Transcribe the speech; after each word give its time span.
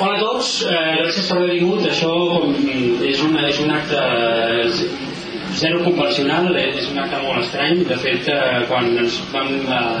hola 0.00 0.16
a 0.16 0.20
tots, 0.20 0.50
uh, 0.64 0.70
gràcies 1.02 1.28
per 1.28 1.36
haver 1.38 1.56
vingut. 1.58 1.84
Això 1.90 2.10
com, 2.32 2.54
és, 3.04 3.20
una, 3.26 3.44
és 3.50 3.60
un 3.60 3.72
acte 3.74 4.04
zero 5.60 5.82
convencional, 5.84 6.48
és 6.56 6.88
un 6.88 7.00
acte 7.02 7.20
molt 7.26 7.44
estrany. 7.44 7.84
De 7.88 7.98
fet, 8.00 8.30
uh, 8.32 8.62
quan 8.70 8.88
ens 9.02 9.20
vam, 9.34 9.52
uh, 9.66 10.00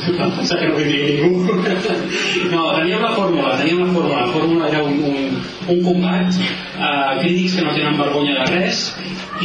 vam 0.18 0.32
pensar 0.38 0.58
que 0.62 0.70
no 0.70 0.80
vindria 0.80 1.10
ningú. 1.10 1.58
No, 2.50 2.62
teníem 2.74 3.02
la 3.04 3.12
fórmula, 3.14 3.56
teníem 3.60 3.84
la 3.84 3.92
fórmula. 3.92 4.20
La 4.24 4.32
fórmula 4.32 4.68
era 4.70 4.82
un, 4.82 4.96
un, 5.12 5.36
un 5.68 5.82
combat, 5.84 6.40
uh, 6.80 7.20
crítics 7.20 7.58
que 7.58 7.66
no 7.66 7.76
tenen 7.76 8.00
vergonya 8.00 8.40
de 8.40 8.48
res, 8.54 8.86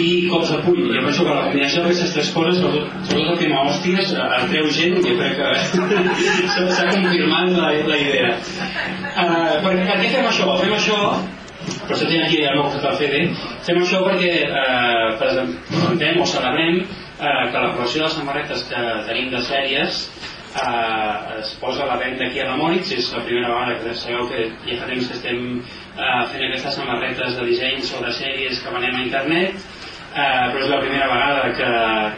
i 0.02 0.08
de 0.30 0.59
puny. 0.66 0.81
Jo 0.91 1.05
penso 1.05 1.23
que 1.23 1.35
la 1.35 1.45
combinació 1.48 1.84
d'aquestes 1.84 2.13
tres 2.16 2.34
coses, 2.35 2.59
sobretot, 2.59 3.16
el 3.16 3.40
tema 3.40 3.63
hòsties, 3.63 4.12
el 4.18 4.49
treu 4.52 4.70
gent, 4.80 4.99
jo 5.05 5.16
crec 5.21 5.40
que 5.40 5.49
s'ha 6.76 6.91
confirmat 6.91 7.55
la, 7.55 7.71
la 7.93 7.98
idea. 8.04 8.35
Uh, 9.16 9.57
per, 9.63 9.73
què 9.79 10.12
fem 10.12 10.29
això? 10.29 10.51
Fem 10.62 10.77
això 10.77 10.99
per 11.66 11.96
això 11.96 12.07
tinc 12.10 12.26
aquí 12.26 12.43
el 12.46 12.57
meu 12.57 12.68
costat 12.70 12.91
el 12.91 12.98
Fede, 12.99 13.21
fem 13.66 13.82
això 13.82 14.01
perquè 14.05 14.32
eh, 14.46 15.07
presentem 15.21 16.21
o 16.21 16.27
celebrem 16.29 16.79
eh, 16.84 17.43
que 17.51 17.63
la 17.63 17.71
col·lecció 17.73 18.05
de 18.05 18.13
samarretes 18.13 18.66
que 18.70 18.84
tenim 19.07 19.32
de 19.34 19.41
sèries 19.48 20.01
eh, 20.62 21.40
es 21.40 21.55
posa 21.62 21.85
a 21.85 21.90
la 21.93 21.98
venda 22.01 22.27
aquí 22.27 22.41
a 22.41 22.49
la 22.51 22.57
Moritz, 22.60 22.93
és 22.96 23.10
la 23.16 23.23
primera 23.26 23.54
vegada 23.54 23.79
que 23.82 23.96
sabeu 24.01 24.29
que 24.29 24.46
ja 24.68 24.79
fa 24.82 24.91
temps 24.91 25.10
que 25.10 25.18
estem 25.18 25.41
eh, 25.57 26.21
fent 26.34 26.46
aquestes 26.49 26.77
samarretes 26.79 27.40
de 27.40 27.49
disseny 27.49 27.82
sobre 27.90 28.13
sèries 28.20 28.62
que 28.62 28.76
venem 28.77 28.99
a 28.99 29.05
internet, 29.07 29.66
eh, 30.16 30.46
però 30.52 30.60
és 30.63 30.70
la 30.71 30.80
primera 30.82 31.08
vegada 31.12 31.44
que, 31.60 31.70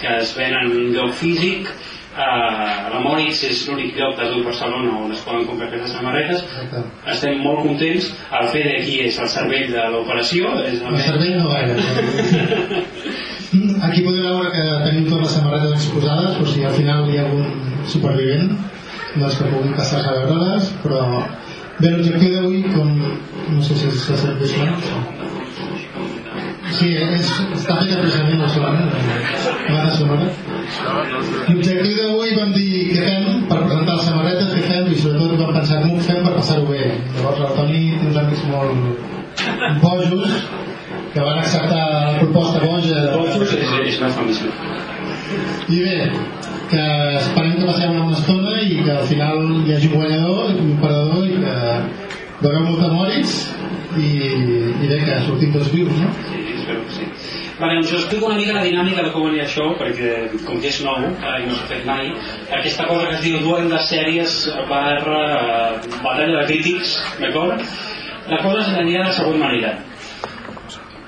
que 0.01 0.11
es 0.21 0.29
ven 0.37 0.53
en 0.61 0.65
un 0.71 0.85
lloc 0.95 1.11
físic, 1.13 1.63
Uh, 2.17 2.89
la 2.89 2.97
Moritz 3.03 3.43
és 3.45 3.59
l'únic 3.67 3.91
lloc 3.93 4.15
de 4.17 4.25
tot 4.31 4.41
Barcelona 4.47 4.89
on 5.05 5.11
es 5.13 5.19
poden 5.21 5.43
comprar 5.45 5.67
aquestes 5.67 5.91
samarretes 5.93 6.39
Exacte. 6.47 6.79
estem 7.13 7.35
molt 7.43 7.59
contents 7.61 8.07
el 8.39 8.47
Fede 8.49 8.71
aquí 8.79 8.95
és 9.05 9.19
el 9.21 9.29
cervell 9.29 9.67
de 9.69 9.83
l'operació 9.93 10.49
és 10.65 10.81
El 10.81 10.97
cervell 10.97 11.35
no 11.37 11.45
gaire. 11.51 11.75
però- 11.77 12.81
Aquí 13.85 14.01
podeu 14.07 14.23
veure 14.31 14.49
que 14.55 14.63
tenim 14.87 15.05
totes 15.11 15.27
les 15.27 15.35
samarretes 15.37 15.73
exposades, 15.77 16.31
o 16.41 16.43
sigui, 16.49 16.65
al 16.65 16.73
final 16.79 17.05
hi 17.13 17.17
ha 17.19 17.23
algun 17.27 17.45
supervivent 17.85 18.49
dels 19.15 19.37
que 19.37 19.45
puguin 19.53 19.77
passar 19.77 20.01
a 20.01 20.17
veure-les, 20.17 20.63
però 20.81 21.21
bé, 21.77 21.87
l'objectiu 21.93 22.33
d'avui, 22.33 22.63
com 22.73 22.89
no 23.53 23.61
sé 23.61 23.77
si 23.77 23.85
s'ha 23.93 24.17
sent 24.17 24.41
visual, 24.41 24.73
Sí, 26.75 26.89
és, 26.99 27.27
està 27.55 27.77
feta 27.79 27.99
precisament 28.01 28.41
la 28.43 28.47
solament, 28.51 28.89
la 29.71 29.93
sonora. 29.95 30.27
L'objectiu 31.47 31.93
d'avui 31.95 32.33
vam 32.35 32.51
dir 32.55 32.81
què 32.89 33.05
fem 33.05 33.45
per 33.47 33.59
presentar 33.61 33.95
les 33.95 34.09
samarretes, 34.09 34.49
què 34.51 34.63
fem, 34.65 34.89
i 34.91 34.97
sobretot 34.99 35.37
vam 35.39 35.53
pensar 35.55 35.79
com 35.83 35.95
ho 35.95 36.07
fem 36.09 36.19
per 36.25 36.33
passar-ho 36.35 36.65
bé. 36.67 36.89
Llavors 37.15 37.43
el 37.45 37.53
Toni 37.59 37.83
té 37.93 38.09
uns 38.09 38.19
amics 38.23 38.43
molt 38.51 39.79
bojos 39.83 40.35
que 41.13 41.21
van 41.21 41.39
acceptar 41.39 41.85
la 41.91 42.17
proposta 42.19 42.65
boja 42.65 43.05
de... 43.05 43.15
Bojos 43.15 43.53
és, 43.53 44.01
família 44.01 44.51
I 45.67 45.79
bé, 45.83 45.95
que 46.71 46.83
esperem 47.21 47.55
que 47.57 47.69
passem 47.69 47.95
una 47.95 48.03
bona 48.09 48.17
estona 48.17 48.57
i 48.63 48.81
que 48.83 48.91
al 48.97 49.07
final 49.07 49.41
hi 49.63 49.75
hagi 49.75 49.91
un 49.91 49.95
guanyador, 50.01 50.51
un 50.65 50.75
perdedor 50.83 51.23
i 51.27 51.39
que 51.39 51.55
veurem 52.41 52.67
molta 52.69 52.91
Moritz 52.93 53.37
i, 53.97 54.11
i 54.11 54.91
bé, 54.91 54.99
que 55.05 55.23
sortim 55.25 55.55
tots 55.55 55.71
vius, 55.73 55.95
no? 56.03 56.11
Espero 56.67 56.83
que 56.85 56.91
sí 56.91 57.05
Vale, 57.59 57.79
us 57.79 57.91
explico 57.91 58.27
una 58.27 58.35
mica 58.35 58.53
la 58.53 58.63
dinàmica 58.63 59.01
de 59.01 59.11
com 59.11 59.25
anirà 59.25 59.47
això, 59.47 59.63
perquè 59.79 60.11
com 60.45 60.59
que 60.61 60.69
és 60.69 60.77
nou 60.85 61.07
eh, 61.07 61.31
i 61.41 61.47
no 61.47 61.55
s'ha 61.57 61.65
fet 61.71 61.87
mai, 61.89 62.11
aquesta 62.53 62.85
cosa 62.85 63.07
que 63.07 63.15
es 63.15 63.23
diu 63.23 63.39
duel 63.41 63.71
de 63.71 63.79
sèries 63.81 64.35
barra 64.69 65.23
eh, 65.39 65.89
batalla 66.03 66.43
de 66.43 66.45
crítics, 66.51 66.93
d'acord? 67.17 67.65
La 68.29 68.43
cosa 68.43 68.61
anirà 68.77 69.01
de 69.01 69.09
la 69.09 69.15
següent 69.17 69.41
manera. 69.41 69.73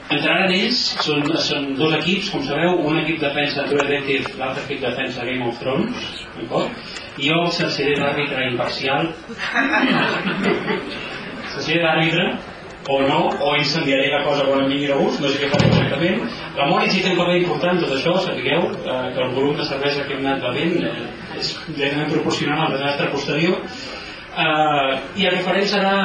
Entraran 0.10 0.50
ells, 0.56 0.82
són, 1.06 1.22
són 1.46 1.70
dos 1.78 1.94
equips, 2.00 2.32
com 2.34 2.42
sabeu, 2.48 2.80
un 2.90 2.98
equip 3.04 3.22
defensa 3.22 3.68
True 3.70 3.86
Detective, 3.86 4.34
l'altre 4.42 4.66
equip 4.66 4.82
defensa 4.88 5.30
Game 5.30 5.46
of 5.46 5.62
Thrones, 5.62 6.10
d'acord? 6.40 6.94
I 7.22 7.30
jo 7.30 7.44
seré 7.60 7.94
l'àrbitre 8.00 8.50
imparcial, 8.50 9.12
seré 11.60 11.84
l'àrbitre, 11.84 12.32
o 12.90 13.02
no, 13.06 13.30
o 13.30 13.56
incendiaré 13.56 14.10
la 14.10 14.24
cosa 14.26 14.46
quan 14.48 14.64
em 14.64 14.72
vingui 14.72 14.88
de 14.90 14.98
gust, 14.98 15.22
no 15.22 15.30
sé 15.30 15.44
què 15.44 15.50
faré 15.52 15.68
exactament. 15.70 16.24
La 16.58 16.66
Moritz 16.72 16.96
hi 16.98 17.04
té 17.06 17.12
un 17.14 17.20
paper 17.20 17.36
important, 17.38 17.82
tot 17.84 17.94
això, 17.94 18.16
sapigueu 18.26 18.66
eh, 18.72 19.00
que 19.14 19.26
el 19.26 19.36
volum 19.36 19.54
de 19.60 19.68
cervesa 19.70 20.08
que 20.08 20.18
hem 20.18 20.26
anat 20.26 20.42
bevent 20.48 20.80
eh, 20.90 21.08
és 21.38 21.52
directament 21.68 22.10
proporcional 22.16 22.66
al 22.66 22.74
desastre 22.74 23.12
posterior. 23.14 23.62
Eh, 24.46 24.98
I 25.22 25.30
el 25.30 25.38
farem 25.46 25.70
serà, 25.70 25.96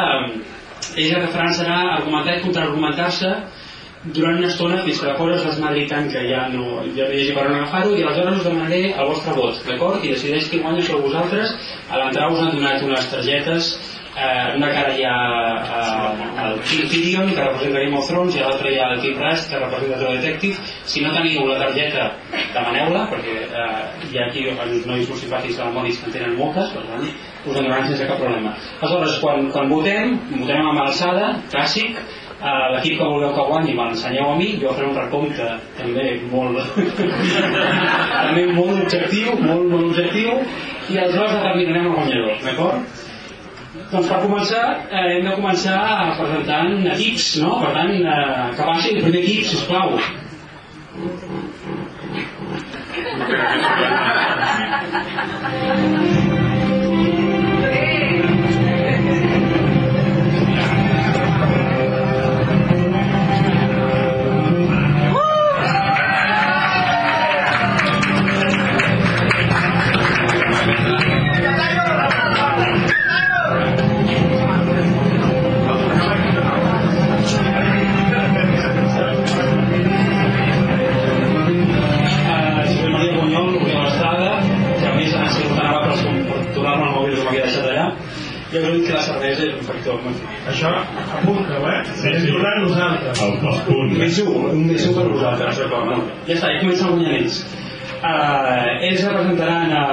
ells 0.93 1.15
el 1.17 1.25
que 1.25 1.33
faran 1.33 1.57
serà 1.57 1.79
argumentar 1.95 2.37
i 2.37 2.45
contraargumentar-se 2.45 3.33
durant 4.13 4.37
una 4.37 4.51
estona 4.53 4.83
fins 4.85 5.01
que 5.01 5.09
la 5.09 5.17
cosa 5.17 5.39
es 5.39 5.45
desmadri 5.49 5.87
tant 5.89 6.11
que 6.13 6.21
ja 6.29 6.45
no, 6.53 6.83
ja 6.93 7.09
hagi 7.09 7.33
per 7.33 7.47
on 7.49 7.55
agafar-ho 7.57 7.97
i 7.97 8.03
aleshores 8.05 8.43
us 8.43 8.45
demanaré 8.45 8.83
el 8.93 9.09
vostre 9.09 9.33
vot, 9.39 9.65
d'acord? 9.65 10.05
I 10.05 10.13
decideix 10.13 10.51
qui 10.53 10.61
guanya 10.61 10.85
sou 10.85 11.01
vosaltres. 11.01 11.57
A 11.89 11.97
l'entrar 12.03 12.29
us 12.33 12.45
han 12.45 12.53
donat 12.59 12.85
unes 12.85 13.09
targetes 13.09 13.73
eh, 14.17 14.57
una 14.57 14.71
cara 14.71 14.95
hi 14.95 15.05
ha 15.05 15.17
eh, 15.59 16.47
el 16.47 16.61
Kim 16.63 16.89
Tyrion 16.89 17.31
que 17.35 17.43
representa 17.43 17.81
Game 17.81 17.99
of 17.99 18.09
Thrones 18.09 18.37
i 18.37 18.43
l'altra 18.43 18.71
hi 18.71 18.79
ha 18.79 18.89
el 18.95 19.01
Tim 19.03 19.19
Rush 19.19 19.49
que 19.51 19.61
representa 19.61 19.99
True 19.99 20.19
Detective 20.19 20.57
si 20.85 21.05
no 21.05 21.13
teniu 21.15 21.47
la 21.49 21.59
targeta 21.65 22.09
demaneu-la 22.55 23.07
perquè 23.13 23.37
eh, 23.45 24.11
hi 24.11 24.19
ha 24.19 24.27
aquí 24.29 24.47
els 24.51 24.87
nois 24.87 25.09
molt 25.11 25.23
simpàtics 25.23 25.59
de 25.59 25.65
la 25.65 25.73
Moritz 25.75 26.03
que 26.03 26.11
en 26.11 26.19
tenen 26.19 26.37
moltes 26.39 26.75
per 26.75 26.85
tant 26.91 27.07
us 27.07 27.57
en 27.57 27.63
donaran 27.63 27.89
sense 27.89 28.11
cap 28.11 28.21
problema 28.23 28.55
aleshores 28.81 29.19
quan, 29.23 29.49
quan 29.55 29.73
votem 29.73 30.19
votem 30.37 30.69
amb 30.71 30.85
alçada, 30.87 31.33
clàssic 31.51 31.99
eh, 31.99 32.67
l'equip 32.75 33.01
que 33.01 33.09
vulgueu 33.09 33.35
que 33.35 33.49
guanyi 33.51 33.75
me 33.75 33.89
l'ensenyeu 33.89 34.31
a 34.31 34.37
mi 34.39 34.53
jo 34.63 34.77
faré 34.77 34.91
un 34.93 35.01
recompte 35.01 35.49
també 35.81 36.07
molt 36.31 36.63
també 38.27 38.47
molt 38.53 38.85
objectiu 38.87 39.35
molt, 39.43 39.67
molt 39.73 39.91
objectiu 39.91 40.39
i 40.93 41.01
aleshores 41.01 41.35
determinarem 41.35 41.91
el 41.91 41.99
guanyador 41.99 42.47
d'acord? 42.47 43.04
Doncs 43.95 44.09
per 44.11 44.17
començar, 44.25 44.63
eh, 44.91 45.03
hem 45.17 45.27
de 45.29 45.35
començar 45.37 45.81
presentant 46.19 46.73
equips, 46.95 47.27
no? 47.45 47.51
Per 47.61 47.71
tant, 47.77 47.93
eh, 47.95 48.49
que 48.57 48.65
passi 48.71 48.91
el 48.91 49.03
primer 49.05 49.21
equip, 49.23 49.45
sisplau. 49.47 49.89
Eh, 55.55 56.01
Això 90.51 90.71
apunta-ho, 91.19 91.67
eh? 91.71 91.83
Sí, 91.91 92.15
sí. 92.21 92.33
tornar 92.33 92.55
nosaltres. 92.63 93.23
El, 93.25 93.37
els 93.51 93.61
punts. 93.69 93.99
Més 94.01 94.23
un, 94.25 94.49
un 94.53 94.65
més 94.71 94.87
un 94.89 94.97
per 94.99 95.05
vosaltres, 95.13 95.61
d'acord? 95.63 95.93
No? 95.93 96.01
Ja 96.29 96.37
està, 96.39 96.51
ja 96.53 96.63
comencen 96.63 96.89
a 96.89 96.95
guanyar 96.95 97.15
ells. 97.21 97.45
Uh, 98.05 98.85
ells 98.85 99.01
representaran 99.07 99.71
a 99.73 99.85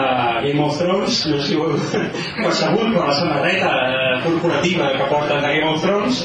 Game 0.43 0.63
of 0.63 0.75
Thrones, 0.75 1.19
no 1.31 1.37
sé 1.39 1.47
si 1.47 1.55
ho 1.55 1.69
heu 1.69 1.77
percebut 2.45 2.89
per 2.91 3.05
la 3.07 3.13
samarreta 3.15 3.69
uh, 3.71 4.15
corporativa 4.25 4.89
que 4.97 5.07
porten 5.11 5.39
de 5.45 5.53
Game 5.55 5.69
of 5.71 5.83
Thrones, 5.85 6.23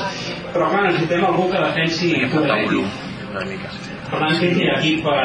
però 0.50 0.70
clar, 0.72 0.86
necessitem 0.88 1.28
algú 1.28 1.46
que 1.52 1.62
defensi 1.62 2.10
Detective. 2.16 2.88
Per 4.06 4.18
tant, 4.22 4.34
crec 4.38 4.52
que 4.54 4.64
hi 4.64 4.68
ha 4.70 4.76
aquí 4.80 4.92
per... 5.06 5.16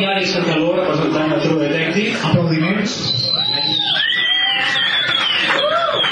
Pep 0.00 0.06
Prieto 0.06 0.06
i 0.06 0.06
Àlex 0.06 0.32
Santaló, 0.32 0.72
representant 0.76 1.28
de 1.30 1.38
True 1.44 1.68
Detective. 1.68 2.16
Aplaudiments. 2.24 2.92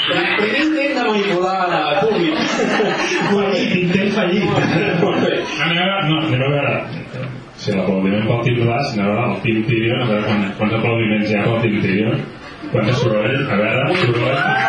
Primer 0.09 0.61
intent 0.63 0.95
de 0.95 1.03
manipular 1.07 1.69
el 1.79 1.97
públic. 2.03 2.35
Fallit, 3.31 3.75
intent 3.81 4.13
fallit. 4.13 4.45
Molt 5.01 5.21
bé. 5.25 5.41
Anem 5.65 5.77
a 5.77 5.89
veure, 5.89 6.07
no, 6.09 6.21
anem 6.21 6.41
a 6.41 6.51
veure 6.55 6.73
si 7.59 7.75
l'aplaudiment 7.75 8.27
pel 8.29 8.43
Team 8.45 8.63
Glass, 8.63 8.93
anem 8.93 9.05
a 9.05 9.13
veure 9.13 9.29
el 9.33 9.39
Team 9.45 9.63
Tyrion, 9.67 10.01
a 10.01 10.09
veure 10.11 10.25
quant, 10.29 10.49
quants 10.61 10.79
aplaudiments 10.79 11.29
hi 11.29 11.37
ha 11.39 11.45
pel 11.47 11.61
Team 11.65 11.79
Tyrion, 11.85 12.25
quanta 12.71 12.99
soroll, 13.01 13.39
a 13.49 13.63
veure, 13.63 14.03
soroll. 14.03 14.68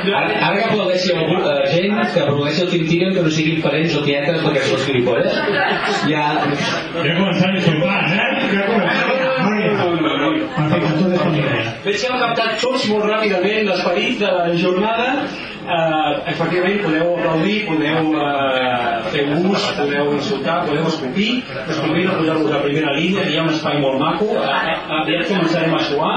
Ara, 0.00 0.30
ara 0.46 0.56
que 0.56 0.64
aplaudeixi 0.64 1.12
algú, 1.12 1.36
eh, 1.40 1.66
gent 1.74 1.98
que 2.14 2.20
aplaudeixi 2.24 2.62
el 2.64 2.70
Tyrion 2.72 3.14
que 3.14 3.24
no 3.26 3.30
siguin 3.36 3.60
parents 3.64 3.96
o 4.00 4.04
tietes 4.06 4.40
perquè 4.46 4.62
són 4.68 4.80
gilipolles 4.86 5.32
ja 6.08 6.24
Ja 6.40 7.14
començant 7.18 7.56
insultant, 7.60 8.08
eh? 8.16 8.20
Ja 8.54 8.62
família. 11.20 11.76
Veig 11.84 12.00
que 12.00 12.10
heu 12.10 12.18
captat 12.20 12.58
tots 12.62 12.88
molt 12.90 13.06
ràpidament 13.10 13.68
l'esperit 13.68 14.20
de 14.20 14.32
la 14.34 14.58
jornada. 14.64 15.08
Uh, 15.60 16.12
efectivament, 16.32 16.78
podeu 16.82 17.10
aplaudir, 17.14 17.56
podeu 17.68 18.14
uh, 18.16 19.10
fer 19.12 19.26
ús, 19.36 19.66
podeu 19.76 20.14
insultar, 20.16 20.62
podeu 20.66 20.88
escopir. 20.88 21.44
Us 21.68 21.82
convido 21.84 22.14
a 22.14 22.18
posar-vos 22.18 22.54
a 22.56 22.62
primera 22.64 22.94
línia, 22.96 23.28
hi 23.28 23.36
ha 23.38 23.44
un 23.44 23.52
espai 23.54 23.78
molt 23.84 24.00
maco. 24.02 24.32
Uh, 24.40 25.02
aviat 25.02 25.28
començarem 25.30 25.76
a 25.76 25.84
suar. 25.90 26.16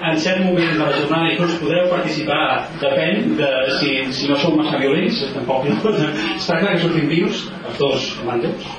En 0.00 0.16
cert 0.16 0.40
moment 0.44 0.70
de 0.72 0.80
la 0.80 0.92
jornada 0.96 1.32
inclús 1.32 1.58
podreu 1.60 1.88
participar, 1.90 2.44
depèn 2.80 3.34
de 3.36 3.48
si, 3.76 3.96
si 4.16 4.28
no 4.30 4.38
sou 4.40 4.54
massa 4.56 4.78
violents, 4.80 5.18
tampoc 5.34 5.66
no. 5.68 5.92
Es 5.92 6.46
tracta 6.48 6.72
que 6.72 6.82
sortim 6.84 7.10
vius, 7.10 7.42
els 7.68 7.80
dos 7.82 8.06
mandos. 8.24 8.70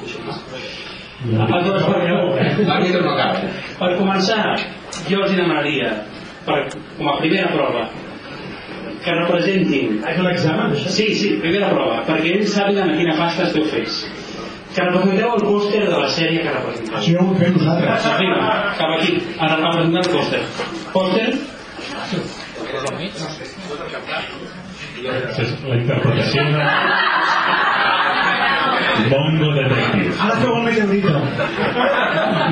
Aleshores, 1.22 1.84
per, 1.86 2.00
l'àrbitre 2.66 3.02
no 3.06 3.12
acaba 3.14 3.52
per 3.78 3.92
començar, 4.00 4.56
jo 5.06 5.20
els 5.22 5.36
demanaria, 5.38 5.92
per, 6.48 6.64
com 6.98 7.12
a 7.12 7.20
primera 7.20 7.52
prova, 7.54 7.86
que 9.06 9.14
representin... 9.18 10.00
És 10.10 10.18
un 10.22 10.30
examen, 10.32 10.74
això? 10.74 10.90
Sí, 10.98 11.08
sí, 11.18 11.36
primera 11.44 11.70
prova, 11.74 12.02
perquè 12.10 12.36
ells 12.40 12.56
sàpiguen 12.56 12.90
a 12.90 12.98
quina 12.98 13.16
pasta 13.20 13.46
esteu 13.50 13.70
fets. 13.70 14.02
Que 14.72 14.84
representeu 14.88 15.34
el 15.36 15.42
pòster 15.44 15.82
de 15.88 15.98
la 16.00 16.10
sèrie 16.16 16.44
que 16.46 16.52
representeu. 16.54 16.96
Això 17.00 17.12
ja 17.16 17.24
ho 17.24 17.34
fet 17.40 17.58
nosaltres. 17.58 18.06
Vinga, 18.22 18.52
cap 18.80 18.94
aquí, 18.98 19.12
a 19.38 19.50
representar 19.56 20.02
el 20.06 20.10
pòster. 20.16 20.42
Pòster? 20.94 21.28
La 25.68 25.76
interpretació 25.76 26.42
de... 29.02 29.10
Mongo 29.12 29.50
Detective. 29.58 30.14
Ara 30.26 30.36
feu 30.42 30.56
el 30.58 30.64
meteorito. 30.68 31.14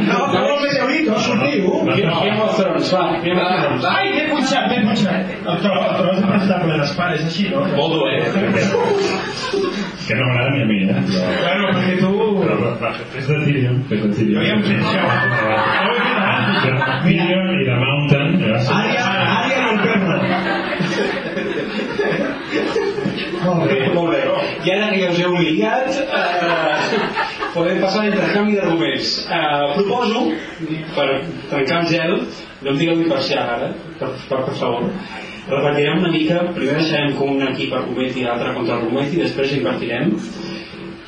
No, 0.09 0.19
feu 0.33 0.45
el 0.53 0.59
meteorito, 0.65 1.19
sortiu. 1.19 1.63
Game 1.85 2.41
of 2.41 2.55
Thrones, 2.57 2.93
va, 2.93 3.03
Game 3.23 3.41
of 3.41 3.49
Thrones. 3.61 3.83
Ai, 3.89 4.05
m'he 4.15 4.23
punxat, 4.31 4.63
m'he 4.71 4.79
punxat. 4.87 5.23
El 5.39 5.57
tro, 5.63 5.73
el 5.73 5.95
tro 5.99 6.07
és 6.13 6.19
de 6.21 6.27
presentar 6.27 6.59
ple 6.65 6.75
d'espara, 6.81 7.13
és 7.19 7.23
així, 7.29 7.45
no? 7.53 7.59
molt 7.77 7.91
dolent 7.95 8.23
Que 10.09 10.13
no 10.17 10.23
m'agrada 10.25 10.49
ni 10.55 10.61
a 10.63 10.65
mi, 10.65 10.79
eh? 10.83 10.87
Però, 11.09 11.27
Claro, 11.39 11.63
perquè 11.75 11.95
tu... 11.99 12.11
però 12.41 12.55
va, 12.63 12.71
va, 12.81 12.89
fes 13.13 13.25
de 13.29 13.37
Tyrion, 13.45 13.75
fes 13.89 13.99
de 14.01 14.09
Tyrion. 14.17 14.39
Jo 14.39 14.45
ja 14.49 14.55
ho 14.57 14.61
Molt 23.45 23.69
bé. 23.69 23.79
Molt 23.93 24.11
bé. 24.13 24.21
I 24.65 24.73
ara 24.75 24.89
que 24.91 24.99
ja 25.01 25.11
us 25.11 25.19
heu 25.21 25.31
humiliat, 25.33 25.89
eh, 26.01 26.75
podem 27.53 27.81
passar 27.83 28.01
a 28.01 28.05
l'intercanvi 28.07 28.57
d'arguments. 28.57 29.15
Eh, 29.29 29.65
proposo, 29.77 30.25
per 30.95 31.07
trencar 31.49 31.81
el 31.81 31.89
gel, 31.93 32.13
no 32.61 32.71
em 32.73 32.77
digueu 32.77 33.01
imparcial 33.05 33.55
ara, 33.55 33.71
per, 33.99 34.11
per, 34.29 34.43
per 34.49 34.55
favor, 34.59 34.89
repartirem 35.47 36.03
una 36.03 36.13
mica, 36.13 36.43
primer 36.55 36.77
deixarem 36.81 37.15
que 37.17 37.31
un 37.33 37.47
equip 37.49 37.73
argumenti 37.73 38.23
i 38.23 38.27
l'altre 38.27 38.53
contra 38.57 38.77
argumenti, 38.79 39.23
després 39.23 39.57
invertirem. 39.57 40.13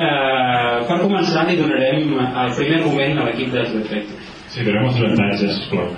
Eh, 0.01 0.77
per 0.87 1.01
començar 1.03 1.45
li 1.47 1.59
donarem 1.59 2.15
el 2.17 2.55
primer 2.57 2.81
argument 2.81 3.19
a 3.19 3.29
l'equip 3.29 3.53
de 3.53 3.67
True 3.69 4.03
Sí, 4.51 4.63
tenemos 4.65 4.97
avantatges, 4.99 5.55
sisplau. 5.61 5.95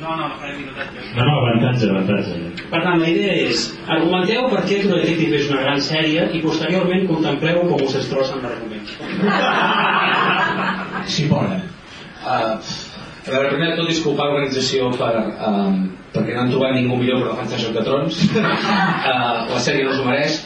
No, 0.00 0.16
no, 0.16 0.28
farem 0.40 0.56
minutatge. 0.62 1.02
No, 1.16 1.24
no, 1.28 1.34
avantatge, 1.42 1.88
avantatge. 1.92 2.36
Per 2.72 2.80
tant, 2.84 3.00
la 3.02 3.08
idea 3.10 3.34
és, 3.46 3.66
argumenteu 3.96 4.46
per 4.52 4.62
què 4.64 4.78
True 4.82 5.00
Detective 5.02 5.40
és 5.40 5.50
una 5.50 5.64
gran 5.66 5.82
sèrie 5.84 6.28
i 6.36 6.40
posteriorment 6.44 7.04
contempleu 7.10 7.64
com 7.68 7.84
us 7.86 7.96
destrossen 7.98 8.40
l'argument. 8.44 8.86
Si 11.14 11.26
poden. 11.28 11.66
uh, 12.24 12.56
a 13.26 13.30
veure, 13.30 13.50
primer 13.52 13.70
de 13.70 13.76
tot 13.80 13.88
disculpar 13.88 14.30
l'organització 14.30 14.88
per, 14.96 15.12
um, 15.48 15.82
perquè 16.14 16.34
no 16.34 16.44
han 16.44 16.52
trobat 16.52 16.76
ningú 16.76 16.96
millor 17.00 17.20
per 17.20 17.34
defensar 17.34 17.60
Joc 17.62 17.76
de 17.76 17.84
Trons 17.86 18.22
uh, 18.30 18.40
la 19.52 19.60
sèrie 19.60 19.84
no 19.86 19.92
s'ho 19.96 20.06
mereix 20.08 20.40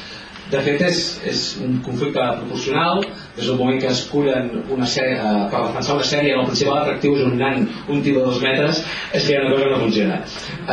de 0.54 0.62
fet 0.66 0.84
és, 0.88 1.00
és 1.30 1.42
un 1.64 1.78
conflicte 1.84 2.24
proporcional 2.40 3.02
des 3.36 3.46
del 3.46 3.58
moment 3.58 3.80
que 3.82 3.90
escullen 3.92 4.50
una 4.74 4.88
sèrie, 4.88 5.18
uh, 5.18 5.44
per 5.52 5.64
defensar 5.68 5.98
una 5.98 6.06
sèrie 6.08 6.36
el 6.38 6.46
principal 6.48 6.82
atractiu 6.82 7.18
és 7.18 7.26
un 7.26 7.36
nan 7.40 7.66
un 7.88 8.02
tio 8.06 8.20
de 8.20 8.24
dos 8.28 8.40
metres 8.44 8.84
és 9.12 9.26
que 9.26 9.32
hi 9.32 9.38
ha 9.38 9.44
una 9.44 9.54
cosa 9.54 9.64
que 9.64 9.74
no 9.74 9.82
funciona 9.84 10.20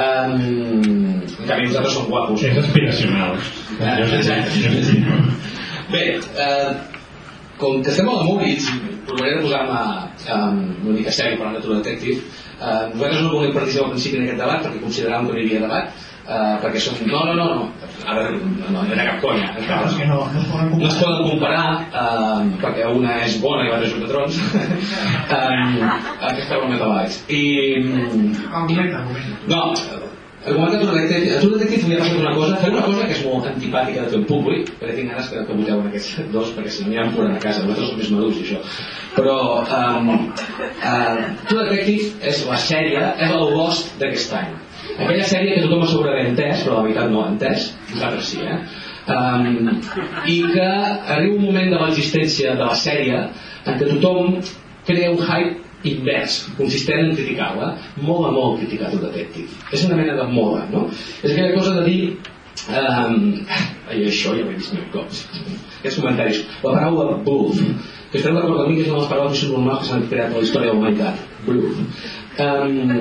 um, 0.06 1.22
en 1.42 1.48
canvi 1.48 1.68
nosaltres 1.68 1.94
som 1.98 2.07
guapos 2.10 2.44
És 2.44 2.57
aspiracional. 2.57 3.38
Exacte. 3.80 4.83
sé. 4.85 4.97
Bé, 5.92 6.04
eh, 6.45 6.71
com 7.57 7.81
que 7.83 7.92
estem 7.92 8.07
a 8.09 8.14
la 8.16 8.23
Moritz, 8.23 8.69
provaré 9.07 9.35
de 9.35 9.42
posar-me 9.44 9.81
um, 10.35 10.61
una 10.85 10.95
mica 10.95 11.11
sèrio 11.11 11.40
parlant 11.40 11.57
de 11.57 11.64
True 11.66 11.81
Detective, 11.81 12.21
eh, 12.61 12.85
nosaltres 12.94 13.21
no 13.21 13.33
volem 13.33 13.54
participar 13.57 13.90
al 13.90 13.94
principi 13.95 14.19
en 14.19 14.23
aquest 14.28 14.42
debat 14.44 14.64
perquè 14.66 14.81
consideràvem 14.85 15.28
que 15.28 15.35
no 15.35 15.42
hi 15.42 15.45
havia 15.45 15.66
debat, 15.66 16.07
eh, 16.28 16.56
perquè 16.63 16.81
som... 16.83 16.97
No, 17.07 17.23
no, 17.28 17.33
no, 17.40 17.47
no, 17.56 17.66
a 18.06 18.16
veure, 18.18 18.37
no, 18.42 18.71
no 18.75 18.85
hi 18.87 18.99
ha 18.99 19.07
cap 19.11 19.19
conya. 19.23 19.49
Clar, 19.66 19.81
és 19.90 19.97
que 19.99 20.07
no, 20.09 20.21
no 20.33 20.42
es 20.42 20.47
poden 20.51 20.71
No 20.81 20.87
es 20.92 20.99
comparar. 21.31 21.66
eh, 21.92 22.54
perquè 22.61 22.87
una 22.92 23.18
és 23.25 23.40
bona 23.42 23.66
i 23.66 23.69
l'altra 23.71 23.87
és 23.90 23.97
un 23.97 24.06
de 24.06 24.11
trons 24.11 24.40
eh, 25.37 25.92
aquesta 26.31 26.57
broma 26.57 26.78
de 26.78 26.87
baix 26.95 27.19
i 27.30 27.44
Argumenta, 28.51 28.97
argumenta. 29.01 29.35
no, 29.47 29.61
argument 30.45 30.71
de 30.73 30.80
True 30.81 31.01
Detective, 31.01 31.35
a 31.37 31.40
True 31.42 31.57
Detective 31.59 31.87
li 31.90 31.95
ha 31.95 31.99
passat 32.01 32.18
una 32.21 32.33
cosa, 32.35 32.56
fer 32.63 32.71
una 32.73 32.81
cosa 32.87 33.06
que 33.06 33.13
és 33.18 33.23
molt 33.25 33.45
antipàtica 33.51 34.06
de 34.06 34.09
fer 34.13 34.19
en 34.21 34.25
públic, 34.30 34.71
perquè 34.80 34.95
tinc 34.97 35.11
ganes 35.13 35.30
que, 35.30 35.44
que 35.45 35.57
voteu 35.59 35.81
en 35.83 35.92
aquests 35.92 36.31
dos, 36.33 36.49
perquè 36.57 36.71
si 36.73 36.81
no 36.85 36.90
aniran 36.90 37.13
fora 37.18 37.30
de 37.35 37.44
casa, 37.44 37.61
nosaltres 37.68 37.92
som 37.92 38.01
més 38.01 38.11
madurs 38.16 38.40
i 38.42 38.47
això. 38.47 38.59
Però 39.19 39.37
um, 39.61 40.09
uh, 40.16 41.21
True 41.47 41.68
Detective 41.69 42.09
és 42.33 42.42
la 42.49 42.57
sèrie, 42.66 43.06
és 43.21 43.35
el 43.37 43.45
Lost 43.57 43.94
d'aquest 44.01 44.33
any. 44.42 44.51
Aquella 45.01 45.27
sèrie 45.27 45.55
que 45.55 45.65
tothom 45.65 45.83
ha 45.85 45.89
segurament 45.91 46.31
entès, 46.31 46.63
però 46.65 46.79
la 46.79 46.85
veritat 46.87 47.11
no 47.11 47.23
ha 47.23 47.31
entès, 47.33 47.71
nosaltres 47.91 48.31
sí, 48.31 48.41
eh? 48.45 48.59
Um, 49.11 49.69
I 50.29 50.37
que 50.53 50.67
arriba 51.15 51.35
un 51.35 51.45
moment 51.47 51.71
de 51.73 51.79
l'existència 51.81 52.53
de 52.55 52.67
la 52.67 52.77
sèrie 52.77 53.23
en 53.65 53.79
què 53.79 53.87
tothom 53.89 54.37
crea 54.87 55.13
un 55.13 55.23
hype 55.25 55.89
invers, 55.89 56.43
consistent 56.57 57.07
en 57.07 57.15
criticar-la. 57.17 57.71
Mola 58.05 58.29
molt 58.35 58.59
criticar 58.61 58.91
True 58.91 59.07
Detective. 59.07 59.49
És 59.73 59.87
una 59.87 59.97
mena 59.97 60.13
de 60.19 60.27
mola, 60.29 60.67
no? 60.69 60.85
És 61.23 61.31
aquella 61.31 61.55
cosa 61.57 61.79
de 61.79 61.87
dir 61.87 62.03
Um, 62.69 63.41
ai, 63.89 64.03
això 64.05 64.35
ja 64.35 64.43
ho 64.43 64.51
he 64.51 64.57
vist 64.57 64.73
mil 64.75 64.83
cops. 64.93 65.23
Aquests 65.79 65.97
comentaris. 65.97 66.41
La 66.61 66.75
paraula 66.75 67.15
bluff, 67.25 67.57
que 68.11 68.19
estem 68.19 68.35
d'acord 68.37 68.61
amb 68.61 68.69
mi 68.69 68.75
que 68.77 68.83
és 68.83 68.91
una 68.91 68.99
de 68.99 69.01
les 69.01 69.09
paraules 69.09 69.33
més 69.33 69.53
normals 69.55 69.81
que 69.81 69.89
s'han 69.89 70.03
creat 70.11 70.35
a 70.35 70.37
la 70.37 70.45
història 70.45 70.69
de 70.69 70.73
la 70.73 70.79
humanitat. 70.79 71.23
Bluff. 71.47 71.79
Um, 72.45 72.99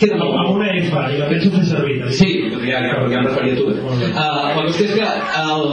queda 0.00 0.18
molt 0.20 0.36
Amb 0.36 0.56
una 0.56 0.68
EFA, 0.76 1.02
i 1.14 1.18
la 1.20 1.28
penso 1.30 1.50
fer 1.54 1.64
servir. 1.70 1.96
també. 2.02 2.16
Sí, 2.18 2.30
ja, 2.68 2.80
ja, 2.84 2.94
ja 3.12 3.20
em 3.20 3.28
referia 3.30 3.54
a 3.54 3.58
tu. 3.58 3.66
Uh, 3.66 4.12
la 4.12 4.64
qüestió 4.66 4.86
és 4.86 4.94
que 4.94 5.08
el, 5.42 5.66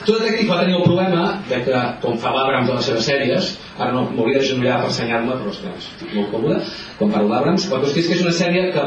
True 0.00 0.18
Detective 0.18 0.48
va 0.48 0.60
tenir 0.62 0.76
el 0.78 0.84
problema 0.86 1.24
de 1.50 1.62
que, 1.66 1.80
com 2.02 2.18
fa 2.22 2.34
l'Abrams 2.34 2.70
de 2.70 2.76
les 2.78 2.90
seves 2.90 3.08
sèries, 3.10 3.50
ara 3.78 3.92
no 3.92 4.06
m'hauria 4.08 4.40
d'agenollar 4.40 4.80
per 4.82 4.92
assenyar-me, 4.92 5.36
però 5.42 5.52
és 5.52 5.60
que 5.64 5.74
estic 5.76 6.14
molt 6.16 6.32
còmode, 6.34 6.60
quan 6.98 7.12
parlo 7.16 7.34
d'Abrams, 7.34 7.68
la 7.72 7.82
qüestió 7.84 8.04
és 8.04 8.08
que 8.08 8.16
és 8.18 8.24
una 8.24 8.36
sèrie 8.38 8.70
que 8.72 8.86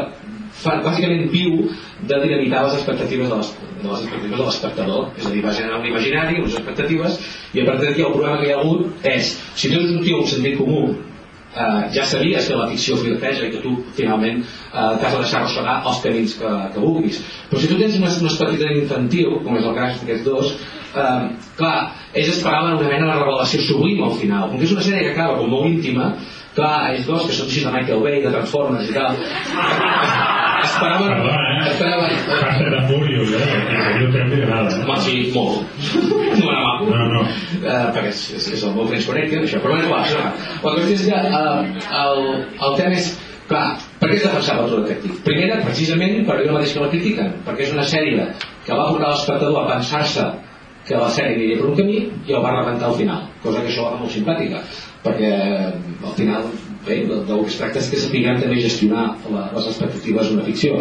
fa, 0.64 0.80
bàsicament 0.86 1.30
viu 1.34 1.70
de 2.10 2.20
dinamitar 2.26 2.66
les 2.66 2.76
expectatives 2.80 3.30
de 3.30 3.40
les, 3.40 3.54
de 3.84 3.88
les 3.88 4.04
expectatives 4.04 4.38
de 4.40 4.46
l'espectador 4.50 5.08
és 5.18 5.26
a 5.26 5.32
dir, 5.34 5.42
va 5.46 5.56
generar 5.56 5.80
un 5.80 5.88
imaginari, 5.90 6.42
unes 6.42 6.58
expectatives 6.60 7.18
i 7.54 7.64
a 7.64 7.66
partir 7.70 7.90
d'aquí 7.90 8.06
el 8.06 8.14
problema 8.14 8.40
que 8.42 8.50
hi 8.50 8.54
ha 8.54 8.60
hagut 8.60 9.08
és 9.14 9.34
si 9.56 9.72
tu 9.72 9.82
ets 9.82 9.96
un 9.96 10.04
tio 10.06 10.22
amb 10.22 10.30
sentit 10.34 10.58
comú 10.60 10.86
eh, 11.56 11.90
ja 11.96 12.06
sabies 12.10 12.48
que 12.50 12.60
la 12.60 12.68
ficció 12.72 12.98
flirteja 13.00 13.48
i 13.48 13.54
que 13.54 13.64
tu 13.64 13.76
finalment 13.98 14.44
eh, 14.44 14.94
t'has 15.00 15.16
de 15.16 15.24
deixar 15.24 15.42
arrossegar 15.42 15.80
els 15.86 16.04
camins 16.06 16.38
que, 16.42 16.54
que 16.74 16.84
vulguis. 16.84 17.24
Però 17.50 17.62
si 17.62 17.72
tu 17.72 17.80
tens 17.80 17.98
una, 18.00 18.12
una 18.26 18.32
expectativa 18.32 18.78
infantil 18.82 19.40
com 19.46 19.58
és 19.60 19.68
el 19.70 19.76
cas 19.80 20.00
d'aquests 20.02 20.28
dos 20.28 20.54
eh, 20.54 21.26
clar, 21.58 21.76
ells 22.14 22.32
esperaven 22.36 22.78
una 22.78 22.94
mena 22.94 23.12
de 23.12 23.20
revelació 23.20 23.66
sublim 23.66 24.04
al 24.04 24.16
final. 24.22 24.50
Com 24.50 24.62
que 24.62 24.70
és 24.70 24.78
una 24.78 24.86
sèrie 24.86 25.10
que 25.10 25.18
acaba 25.18 25.40
com 25.42 25.52
molt 25.54 25.70
íntima 25.72 26.14
clar, 26.54 26.94
ells 26.94 27.10
dos 27.10 27.28
que 27.28 27.36
són 27.36 27.50
així 27.50 27.66
de 27.66 27.74
Michael 27.74 28.06
Bay 28.06 28.24
de 28.24 28.34
Transformers 28.38 28.90
i 28.90 28.98
tal 28.98 30.42
esperaven 30.68 31.12
Perdona, 31.14 31.50
eh? 31.50 31.72
esperaven 31.72 32.16
Fast 32.28 32.64
and 32.68 32.88
Furious, 32.90 33.34
eh? 33.38 33.50
El 34.04 34.08
temps 34.14 34.32
li 34.34 34.40
agrada, 34.42 34.72
eh? 34.72 34.86
Home, 34.86 35.02
sí, 35.06 35.18
molt. 35.36 35.84
No 36.40 36.48
era 36.52 36.64
maco. 36.68 36.88
No, 36.92 37.04
no. 37.12 37.26
Uh, 37.60 37.92
perquè 37.96 38.10
és, 38.12 38.24
és, 38.40 38.50
és 38.58 38.64
el 38.68 38.74
meu 38.78 38.90
French 38.90 39.38
això. 39.42 39.62
Però 39.64 39.78
clar, 39.84 40.08
clar. 40.10 40.32
La 40.64 40.74
qüestió 40.80 40.98
és 40.98 41.06
que 41.10 41.22
uh, 41.44 42.02
el, 42.04 42.26
el 42.70 42.82
tema 42.82 43.00
és 43.02 43.14
Clar, 43.44 43.76
per 44.00 44.08
què 44.08 44.16
es 44.16 44.24
defensava 44.24 44.64
el 44.64 44.70
True 44.72 44.84
Detective? 44.86 45.18
Primera, 45.26 45.58
precisament 45.66 46.22
per 46.28 46.38
allò 46.38 46.56
mateix 46.56 46.74
que 46.74 46.84
la 46.84 46.92
critiquen, 46.94 47.34
perquè 47.44 47.66
és 47.66 47.74
una 47.76 47.84
sèrie 47.90 48.28
que 48.64 48.78
va 48.78 48.86
portar 48.88 49.10
l'espectador 49.12 49.58
a 49.60 49.66
pensar-se 49.74 50.28
que 50.88 51.00
la 51.00 51.10
sèrie 51.12 51.36
aniria 51.36 51.60
per 51.60 51.68
un 51.72 51.76
camí 51.76 51.98
i 52.00 52.36
el 52.36 52.44
va 52.44 52.54
rebentar 52.56 52.90
al 52.90 52.96
final, 53.00 53.28
cosa 53.44 53.64
que 53.64 53.72
això 53.72 53.90
era 53.90 54.00
molt 54.00 54.16
simpàtica, 54.16 54.64
perquè 55.04 55.34
al 55.34 56.16
final 56.16 56.48
bé, 56.88 57.02
del 57.10 57.26
del 57.28 57.44
que 57.44 57.52
es 57.52 57.58
tracta 57.60 57.82
és 57.82 57.90
que 57.92 58.00
sapiguem 58.02 58.40
també 58.42 58.62
gestionar 58.62 59.06
la, 59.32 59.50
les 59.56 59.68
expectatives 59.72 60.32
d'una 60.32 60.46
ficció. 60.48 60.80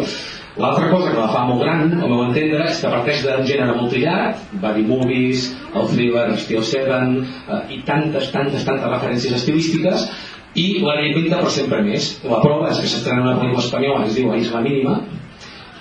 L'altra 0.53 0.91
cosa 0.91 1.09
que 1.09 1.17
la 1.17 1.31
fa 1.33 1.47
molt 1.49 1.63
gran, 1.63 1.87
al 1.97 2.11
meu 2.11 2.19
entendre, 2.27 2.67
és 2.69 2.81
que 2.83 2.91
parteix 2.93 3.23
d'un 3.25 3.47
gènere 3.49 3.73
molt 3.73 3.89
trillat, 3.89 4.43
body 4.61 4.83
movies, 4.85 5.47
el 5.73 5.89
thriller, 5.89 6.27
Steel 6.43 6.67
Seven, 6.69 7.15
eh, 7.23 7.63
i 7.73 7.81
tantes, 7.87 8.29
tantes, 8.35 8.67
tantes 8.67 8.91
referències 8.91 9.33
estilístiques, 9.39 10.05
i 10.53 10.67
la 10.85 10.99
reinventa 10.99 11.41
per 11.41 11.51
sempre 11.55 11.81
més. 11.81 12.11
La 12.29 12.37
prova 12.43 12.69
és 12.69 12.83
que 12.83 12.91
s'estrena 12.91 13.25
una 13.25 13.37
pel·lícula 13.39 13.65
espanyola 13.65 14.03
que 14.03 14.11
es 14.11 14.19
diu 14.19 14.29
La 14.29 14.37
Isla 14.37 14.61
Mínima, 14.61 14.99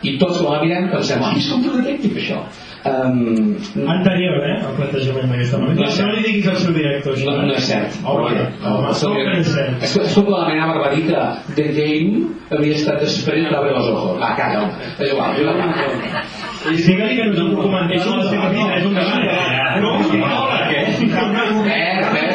i 0.03 0.17
tots 0.19 0.41
quan 0.41 0.57
la 0.57 0.63
mirem 0.65 0.89
pensem, 0.91 1.21
ah, 1.23 1.35
és 1.37 1.51
com 1.53 1.61
un 1.69 1.83
detective 1.83 2.23
això. 2.23 2.41
Um, 2.85 3.55
Anterior, 3.87 4.43
eh, 4.43 4.57
el 4.59 4.73
plantejament 4.75 5.29
d'aquesta 5.31 5.59
manera. 5.63 5.77
No 5.79 5.85
és. 5.87 5.99
No 6.03 6.09
li 6.11 6.23
diguis 6.25 6.49
al 6.51 6.57
seu 6.59 6.73
director, 6.75 7.15
això. 7.15 7.31
no, 7.31 7.45
no 7.47 7.55
és 7.55 7.69
cert. 7.69 7.99
Home, 8.03 8.33
El 8.35 8.95
seu 8.99 9.13
com 9.13 9.19
que 9.21 9.27
no 9.29 9.37
és 9.39 9.51
cert? 9.55 9.85
És, 9.87 9.95
és 10.03 10.17
com 10.19 10.31
la 10.33 10.41
manava 10.49 10.83
per 10.83 10.91
dir 10.97 11.05
que 11.07 11.21
The 11.55 11.69
Game 11.77 12.25
havia 12.51 12.81
estat 12.81 12.99
després 13.05 13.47
d'abre 13.53 13.71
els 13.71 13.87
ojos. 13.93 14.19
Va, 14.19 14.33
calla, 14.41 14.65
home. 14.65 14.91
És 14.99 15.13
igual, 15.13 15.39
jo 15.39 15.47
la 15.47 15.55
Digue-li 16.63 17.17
que 17.19 17.25
no 17.27 17.33
és 17.33 17.41
un 17.43 17.55
documental 17.55 18.19
la 18.19 18.27
seva 18.31 18.51
vida, 18.51 18.69
és 18.79 18.85
un 18.87 18.99
documental. 18.99 19.81
No, 19.83 19.95
no, 19.95 20.35
què? 20.71 20.83
Eh, 20.83 20.91
eh. 20.91 20.93
És 20.99 21.15
molt 21.15 22.32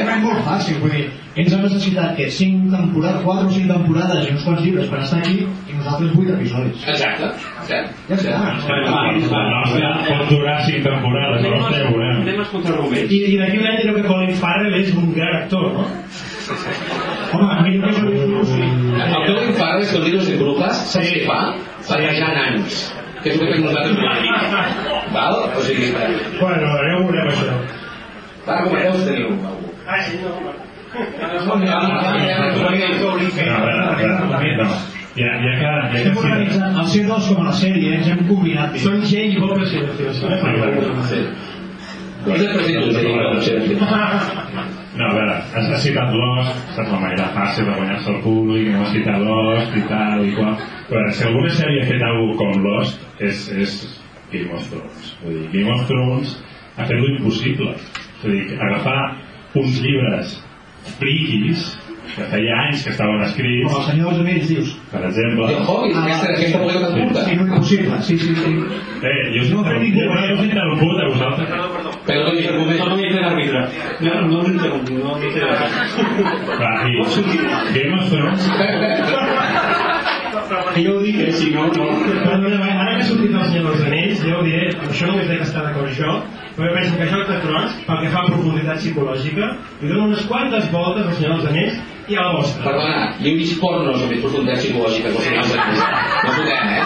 fàcil, 0.57 0.79
vull 0.81 0.93
dir, 0.93 1.05
ells 1.37 1.53
han 1.53 1.63
necessitat 1.63 2.15
que 2.17 2.27
5 2.33 2.71
temporades, 2.73 3.23
4 3.23 3.45
o 3.45 3.51
5 3.53 3.73
temporades 3.73 4.25
i 4.25 4.31
uns 4.33 4.45
quants 4.47 4.61
llibres 4.65 4.89
per 4.91 4.99
estar 5.03 5.19
aquí 5.21 5.35
i 5.45 5.75
nosaltres 5.77 6.15
8 6.17 6.35
episodis. 6.37 6.85
Exacte. 6.93 7.29
cert. 7.67 7.91
Ja 8.09 8.15
està. 8.17 8.31
La 9.33 9.43
nostra 9.51 9.91
pot 10.07 10.29
durar 10.31 10.57
cinc 10.65 10.83
temporades, 10.87 11.43
la 11.45 11.53
nostra 11.55 11.77
ja 11.77 11.87
ho 11.87 11.93
veurem. 11.93 12.23
Temes 12.25 12.51
contra 12.53 12.73
arguments. 12.73 13.11
I, 13.11 13.19
i 13.33 13.37
d'aquí 13.41 13.61
un 13.61 13.67
any 13.71 13.81
que 13.85 14.05
Colin 14.07 14.35
Farrell 14.41 14.79
és 14.81 14.93
un 14.95 15.13
gran 15.13 15.35
actor, 15.43 15.67
no? 15.77 15.87
Home, 17.37 17.47
a 17.51 17.61
mi 17.65 17.77
no 17.77 17.89
és 17.91 17.97
un 17.99 18.13
El 18.13 19.81
és 19.81 19.91
que 19.91 19.97
el 19.97 20.05
virus 20.05 20.29
de 20.29 20.37
Brujas, 20.39 20.85
saps 20.93 21.11
què 21.11 21.25
fa? 21.27 21.39
Barrejant 21.89 22.39
anys. 22.45 22.85
Que 23.21 23.33
és 23.33 23.39
el 23.39 23.45
que 23.45 23.53
fem 23.53 23.65
nosaltres 23.65 24.23
mica. 24.23 24.63
Val? 25.13 25.43
O 25.57 25.67
sigui, 25.67 25.91
Bueno, 26.39 26.71
ja 26.71 26.97
ho 26.97 27.03
veurem, 27.03 27.29
això. 27.35 27.59
va, 28.47 28.61
com 28.63 28.77
hereus 28.77 29.03
teniu 29.03 29.56
Ah. 29.87 30.03
Ja, 35.17 35.31
ja 35.41 35.53
que... 35.57 35.65
Ja 35.65 35.87
que 35.89 35.97
Estem 35.97 36.13
sí, 36.13 36.19
organitzant 36.21 36.75
el 36.77 36.87
C2 36.93 37.27
com 37.31 37.39
a 37.41 37.45
la 37.47 37.53
sèrie, 37.57 37.93
ens 37.97 38.07
hem 38.11 38.19
combinat. 38.27 38.73
bé. 38.75 38.81
Són 38.83 38.99
Jay 39.07 39.31
i 39.33 39.37
eh? 39.39 39.41
De 39.41 40.61
l'observació. 40.67 41.21
No, 44.97 45.05
a 45.05 45.13
veure, 45.13 45.33
has, 45.53 45.67
citat 45.83 46.13
Lost, 46.17 46.61
saps 46.75 46.89
la 46.91 46.99
manera 47.01 47.27
fàcil 47.35 47.67
de 47.69 47.75
guanyar-se 47.77 48.09
el 48.13 48.19
públic, 48.23 48.69
no 48.73 48.81
has 48.83 48.93
citat 48.95 49.21
Lost 49.21 49.75
i 49.77 49.83
tal 49.89 50.25
i 50.25 50.33
qual. 50.35 50.55
Veure, 50.89 51.13
si 51.13 51.25
alguna 51.27 51.51
sèrie 51.53 51.83
ha 51.83 51.89
fet 51.89 52.05
alguna 52.07 52.37
com 52.41 52.51
Lost, 52.65 53.05
és, 53.21 53.45
és 53.53 53.77
Game 54.33 54.53
of 54.57 54.65
Thrones. 54.71 55.13
Vull 55.23 55.37
dir, 55.37 55.47
Game 55.53 55.73
of 55.75 55.85
Thrones 55.89 56.35
ha 56.77 56.85
fet 56.89 56.99
l'impossible. 57.03 57.75
És 58.17 58.25
a 58.25 58.33
dir, 58.33 58.43
agafar 58.57 58.99
uns 59.55 59.81
llibres 59.81 60.43
friquis 60.99 61.77
que 62.15 62.23
feia 62.31 62.53
anys 62.65 62.83
que 62.85 62.89
estaven 62.93 63.21
escrits, 63.21 63.67
Com 63.67 63.81
el 63.81 63.85
senyor 63.91 64.13
dels 64.13 64.21
anells, 64.23 64.47
dius. 64.49 64.69
per 64.91 65.01
exemple... 65.05 65.43
El 65.53 65.65
Hobbit, 65.67 65.97
aquesta, 66.01 66.29
aquesta 66.31 66.61
pel·lícula 66.63 66.87
tan 66.87 67.01
curta. 67.03 67.25
Sí, 67.25 67.35
no 67.35 67.43
impossible, 67.47 67.99
sí, 68.07 68.17
sí, 68.17 68.35
sí. 68.35 68.53
Eh, 69.03 69.23
jo 69.35 69.41
us 69.43 69.51
interrompo, 69.51 70.23
jo 70.29 70.33
us 70.37 70.45
interrompo 70.47 70.85
a 70.87 71.09
vosaltres. 71.11 71.47
Però 72.07 72.23
no 72.23 72.31
hi 72.33 72.47
ha 72.47 72.53
moment. 72.55 72.79
No 72.79 72.95
m'hi 72.95 73.11
té 73.11 73.19
l'àrbitre. 73.21 73.61
No, 74.01 74.11
no 74.31 74.37
no 75.03 75.17
m'hi 75.19 75.33
té 75.35 75.41
l'àrbitre. 75.43 75.87
Va, 76.63 76.71
i 76.87 76.95
Game 77.75 77.93
of 77.99 78.09
Thrones 78.09 78.43
Que 80.77 80.83
jo 80.85 80.93
ho 80.93 81.01
dic, 81.01 81.15
eh, 81.25 81.31
si 81.33 81.49
no, 81.49 81.63
no. 81.73 81.85
Perdona, 82.05 82.59
ara 82.69 82.91
que 82.93 83.01
ha 83.01 83.07
sortit 83.09 83.33
el 83.33 83.45
Senyor 83.49 83.71
dels 83.71 83.85
Anells, 83.87 84.19
jo 84.21 84.35
ho 84.37 84.43
diré, 84.45 84.67
amb 84.75 84.91
això 84.93 85.07
només 85.09 85.29
he 85.33 85.37
d'estar 85.39 85.63
d'acord 85.65 85.89
jo, 85.97 86.11
però 86.53 86.67
jo 86.69 86.73
penso 86.77 86.97
que 86.99 87.07
Joc 87.09 87.23
de 87.31 87.37
Trons, 87.41 87.77
pel 87.87 88.01
que 88.03 88.11
fa 88.13 88.21
a 88.21 88.29
profunditat 88.29 88.77
psicològica, 88.83 89.49
li 89.81 89.89
dona 89.89 90.09
unes 90.11 90.25
quantes 90.29 90.69
voltes 90.75 91.07
al 91.07 91.15
Senyor 91.17 91.33
dels 91.39 91.49
Anells 91.49 91.79
i 92.07 92.15
a 92.15 92.27
la 92.27 92.35
vostra. 92.37 92.61
Perdona, 92.69 93.01
jo 93.17 93.31
he 93.31 93.35
vist 93.41 93.57
pornos 93.63 94.05
amb 94.05 94.13
profunditat 94.21 94.61
psicològica, 94.61 95.09
que 95.09 95.17
al 95.17 95.25
final 95.25 95.45
no 95.49 96.37
fotem, 96.37 96.69
eh? 96.77 96.85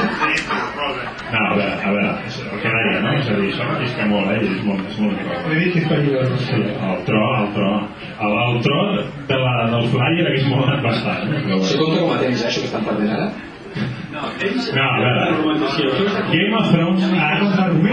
No, 1.32 1.40
a 1.40 1.54
veure, 1.56 1.76
a 1.84 1.92
veure, 1.98 2.16
el 2.56 2.64
que 2.64 2.74
deia, 2.78 2.98
no? 3.04 3.14
És 3.20 3.28
a 3.28 3.38
dir, 3.38 3.52
això 3.52 3.68
m'arrisca 3.68 4.08
molt, 4.08 4.32
eh? 4.32 4.42
És 4.56 4.66
molt, 4.68 4.88
és 4.88 4.98
molt 5.04 5.22
cosa. 5.28 5.44
He 5.52 5.60
dit 5.60 5.76
que 5.76 5.84
és 5.84 5.92
perillós. 5.92 6.34
Sí, 6.48 6.64
el 6.88 7.06
tro, 7.08 7.22
el 7.44 7.54
tro. 7.60 7.70
El, 8.24 8.36
el 8.48 8.60
tro 8.66 8.82
de 9.30 9.38
la, 9.46 9.54
del 9.76 9.88
flyer 9.94 10.28
hagués 10.32 10.50
molat 10.52 10.84
bastant, 10.84 11.32
eh? 11.32 11.44
Però 11.46 11.62
Se 11.64 11.78
bueno. 11.78 11.86
compta 11.86 12.04
com 12.04 12.12
a 12.18 12.20
temps, 12.26 12.44
eh, 12.44 12.52
això 12.52 12.64
que 12.66 12.72
estan 12.72 12.88
perdent 12.88 13.16
ara? 13.20 13.32
No. 14.22 14.28
No, 14.76 14.84
a 14.86 15.00
veure. 15.02 15.24
Game 16.32 16.54
of 16.58 16.68
Thrones 16.72 17.04
ha, 17.18 17.30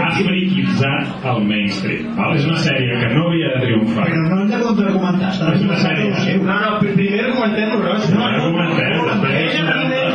ha 0.05 0.09
friquitzat 0.17 1.25
el 1.31 1.39
mainstream. 1.49 2.03
Val? 2.17 2.35
És 2.37 2.45
una 2.45 2.59
sèrie 2.65 2.99
que 3.01 3.09
no 3.15 3.23
havia 3.29 3.49
de 3.55 3.61
triomfar. 3.65 4.05
Però 4.09 4.21
no 4.29 4.41
hem 4.43 4.51
de 4.53 4.59
contraargumentar, 4.65 5.31
És 5.55 5.63
una 5.65 5.79
sèrie. 5.81 6.37
No, 6.43 6.59
no, 6.59 6.71
pr- 6.83 6.93
primer 6.99 7.23
argumentem 7.25 7.69
Ros. 7.81 8.09
No, 8.13 8.25
argumentem, 8.29 8.91
després. 9.09 10.08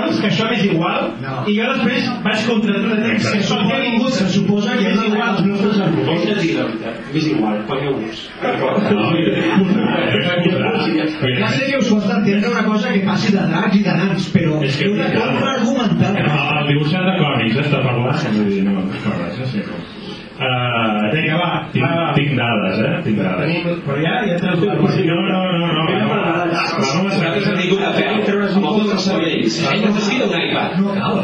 Thrones, 0.00 0.20
que 0.20 0.28
això 0.30 0.48
m'és 0.50 0.64
igual, 0.64 1.10
No. 1.20 1.34
i 1.46 1.54
jo 1.58 1.66
després 1.72 2.08
vaig 2.24 2.46
contra 2.48 2.74
tu 2.74 2.88
de 2.88 2.96
text, 3.04 3.32
que 3.32 3.38
això 3.40 3.58
té 3.68 3.78
ningú 3.84 4.10
Se 4.10 4.28
suposa 4.28 4.76
que 4.76 4.86
és 4.90 5.02
igual 5.04 5.28
els 5.36 5.44
nostres 5.46 5.76
Vols 5.76 5.86
arguments. 5.86 6.24
que 6.24 6.32
et 6.32 6.38
digui 6.40 6.54
la 6.56 6.64
veritat? 6.64 6.94
M'és 7.12 7.26
igual, 7.26 7.56
pagueu-vos. 7.68 8.30
No, 8.90 9.12
Ja 11.38 11.48
sé 11.48 11.66
que 11.70 11.78
us 11.78 11.88
costa 11.88 12.16
entendre 12.16 12.48
una 12.50 12.64
cosa 12.64 12.92
que 12.92 13.00
passi 13.00 13.32
de 13.32 13.42
dracs 13.52 13.76
i 13.76 13.82
de 13.82 13.92
nans, 13.92 14.32
però 14.34 14.62
És 14.64 14.76
que- 14.76 14.84
heu 14.86 14.94
de 14.96 15.04
contraargumentar. 15.18 16.16
El 16.16 16.68
dibuixant 16.68 17.04
de 17.04 17.14
còmics 17.22 17.56
està 17.56 17.82
parlant, 17.82 18.46
dir, 18.48 18.64
no, 18.64 18.72
no, 18.72 18.82
res, 18.82 19.48
sí. 19.50 19.60
Uh, 20.40 21.12
Vinga, 21.12 21.36
va, 21.36 21.68
tinc, 21.70 21.84
va, 21.84 22.14
tinc 22.16 22.30
dades, 22.32 22.78
eh? 22.80 23.02
Tinc 23.04 23.18
dades. 23.20 23.44
Tenim, 23.44 23.82
però 23.84 23.96
ja, 24.00 24.12
ja 24.24 24.36
tens 24.40 24.62
la 24.64 24.74
No, 24.74 25.20
no, 25.28 25.40
no, 25.52 25.66
no. 25.68 25.82
Vamos 25.90 27.12
a 27.12 27.20
Nosaltres 27.20 27.20
hem 27.20 27.20
tingut 27.20 27.20
a 27.20 27.28
peu 27.28 27.44
amb 27.44 27.58
tots 27.58 27.59
cervells. 29.56 29.82
Ell 29.82 29.88
necessita 29.92 30.28
un 30.30 30.36
iPad. 30.42 30.76
No 30.80 30.94
cal. 30.98 31.22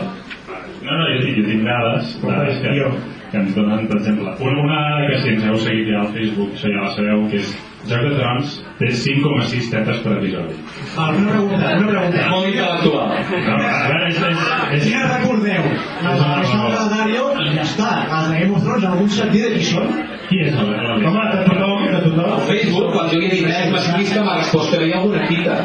No, 0.87 0.93
no, 1.01 1.05
jo 1.13 1.21
tinc, 1.25 1.37
jo 1.41 1.45
tinc 1.51 1.63
dades, 1.67 2.17
dades 2.23 2.59
que, 2.63 2.75
Jo. 2.81 2.91
que 3.31 3.39
ens 3.43 3.55
donen, 3.57 3.87
per 3.91 3.97
exemple, 3.99 4.31
una, 4.39 4.61
una 4.65 4.81
que 5.11 5.17
si 5.23 5.29
ens 5.35 5.45
heu 5.49 5.57
seguit 5.59 5.89
ja 5.91 6.03
al 6.05 6.13
Facebook, 6.15 6.53
això 6.55 6.69
ja 6.75 6.85
la 6.85 6.93
sabeu, 6.95 7.25
que 7.31 7.41
és 7.43 7.49
Joc 7.87 8.03
de 8.03 8.13
Trons 8.19 8.53
té 8.79 8.87
5,6 8.99 9.67
tetes 9.71 9.99
per 10.05 10.13
episodi. 10.19 10.55
Ah, 10.97 11.09
una 11.11 11.31
pregunta, 11.33 11.73
una 11.79 11.89
pregunta. 11.91 12.23
Molt 12.31 12.47
intel·lectual. 12.51 13.09
No, 13.47 13.57
a 13.57 13.89
veure, 13.91 14.09
és... 14.09 14.17
és, 14.17 14.39
és, 14.77 14.83
Si 14.87 14.91
ja 14.95 15.03
recordeu, 15.11 15.63
les 16.07 16.19
de 16.21 16.27
l'Alexandre 16.31 16.87
Dario 16.95 17.27
i 17.45 17.53
ja 17.57 17.63
està. 17.67 17.91
Les 18.11 18.29
de 18.31 18.41
Game 18.41 18.57
of 18.57 18.63
Thrones, 18.65 18.85
en 18.85 18.91
algun 18.93 19.11
sentit 19.19 19.43
de 19.47 19.53
qui 19.57 19.65
són? 19.73 19.91
qui 20.27 20.41
és 20.43 20.55
el 20.59 20.73
el- 20.75 21.05
Home, 21.07 21.25
de 21.31 21.43
tothom, 21.47 21.85
de 21.87 21.99
tothom. 22.09 22.41
Facebook, 22.49 22.89
quan 22.95 23.11
jo 23.13 23.19
li 23.21 23.27
he 23.27 23.31
dit 23.37 23.45
que 23.47 23.59
és 23.67 23.71
masclista, 23.71 24.23
m'ha 24.27 24.39
respost 24.41 24.73
que 24.73 24.81
veia 24.83 24.97
alguna 24.99 25.23
fita. 25.29 25.59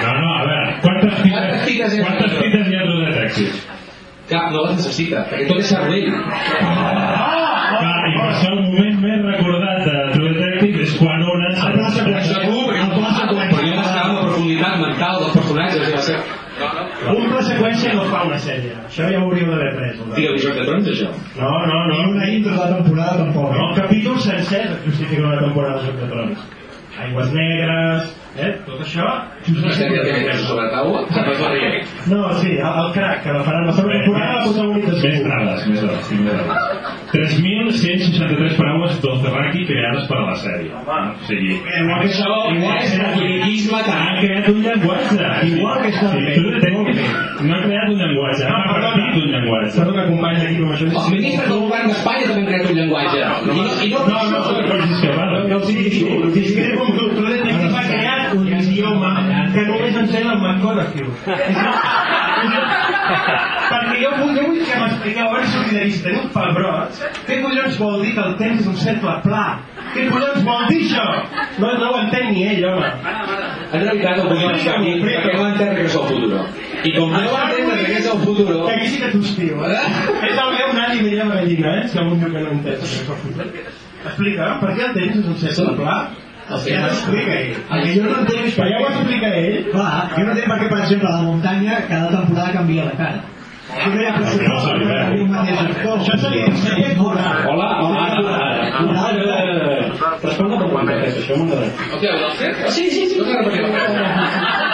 No, 0.00 0.12
no, 0.20 0.30
a 0.38 0.44
veure, 0.48 0.78
quantes 0.84 1.14
Quantes 1.20 1.22
fites, 1.24 1.62
fites 1.68 1.94
hi 1.94 2.00
ha? 2.00 2.06
quantes 2.08 2.32
fites 2.40 2.68
hi 2.70 2.76
ha 2.78 2.86
de 2.88 2.96
detectius? 3.06 3.60
Cap 4.30 4.52
no 4.54 4.60
les 4.66 4.76
necessita, 4.78 5.24
perquè 5.30 5.46
tot 5.48 5.58
és 5.58 5.70
cervell. 5.72 6.10
Clar, 7.80 7.96
i 8.10 8.12
per 8.18 8.26
això 8.30 8.50
el 8.52 8.60
moment 8.66 9.00
més 9.02 9.22
recordat 9.24 9.80
de 9.86 9.94
True 10.14 10.34
Detective 10.36 10.84
és 10.84 10.92
quan 11.00 11.24
una... 11.24 11.48
Segur, 11.56 12.60
perquè 12.68 12.84
El 12.84 12.92
pla 12.94 13.10
seqüència. 13.16 13.56
perquè 13.56 13.70
jo 13.70 13.74
m'estava 13.78 14.10
en 14.10 14.14
la 14.14 14.22
profunditat 14.26 14.78
mental 14.84 15.18
dels 15.24 15.34
personatges 15.38 15.88
i 15.88 15.94
va 15.96 16.04
ser... 16.10 16.20
Un 17.10 17.28
pla 17.32 17.42
seqüència 17.46 17.92
no 17.96 18.04
fa 18.12 18.22
una 18.28 18.38
sèrie. 18.44 18.74
Això 18.84 19.06
ja 19.08 19.18
ho 19.20 19.26
hauríeu 19.26 19.48
d'haver 19.50 19.70
pres. 19.78 20.00
Digue-li 20.16 20.42
Joc 20.44 20.58
de 20.60 20.66
Trons, 20.68 20.90
això. 20.94 21.10
No, 21.40 21.50
no, 21.70 21.78
no. 21.88 22.00
Ni 22.04 22.12
una 22.12 22.26
intro 22.36 22.56
de 22.58 22.66
temporada 22.76 23.14
tampoc. 23.22 23.54
No, 23.56 23.68
capítols 23.78 24.26
sencers 24.28 24.74
et 24.76 24.82
justifiquen 24.90 25.24
una 25.30 25.40
temporada 25.40 25.80
de 25.80 25.86
Joc 25.88 26.02
de 26.02 26.10
Trons. 26.12 26.42
Aigües 27.06 27.32
negres, 27.32 28.10
eh? 28.36 28.50
Tot 28.66 28.80
això... 28.84 29.06
Sobre 30.46 30.66
taula, 30.70 31.00
no. 31.08 31.10
No, 32.10 32.20
sí, 32.40 32.50
el, 32.56 32.66
el 32.82 32.90
crack, 32.94 33.22
que 33.24 33.32
la 33.32 33.42
faran 33.46 33.66
la 33.66 33.72
segona 33.72 34.00
temporada 34.04 34.34
la 34.40 34.44
Més 35.00 35.22
dades, 35.24 35.66
més 35.70 35.80
dades. 35.82 36.10
3.163 37.10 38.56
paraules 38.58 39.00
d'Ozeraki 39.02 39.64
creades 39.66 40.04
per 40.10 40.18
a 40.20 40.26
la 40.28 40.36
sèrie. 40.38 40.70
Home. 40.76 41.10
O 41.10 41.26
sigui, 41.26 41.56
Igual 41.80 42.00
que 42.04 42.10
això, 42.10 42.30
igual 42.54 42.76
que 42.78 42.84
És 42.84 42.92
això, 42.94 43.08
friquisme 43.16 43.80
han 43.80 44.20
creat 44.20 44.48
un 44.52 44.60
llenguatge. 44.66 45.30
Igual 45.50 45.76
que 45.82 45.90
està 45.94 46.06
Sí, 46.10 46.20
Detective 46.20 47.04
no 47.40 47.56
ha 47.56 47.60
creat 47.64 47.88
un 47.88 47.98
llenguatge, 48.02 48.44
ha 48.46 48.60
repartit 48.66 49.14
un 49.22 49.28
llenguatge. 49.34 49.74
Perdona, 49.80 50.02
company, 50.10 50.36
aquí 50.44 50.56
com 50.60 50.70
això... 50.76 50.84
Els 50.90 51.08
ministres 51.14 51.48
del 51.50 51.60
govern 51.64 51.86
d'Espanya 51.90 52.24
també 52.28 52.40
han 52.40 52.48
creat 52.50 52.66
un 52.70 52.76
llenguatge. 52.80 53.20
I 53.20 53.24
no, 53.48 53.52
i 53.56 53.92
no, 53.94 53.98
No, 54.10 54.18
no, 54.30 54.38
No 54.50 54.62
pots 54.68 54.88
discrepar. 54.90 55.26
no, 55.50 55.58
sí, 55.64 55.76
sí, 55.90 56.04
discrep 56.36 56.72
com 56.78 56.88
tu. 56.98 56.99
Tu 56.99 56.99
detective 56.99 56.99
el 60.60 60.76
McConaughey. 60.76 62.20
Perquè 63.70 63.96
jo 64.00 64.10
vull, 64.18 64.32
jo 64.36 64.44
vull 64.46 64.62
que 64.66 64.78
m'expliqueu, 64.80 65.26
a 65.26 65.32
veure 65.32 65.46
si 65.46 65.52
solidarista, 65.56 66.08
teniu 66.08 66.28
pebrots, 66.34 67.02
què 67.26 67.34
collons 67.42 67.76
vol 67.80 68.04
dir 68.04 68.14
que 68.16 68.24
el 68.24 68.34
temps 68.40 68.62
és 68.62 68.70
un 68.70 68.78
cercle 68.80 69.16
pla? 69.24 69.44
Què 69.94 70.06
collons 70.10 70.46
vol 70.46 70.64
dir 70.70 70.80
això? 70.86 71.06
No, 71.62 71.72
no 71.80 71.90
ho 71.90 71.98
entén 72.04 72.30
ni 72.34 72.46
ell, 72.52 72.64
home. 72.70 72.90
En 73.70 73.84
realitat 73.84 74.22
el 74.22 74.30
punt 74.30 74.56
és 74.56 74.70
aquí, 74.74 74.94
perquè 75.04 75.36
no 75.36 75.44
entén 75.50 75.82
és 75.84 75.98
el 76.00 76.08
futur. 76.12 76.40
I 76.80 76.94
com 76.96 77.12
que 77.12 77.22
no 77.26 77.36
entén 77.42 77.92
és 77.98 78.08
el 78.14 78.24
futur, 78.24 78.48
Que 78.54 78.72
aquí 78.76 78.88
sí 78.94 79.02
que 79.02 79.12
t'hostio, 79.12 79.60
eh? 79.66 79.84
És 80.30 80.38
el 80.46 80.56
meu 80.56 80.72
nani 80.78 81.04
vella 81.04 81.28
la 81.28 81.42
gallina, 81.42 81.76
eh? 81.80 81.86
Si 81.88 82.00
algú 82.00 82.18
diu 82.22 82.32
que 82.32 82.46
no 82.46 82.56
entén 82.56 82.80
és 82.80 82.96
el 83.04 83.22
futur. 83.26 83.50
Explica, 84.00 84.54
per 84.62 84.74
què 84.76 84.88
el 84.88 84.94
temps 84.96 85.20
és 85.20 85.30
un 85.34 85.40
cercle 85.44 85.76
pla? 85.76 85.96
Ja 86.50 86.86
t'explica 86.88 87.34
ell. 87.36 87.58
El 87.70 87.82
que 87.84 87.90
jo 87.94 88.06
no 88.06 88.14
entenc 88.22 88.46
és 88.48 88.54
per 88.56 88.64
Però 88.64 88.70
ja 88.70 88.78
ho 88.80 88.88
explica 88.90 89.34
ell. 89.40 89.58
Clar, 89.70 89.90
jo 90.16 90.24
no 90.24 90.32
entenc 90.32 90.48
per 90.52 90.58
què, 90.62 90.70
per 90.72 90.80
exemple, 90.84 91.12
la 91.12 91.26
muntanya 91.26 91.82
cada 91.90 92.08
temporada 92.16 92.56
canvia 92.56 92.88
la 92.88 92.96
cara. 92.98 93.20
No 93.70 93.86
no, 93.86 94.00
no 94.82 95.22
un 95.22 95.30
mateix 95.30 95.60
actor. 95.62 96.00
Això 96.00 96.16
seria, 96.18 96.48
seria 96.58 96.90
coral. 96.98 97.44
Hola, 97.52 97.68
hola, 97.86 98.00
Respon 100.22 100.50
la 100.50 100.58
pregunta, 100.58 100.96
això 101.06 101.38
m'agrada. 101.38 101.70
El 101.86 102.02
què, 102.02 102.10
el 102.10 102.34
fer? 102.40 102.50
Sí, 102.74 102.90
sí, 102.90 103.06
sí. 103.12 103.20
No 103.20 103.24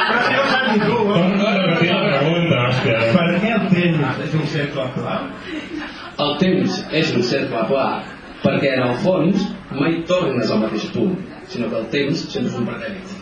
Però 0.07 0.21
si 0.25 0.33
no 0.33 0.41
ho 0.41 0.49
saps 0.49 0.73
ni 0.73 0.81
tu? 0.81 0.97
Torna 1.13 1.47
a 1.51 1.55
repetir 1.61 1.93
la 1.93 2.01
pregunta, 2.09 2.65
hòstia. 2.71 2.99
Per 3.13 3.29
què 3.45 3.55
el 3.59 3.65
temps 3.77 4.27
és 4.27 4.37
un 4.41 4.51
cercle 4.57 4.91
pla? 4.97 5.17
El 6.25 6.37
temps 6.41 6.83
és 7.05 7.17
un 7.17 7.27
cercle 7.35 7.65
pla 7.69 7.89
perquè 8.47 8.73
en 8.79 8.87
el 8.89 8.97
fons 9.05 9.47
mai 9.77 10.01
tornes 10.09 10.51
al 10.55 10.63
mateix 10.65 10.87
punt, 10.95 11.17
sinó 11.51 11.69
que 11.73 11.81
el 11.83 11.87
temps 11.93 12.27
sempre 12.33 12.51
és 12.53 12.59
un 12.63 12.67
pretèrit. 12.71 13.15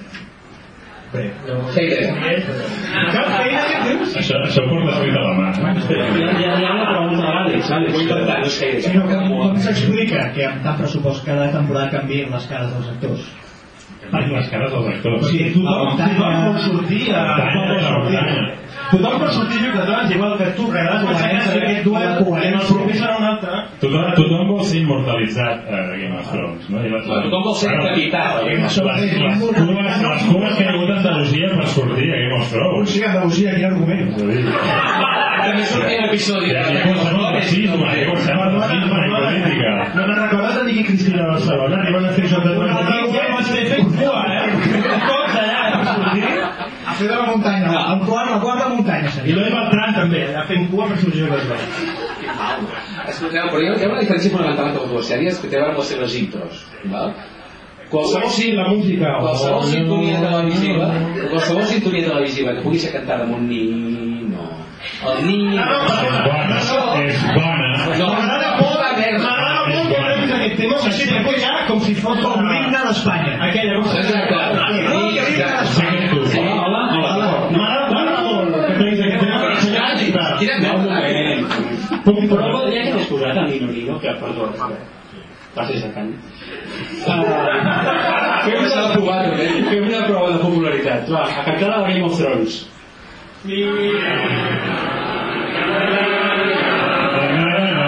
Bé, 1.14 1.28
no... 1.47 1.61
Hater. 1.71 2.07
Cap 3.14 3.28
feina 3.37 3.61
que 3.71 3.76
tens? 3.87 4.14
Això, 4.19 4.38
això 4.49 4.64
ho 4.64 4.71
porta 4.73 4.97
escrit 4.97 5.14
a 5.14 5.21
la 5.23 5.35
mà. 5.38 5.50
Hi 5.54 5.99
ha, 6.00 6.07
hi 6.19 6.25
ha, 6.49 6.57
hi 6.59 6.64
ha 6.66 6.73
una 6.75 6.88
pregunta 6.88 7.21
de 7.21 7.28
l'Àlex, 7.37 7.69
Àlex. 7.76 7.93
Vull 7.95 8.02
intentar, 8.09 8.38
no 8.43 8.49
és 8.50 8.57
hater. 8.64 8.83
Sinó 8.88 9.04
que 9.12 9.21
com 9.28 9.61
s'explica 9.62 10.25
que 10.35 10.49
amb 10.49 10.64
tant 10.66 10.81
pressupost 10.81 11.23
cada 11.28 11.47
temporada 11.54 11.93
canvien 11.95 12.35
les 12.35 12.49
cares 12.50 12.73
dels 12.75 12.90
actors? 12.97 13.28
Les 14.11 14.50
cares 14.50 14.75
dels 14.75 14.85
O 14.85 14.90
actors. 14.90 15.28
sigui, 15.31 15.52
tothom, 15.54 15.71
La 15.71 15.87
muntanya- 15.93 16.19
tothom 16.19 16.50
pot 16.50 16.61
sortir 16.66 17.04
a... 17.14 17.23
Tothom 17.38 17.71
la 17.71 17.78
sortir. 17.87 18.19
Tothom 18.91 19.14
pot 19.21 19.33
sortir 19.33 19.59
a 19.59 19.73
jugadors, 19.73 20.11
igual 20.14 20.33
que 20.38 20.47
tu, 20.59 20.67
que 20.71 20.83
La 20.85 20.99
guanyar 21.00 21.14
coherència, 21.14 21.61
aquest 21.64 21.85
duel, 21.88 22.05
la 22.05 22.43
en 22.45 22.59
el 22.59 22.67
proper 22.69 22.97
serà 22.99 23.14
un 23.19 23.26
altre. 23.31 23.61
Tothom, 23.83 24.11
tothom 24.19 24.50
vol 24.53 24.62
ser 24.68 24.81
immortalitzat 24.83 25.70
a 25.70 25.83
Game 25.94 26.18
of 26.18 26.31
Thrones, 26.31 26.68
no? 26.70 26.83
I 26.85 26.92
les, 26.92 27.09
Tothom 27.09 27.47
vol 27.49 27.57
ser 27.62 27.73
capital. 27.81 28.44
Les, 28.44 28.61
les, 28.61 28.77
les, 28.77 29.16
les, 29.25 29.38
cues, 29.40 30.03
les 30.05 30.27
cues 30.29 30.55
que 30.55 30.62
hi 30.62 30.68
ha 30.68 30.75
hagut 30.75 30.90
a 30.90 30.99
Andalusia 31.01 31.53
per 31.55 31.68
sortir 31.77 32.11
a 32.12 32.20
Game 32.23 32.38
of 32.38 32.44
Un 32.44 32.51
Thrones. 32.53 32.90
sí 32.94 33.01
que 33.01 33.09
Andalusia, 33.09 33.55
quin 33.57 33.66
argument. 33.73 34.12
És 34.14 34.23
a 34.23 34.31
dir, 34.31 34.44
També 35.44 35.62
és 35.64 35.73
un 35.77 36.05
episodi 36.09 36.53
Hi 36.53 36.57
ha 36.57 36.62
ha 36.64 36.85
qualsevol 36.85 37.27
racisme, 37.35 37.88
hi 37.90 38.05
ha 38.05 38.07
qualsevol 38.11 38.55
racisme 38.59 39.01
i 39.01 39.11
política. 39.14 39.73
No 39.97 40.07
te'n 40.07 40.20
recordes 40.23 40.55
de 40.59 40.62
Nicky 40.68 40.85
Cristina 40.90 41.25
a 41.25 41.33
Barcelona? 41.35 41.83
Arriben 41.83 42.07
a 42.09 42.14
fer 42.16 42.31
joc 42.33 42.47
de 42.47 42.55
duel. 42.55 43.12
Ja 43.16 43.27
vas 43.35 43.51
fer 43.51 43.66
fent 43.73 43.92
cua, 43.99 44.23
eh? 44.31 44.44
Eh. 44.44 45.13
Fet 46.98 47.09
de 47.11 47.14
la 47.14 47.26
muntanya, 47.26 47.68
el 47.92 48.00
quart, 48.07 48.30
la 48.30 48.40
quarta 48.40 48.68
muntanya 48.74 49.09
I 49.09 49.12
seria. 49.16 49.35
l'Oi 49.37 49.50
Beltran 49.54 49.94
també, 49.98 50.20
allà 50.30 50.44
fent 50.48 50.68
cua 50.70 50.87
per 50.88 50.96
joc 50.98 51.14
de 51.14 51.20
duel. 51.26 51.62
Escolteu, 53.09 53.46
però 53.52 53.61
hi 53.62 53.68
ha 53.68 53.74
hi 53.78 53.85
ha 53.85 53.88
una 53.92 54.00
diferència 54.02 54.30
fonamental 54.35 54.66
entre 54.70 54.83
les 54.85 54.90
dues 54.94 55.09
sèries 55.11 55.38
que 55.40 55.48
té 55.50 55.57
a 55.57 55.61
veure 55.62 55.72
amb 55.74 55.80
les 55.83 55.88
seves 55.92 56.14
intros. 56.20 56.64
Val? 56.92 57.12
Qualsevol, 57.90 58.30
Sí, 58.30 58.52
la 58.52 58.68
música. 58.68 59.11
qualsevol 59.20 59.61
Oh, 59.62 59.66
sintonia 59.70 60.18
no. 60.20 60.30
televisiva, 60.30 60.87
qualsevol 61.30 61.64
sintonia 61.72 62.09
televisiva 62.09 62.54
que 62.54 62.62
pugui 62.64 62.78
ser 62.78 62.92
cantada 62.92 63.22
amb 63.24 63.35
un 63.37 63.48
nino, 63.48 64.48
el 65.11 65.26
nino... 65.26 65.62
Ah, 65.62 65.66
no, 65.68 65.76
És 65.94 66.22
bona, 66.24 66.57
és 67.04 67.20
bona. 67.35 67.68
No, 67.98 68.07
M'agrada 68.14 68.50
molt, 68.61 68.80
merda. 68.98 69.18
m'agrada 69.24 69.61
molt 69.68 69.88
que 69.88 70.00
treguis 70.04 70.33
aquest 70.35 70.57
tema, 71.12 71.33
ja 71.44 71.52
com 71.68 71.80
si 71.80 71.94
fos 71.94 72.18
Com 72.24 72.40
l'himne 72.48 72.80
d'Espanya. 72.88 73.33
Aquella 73.48 73.80
cosa. 73.83 74.00
Exacte. 74.00 74.35
Sé 75.74 75.85
que 75.87 76.09
tu. 76.11 76.26
Sí. 76.28 76.38
Hola, 76.38 76.83
hola. 76.98 77.12
M'agrada 77.50 77.87
m'agrada 77.92 78.22
molt 78.26 78.54
que 78.54 78.74
treguis 78.78 79.00
aquest 79.07 79.20
tema, 79.24 79.37
perquè 79.44 79.61
senyal 79.68 79.96
llibertat. 80.00 80.38
Quina 80.40 80.54
merda. 80.64 81.94
Però 82.05 82.14
podria 82.53 82.83
que 82.85 82.90
hagués 82.93 83.09
posat 83.09 83.38
a 83.40 83.47
Nino, 83.49 83.99
que 84.01 84.12
perdó, 84.21 84.49
passis 85.55 85.83
de 85.85 85.90
cany. 85.95 86.11
Uh, 87.05 87.23
fem, 88.45 88.64
S'ha 88.69 88.83
de 88.83 88.93
provar, 88.93 89.19
també. 89.25 89.47
fem 89.71 89.87
una 89.88 90.03
prova 90.09 90.33
de 90.35 90.38
popularitat. 90.43 91.09
Va, 91.14 91.23
a 91.25 91.45
cantar 91.47 91.69
la 91.71 91.81
Game 91.88 92.05
of 92.05 92.19
Thrones. 92.19 92.53
Estar 93.45 93.62
barrejat. 96.35 96.75
No. 96.95 97.85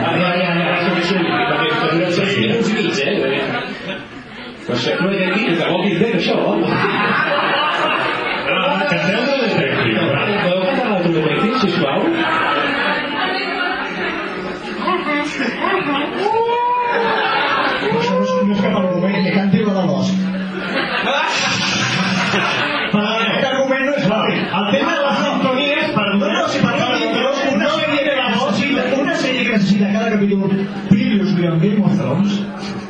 Ah, 0.00 0.12
ja, 0.20 0.30
ja, 0.40 0.50
ja, 0.58 0.74
suficient, 0.84 1.24
perquè 1.30 1.68
que 1.70 1.88
dura 1.94 2.08
6 2.16 2.38
minuts 2.40 2.68
i 2.68 2.72
mig? 2.78 2.96
Però 4.66 4.76
això 4.76 4.92
no 5.00 5.08
he 5.10 5.28
dit 5.34 5.46
que 5.46 5.54
de 5.58 5.66
Walking 5.70 5.98
Dead, 6.00 6.14
això, 6.20 6.36
home. 6.46 6.68
Canteu 8.90 9.22
de 9.30 9.36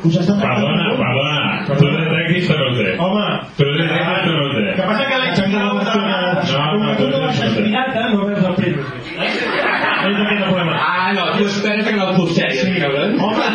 us 0.09 0.17
està 0.21 0.37
Perdona, 0.41 0.85
perdona. 0.99 1.41
Tu 1.67 1.73
detective 1.85 2.47
te 2.47 2.55
no 2.59 2.69
té. 2.77 2.87
Home, 3.05 3.25
Tu 3.57 3.63
detective 3.65 4.21
te 4.25 4.31
no 4.37 4.47
té. 4.55 4.65
que 4.75 4.87
passa 4.89 5.03
que 5.09 5.19
l'he 5.21 5.29
aixecat 5.29 5.63
moltes 5.67 5.95
vegades. 5.95 6.53
No, 6.53 6.63
no, 6.81 6.95
tu 6.97 7.03
no 7.03 7.17
no, 7.17 7.25
vas 7.25 7.41
no, 7.41 7.49
no. 7.51 8.15
no 8.15 8.27
veus 8.27 8.43
el 8.49 8.55
premi. 8.55 8.79
És 9.21 10.17
aquest 10.17 10.41
el 10.41 10.49
problema. 10.49 10.73
Ah, 10.81 11.13
no, 11.13 11.23
tu 11.37 11.45
esperes 11.45 11.85
que 11.87 11.95
no 11.95 12.09
el 12.09 12.27
sí. 12.35 12.79
cabrón. 12.81 13.19
Home, 13.19 13.45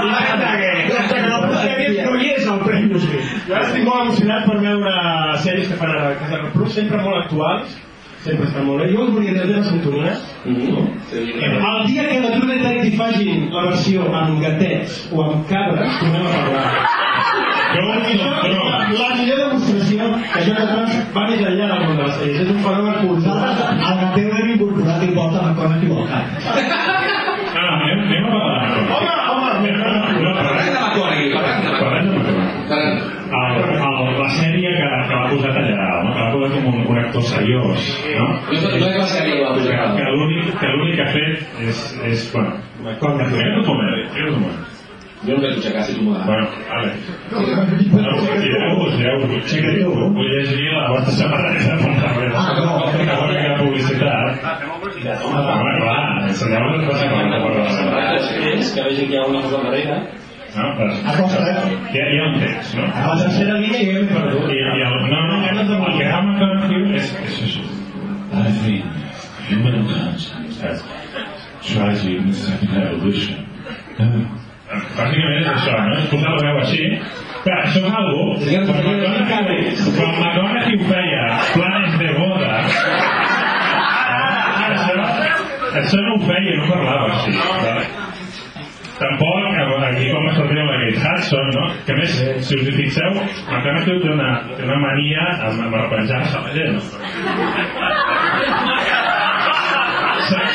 no 0.00 0.10
no 0.10 0.40
és 2.40 2.48
el 2.48 2.60
Premi 2.64 2.98
Jo 3.48 3.60
estic 3.60 3.84
molt 3.86 4.06
emocionat 4.06 4.46
per 4.48 4.58
veure 4.62 4.94
sèries 5.44 5.70
que 5.70 5.78
fan 5.80 5.92
a 5.94 6.10
Casa 6.20 6.40
Reprou, 6.44 6.68
sempre 6.72 7.00
molt 7.04 7.24
actuals, 7.24 7.76
sempre 8.24 8.46
estan 8.48 8.66
molt 8.66 8.82
bé. 8.82 8.90
Jo 8.92 9.04
us 9.04 9.12
volia 9.14 9.32
dir 9.32 9.42
el 9.42 9.52
tema 9.52 9.64
sintonia. 9.64 10.12
El 10.44 11.86
dia 11.86 12.08
que 12.08 12.20
la 12.20 12.30
True 12.36 12.54
Detective 12.54 12.96
facin 12.96 13.48
la 13.54 13.64
versió 13.68 14.08
amb 14.08 14.40
gatets 14.42 14.98
o 15.12 15.22
amb 15.24 15.46
cabres, 15.48 15.98
tornem 16.00 16.26
a 16.26 16.32
parlar. 16.36 16.66
Jo 17.70 17.82
no, 17.86 17.92
això 17.94 18.10
és 18.10 18.20
la, 18.20 18.30
no. 18.50 18.62
la 18.98 19.08
millor 19.16 19.38
demostració 19.44 20.08
que 20.20 20.40
això 20.40 20.54
de 20.56 20.64
trans 20.72 20.96
va 21.14 21.26
més 21.30 21.44
enllà 21.44 21.68
del 21.72 21.84
món 21.86 21.96
de 21.96 22.06
les 22.08 22.16
sèries. 22.18 22.40
És 22.44 22.50
un 22.54 22.62
fenomen 22.64 22.96
cultural. 23.04 23.38
el 23.90 24.00
gateu 24.04 24.32
l'hem 24.34 24.50
incorporat 24.56 25.04
i 25.06 25.12
porta 25.18 25.44
la 25.46 25.52
cosa 25.60 25.76
equivocada. 25.78 26.24
Ah, 27.50 27.68
anem, 27.76 27.98
anem 28.06 28.24
a 28.24 28.32
parlar. 28.34 28.60
Home, 28.96 29.14
home, 29.30 29.48
No, 30.20 30.30
Parlem 30.36 30.66
de 30.66 30.80
McConaughey, 30.80 31.28
parlem 31.34 31.58
de 31.64 31.72
Parlem 31.80 32.06
de 32.10 32.50
el, 32.70 32.98
el, 33.30 33.80
la 33.80 33.90
sèrie 34.38 34.72
que, 34.78 34.88
que 35.10 35.14
l'ha 35.18 35.28
posat 35.32 35.60
allà, 35.62 35.88
no? 36.06 36.14
que 36.14 36.20
l'ha 36.24 36.32
posat 36.34 36.56
com 36.56 36.72
un, 36.72 36.80
un 36.94 36.98
actor 37.04 37.22
seriós, 37.30 37.86
no? 38.16 38.26
No 38.30 38.74
no 38.80 38.88
és 38.90 38.98
la 39.02 39.06
sèrie 39.14 39.36
que 39.36 39.44
va 39.44 39.54
Que, 39.54 39.60
posar. 39.60 39.94
que 40.00 40.10
l'únic 40.16 40.96
que 40.96 40.96
que 40.96 41.06
ha 41.06 41.12
fet 41.14 41.62
és, 41.68 41.78
és 42.10 42.26
bueno, 42.34 42.52
com 43.00 43.18
que 43.18 43.24
és 43.24 43.56
un 43.60 43.64
comèdia, 43.70 44.06
és 44.10 44.28
un 44.28 44.34
comèdia. 44.40 44.70
Jo 45.20 45.34
no 45.36 45.42
vaig 45.44 45.56
aixecar 45.58 45.82
si 45.84 45.94
tu 45.96 46.02
m'ho 46.04 46.12
Bueno, 46.24 46.46
vale. 46.70 46.92
No, 47.30 48.12
gireu-vos, 48.40 48.94
gireu-vos. 48.96 50.12
Vull 50.16 50.30
llegir 50.32 50.70
la 50.72 50.86
vostra 50.94 51.12
samarreta 51.18 51.74
per 51.76 51.90
saber 52.00 52.30
que 53.04 53.16
bona 53.20 53.42
que 53.42 53.50
publicitat. 53.58 54.46
Home, 55.26 55.74
clar, 55.82 56.00
ensenyeu 56.24 56.64
les 56.70 56.86
coses 56.88 57.12
com 57.12 57.28
que 57.34 57.42
per 57.44 57.52
la 57.58 57.68
samarreta. 57.76 58.48
És 58.54 58.72
que 58.72 58.86
vegin 58.88 59.10
que 59.10 59.14
hi 59.14 59.20
ha 59.20 59.26
una 59.28 59.42
cosa 59.44 59.60
darrere. 59.66 60.00
No, 60.50 60.66
però... 60.76 60.92
Hi 60.94 62.00
ha, 62.00 62.06
hi 62.10 62.18
ha 62.18 62.24
un 62.26 62.40
text, 62.40 62.74
no? 62.74 62.86
A 62.90 63.04
la 63.12 63.18
tercera 63.22 63.58
línia 63.62 63.84
jo 63.86 64.00
m'he 64.00 64.08
perdut. 64.10 64.50
I, 64.50 64.58
i 64.58 64.82
el, 64.86 64.96
no, 65.12 65.20
no, 65.28 65.36
el 65.44 65.98
que 65.98 66.08
fa 66.10 66.22
McConaughey 66.24 66.96
és, 66.98 67.12
és 67.22 67.38
això. 67.46 67.62
I 68.30 68.54
think 68.62 68.84
humankind 69.50 69.94
has 70.62 70.82
tragic 71.66 72.34
second 72.40 72.76
evolution. 72.82 73.46
Uh, 74.00 74.20
Bàsicament 74.70 75.38
és 75.40 75.48
això, 75.50 75.78
no? 75.86 75.96
És 75.98 76.10
posar 76.10 76.34
la 76.34 76.42
veu 76.48 76.60
així. 76.64 76.82
Clar, 77.44 77.56
això 77.64 77.84
és 77.86 77.96
algo... 78.00 78.26
Quan 78.42 78.68
McConaughey, 78.74 79.72
quan 79.96 80.12
McConaughey 80.18 80.76
ho 80.76 80.90
feia 80.90 81.24
planes 81.54 81.96
de 82.02 82.12
boda, 82.18 82.52
això, 84.66 85.08
això 85.84 86.04
no 86.06 86.14
ho 86.18 86.22
feia, 86.26 86.60
no 86.60 86.70
parlava 86.74 87.10
així. 87.14 87.38
Vale? 87.38 87.99
Tampoc, 89.00 89.56
aquí 89.90 90.10
com 90.12 90.26
es 90.28 90.34
trobem 90.36 90.66
la 90.68 90.76
Kate 90.82 91.00
Hudson, 91.00 91.46
no? 91.56 91.64
Que 91.86 91.92
a 91.94 91.98
més, 92.00 92.10
si 92.46 92.58
us 92.60 92.66
hi 92.68 92.74
fixeu, 92.76 93.12
McConaughey 93.16 94.00
té 94.04 94.10
una, 94.12 94.30
té 94.56 94.62
una 94.68 94.78
mania 94.84 95.24
amb, 95.48 95.62
amb 95.66 95.74
arrepenjar-se 95.80 96.36
a 96.36 96.42
la 96.44 96.52
gent. 96.58 96.76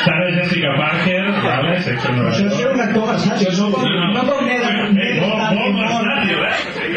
Sarah 0.06 0.30
Jessica 0.32 0.70
Parker, 0.78 1.24
vale? 1.44 1.72
Sex 1.82 2.04
and 2.06 2.16
the 2.16 2.28
Això 2.30 2.46
és 2.46 2.60
un 2.70 2.80
actor 2.80 3.04
versàtil, 3.10 3.50
no 3.58 3.66
com, 3.74 3.82
no 4.14 4.22
com 4.28 4.44
Ned, 4.46 4.62
eh? 4.62 5.16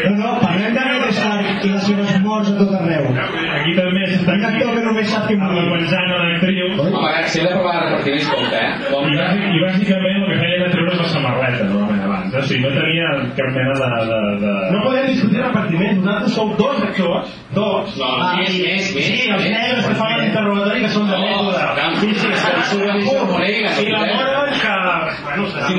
No, 0.00 0.12
no, 0.16 0.28
parlem 0.40 0.76
de 0.76 0.84
Ned 0.86 1.10
Stark 1.16 1.64
i 1.66 1.70
les 1.72 1.82
seves 1.84 2.12
morts 2.24 2.48
a 2.52 2.54
tot 2.60 2.70
arreu. 2.78 3.08
Aquí 3.56 3.74
també 3.76 4.06
s'està 4.12 4.36
Un 4.38 4.44
actor 4.48 4.70
que 4.76 4.84
només 4.86 5.10
sap 5.10 5.26
que 5.28 5.36
morir. 5.40 5.58
arrepenjant 5.66 6.14
a 6.14 6.20
l'actriu 6.22 6.70
Home, 6.70 6.94
a 6.94 7.02
veure, 7.10 7.26
si 7.28 7.40
hem 7.40 7.48
de 7.50 7.54
parlar 7.56 7.74
de 7.74 7.88
repartiments, 7.90 8.28
compte, 8.30 8.60
eh? 8.62 8.70
i, 8.70 8.92
Compte. 8.94 9.18
bàsic, 9.18 9.42
i 9.50 9.60
bàsicament 9.66 10.16
el 10.20 10.28
que 10.30 10.38
feien 10.40 10.56
era 10.62 10.70
treure's 10.76 11.02
la 11.02 11.08
samarreta 11.16 11.59
normalment 11.70 12.02
abans, 12.06 12.34
eh? 12.34 12.38
o 12.40 12.42
sigui, 12.50 12.62
no 12.66 12.70
tenia 12.76 13.08
cap 13.38 13.50
mena 13.56 13.74
de... 13.80 13.88
de, 14.10 14.20
de... 14.44 14.54
No 14.74 14.82
podem 14.86 15.06
discutir 15.12 15.40
repartiment, 15.44 16.02
vosaltres 16.04 16.28
sou 16.34 16.52
dos 16.60 16.82
actors, 16.88 17.32
dos. 17.56 17.96
No, 18.00 18.10
més, 18.38 18.52
més, 18.60 18.90
més. 18.96 19.08
Sí, 19.10 19.30
els 19.30 19.46
negres 19.54 19.86
que 19.88 19.96
fan 20.00 20.16
l'interrogatori 20.20 20.84
que 20.84 20.92
són 20.94 21.08
de 21.10 21.18
mètode. 21.24 21.64
sí, 22.00 22.12
sí, 22.20 23.16
Moreira, 23.30 23.74
I 23.80 23.90
la 23.94 24.02
eh? 24.06 24.14
Mora 24.14 24.30
que... 24.60 24.76
Bueno, 25.24 25.48
serà... 25.50 25.66
Sí, 25.68 25.74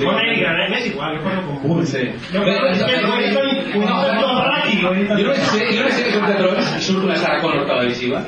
dir- 0.00 0.08
Moreira, 0.10 0.50
eh? 0.64 0.68
M'és 0.72 0.86
igual, 0.92 1.16
jo 1.18 1.24
parlo 1.26 1.42
com 1.46 1.56
vull. 1.66 1.84
Sí. 1.86 2.04
Jo 2.32 2.42
no, 2.44 4.32
ràtic, 4.50 4.82
Jo 4.82 5.30
no 5.84 5.90
ser 5.96 6.06
que 6.10 6.20
de 6.26 6.36
Trons 6.40 6.74
surt 6.86 7.04
una 7.08 7.16
Sarah 7.22 7.40
Connor 7.44 7.66
televisiva 7.68 8.22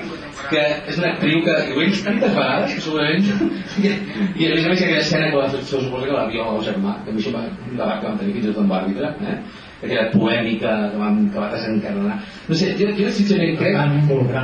que 0.51 0.65
és 0.91 0.99
una 1.01 1.13
actriu 1.13 1.41
que 1.47 1.55
ho 1.55 1.79
he 1.83 1.87
vist 1.87 2.05
tantes 2.07 2.35
vegades 2.35 2.75
que 2.75 2.85
segurament 2.87 3.25
i, 3.85 3.95
i 4.43 4.49
a 4.49 4.53
més 4.55 4.67
a 4.67 4.73
més 4.73 4.83
aquella 4.83 5.05
escena 5.05 5.31
que 5.31 5.41
va 5.41 5.49
fer 5.55 5.63
se 5.63 5.81
suposa 5.85 6.11
que 6.11 6.17
l'avió 6.17 6.51
al 6.51 6.61
germà 6.67 6.99
que 7.05 7.13
a 7.13 7.17
mi 7.17 7.23
això 7.25 7.35
va 7.37 7.47
un 7.49 7.81
debat 7.81 8.01
que 8.01 8.11
vam 8.11 8.21
tenir 8.21 8.37
fins 8.37 8.47
i 8.47 8.53
tot 8.53 8.63
amb 8.65 8.77
l'àrbitre 8.77 9.13
eh? 9.33 9.39
aquella 9.83 10.07
polèmica 10.13 10.71
que, 10.93 10.99
vam, 10.99 11.19
que 11.33 11.43
va 11.43 11.51
desencadenar 11.55 12.17
no 12.49 12.57
sé, 12.61 12.73
jo, 12.81 12.89
jo 12.99 13.11
sincerament 13.15 13.59
crec. 13.61 13.77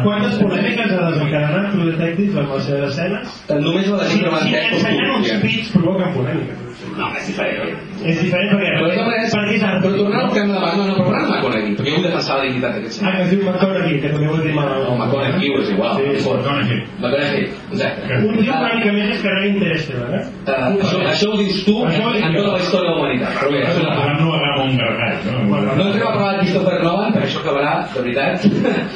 Quantes 0.04 0.36
polèmiques 0.42 0.92
ha 0.92 1.08
desencadenat 1.08 1.72
True 1.72 1.94
Detective 1.94 2.44
amb 2.44 2.54
les 2.54 2.68
seves 2.68 2.92
escenes? 2.92 3.40
que 3.48 3.58
només 3.64 3.88
la 3.90 4.02
de 4.04 4.12
Si, 4.12 4.20
sempre 4.20 4.44
si 4.44 4.54
ensenyant 4.60 5.16
uns 5.16 5.34
pits 5.42 5.72
provoquen 5.74 6.14
polèmica. 6.18 6.63
No, 6.98 7.08
és 7.18 7.26
diferent 7.30 7.58
És 8.04 8.20
diferent 8.22 8.50
perquè... 8.52 8.70
però, 8.78 8.88
de 8.88 8.96
perquè 9.34 9.54
és 9.54 9.64
art. 9.64 9.78
però 9.84 9.92
tornant 9.98 10.22
al 10.24 10.32
tema 10.34 10.54
de 10.54 10.76
no, 10.78 10.86
no, 10.88 10.94
però 10.98 11.04
parlant 11.08 11.26
de 11.26 11.32
McConaughey 11.34 11.74
perquè 11.78 11.90
jo 11.90 11.96
vull 11.98 12.06
defensar 12.08 12.38
la 12.38 12.44
dignitat 12.48 12.76
d'aquest 12.76 12.94
Ah, 12.94 12.98
senyor 13.00 13.16
que 13.16 13.24
es 13.24 13.30
diu 13.34 13.40
McConaughey, 13.48 14.00
que 14.04 14.12
també 14.14 14.28
ho 14.28 14.36
he 14.38 14.46
dit 14.46 14.56
mal. 14.58 14.72
o 14.88 14.96
McConaughey 14.98 15.52
és 15.62 15.70
igual 15.74 15.96
Sí, 15.98 16.04
sí. 16.04 16.28
McConaughey. 16.30 16.80
McConaughey, 17.00 17.44
exacte 17.72 18.20
Un 18.24 18.38
tio 18.38 18.58
una 18.60 18.72
mica 18.74 18.92
més 18.98 19.14
és 19.14 19.22
que 19.24 19.34
no 19.34 19.44
Interstellar, 19.54 20.10
eh? 20.18 20.24
Això, 20.44 20.98
això 21.14 21.32
ho 21.32 21.36
dius 21.40 21.64
tu 21.66 21.76
ho 21.80 21.86
en 21.88 22.34
tota 22.38 22.52
la 22.52 22.62
història 22.62 22.88
de 22.88 22.90
la 22.90 22.96
humanitat. 22.98 23.38
Però 23.40 23.50
bé, 23.52 23.60
això 23.64 23.74
és 23.74 23.84
una 23.84 23.96
part. 23.98 24.20
No 24.20 24.34
un 24.64 24.76
gargat, 24.78 25.24
no? 25.26 25.60
No 25.76 25.86
entrem 25.86 26.06
a 26.06 26.12
parlar 26.12 26.32
de 26.32 26.38
Christopher 26.44 26.80
Nolan, 26.82 27.12
perquè 27.14 27.28
això 27.28 27.42
acabarà, 27.42 27.74
de 27.92 28.00
veritat, 28.00 28.46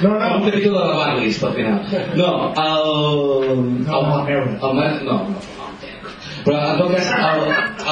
No, 0.03 0.15
no. 0.15 0.35
un 0.39 0.45
capítol 0.49 0.75
de 0.79 0.85
la 0.89 0.97
Barlist, 1.03 1.45
al 1.45 1.55
final. 1.55 1.81
No, 2.17 2.31
el... 2.65 3.63
No, 3.87 4.03
no, 4.03 4.19
a 4.19 4.25
veure. 4.25 4.51
El, 4.63 4.83
el, 4.87 5.05
no, 5.05 5.13
no, 5.13 5.23
no. 5.37 5.58
Però 6.45 6.59
en 6.73 6.79
tot 6.79 6.91
cas, 6.95 7.09
el, 7.13 7.41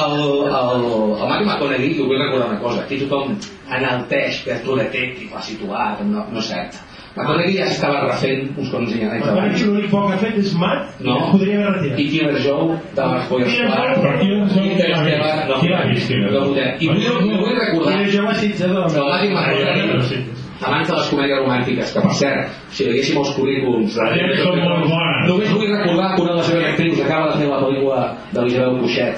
el, 0.03 0.19
el, 0.59 0.83
el 1.21 1.29
Matthew 1.29 1.47
McConaughey, 1.47 1.93
jo 1.97 2.05
vull 2.09 2.21
recordar 2.21 2.49
una 2.51 2.59
cosa, 2.61 2.81
aquí 2.83 2.99
tothom 3.03 3.35
enalteix 3.77 4.43
que 4.45 4.59
tu 4.65 4.75
detecti, 4.77 5.27
fa 5.31 5.41
situat, 5.41 6.01
no, 6.07 6.25
no 6.31 6.39
és 6.39 6.47
cert. 6.51 6.77
McConaughey 7.17 7.55
ja 7.57 7.65
estava 7.71 8.03
refent 8.05 8.51
uns 8.61 8.69
quants 8.69 8.91
anys 8.93 9.27
abans. 9.27 9.61
l'únic 9.65 9.87
poc 9.89 10.07
que 10.09 10.13
ha 10.13 10.17
fet 10.21 10.35
és 10.43 10.51
mat, 10.53 10.83
No. 11.01 11.15
podria 11.31 11.55
haver 11.59 11.71
retirat. 11.77 11.99
I 11.99 12.05
Killer 12.11 12.41
Joe, 12.45 12.77
de 12.97 13.05
les 13.13 13.25
Polles 13.29 13.47
Killer 13.51 13.67
Clar, 13.67 13.87
Joe, 13.87 14.03
Però 14.03 14.19
qui 14.19 14.27
l'ha 14.29 14.45
vist? 14.45 14.57
Interstellar, 14.57 15.47
no, 15.49 15.55
Qui 15.61 15.67
l'ha 15.71 15.83
vist, 15.89 16.07
Killer 16.07 16.31
no 16.31 16.39
Joe? 16.39 16.47
votem. 16.47 16.75
I 16.79 16.87
vull, 16.87 17.01
i 17.01 17.37
vull 17.41 17.55
recordar 17.57 18.01
I 18.01 18.11
jo 18.11 18.23
ho 18.25 18.29
assitjador. 18.29 18.91
que 18.91 18.99
el 18.99 19.09
Matthew 19.09 19.37
Ah, 19.37 19.47
ja, 19.49 19.73
McConaughey 19.73 20.01
sí. 20.09 20.19
Abans 20.61 20.87
de 20.89 20.93
les 20.95 21.09
comèdies 21.11 21.39
romàntiques, 21.43 21.93
que 21.93 22.01
per 22.01 22.13
cert, 22.17 22.49
si 22.71 22.83
veiéssim 22.89 23.17
els 23.21 23.31
currículums 23.37 23.95
de 23.95 24.09
que 24.17 24.37
són 24.43 24.59
molt 24.63 24.85
bones. 24.89 25.23
només 25.29 25.49
vull 25.53 25.71
recordar 25.75 26.15
que 26.15 26.21
una 26.21 26.31
de 26.31 26.37
les 26.37 26.45
seves 26.51 26.65
actrius 26.71 27.01
acaba 27.05 27.31
de 27.31 27.37
fer 27.41 27.47
la 27.49 27.59
pel·lícula 27.63 27.99
de 28.33 28.39
l'Isabel 28.45 28.79
Cuixet, 28.81 29.17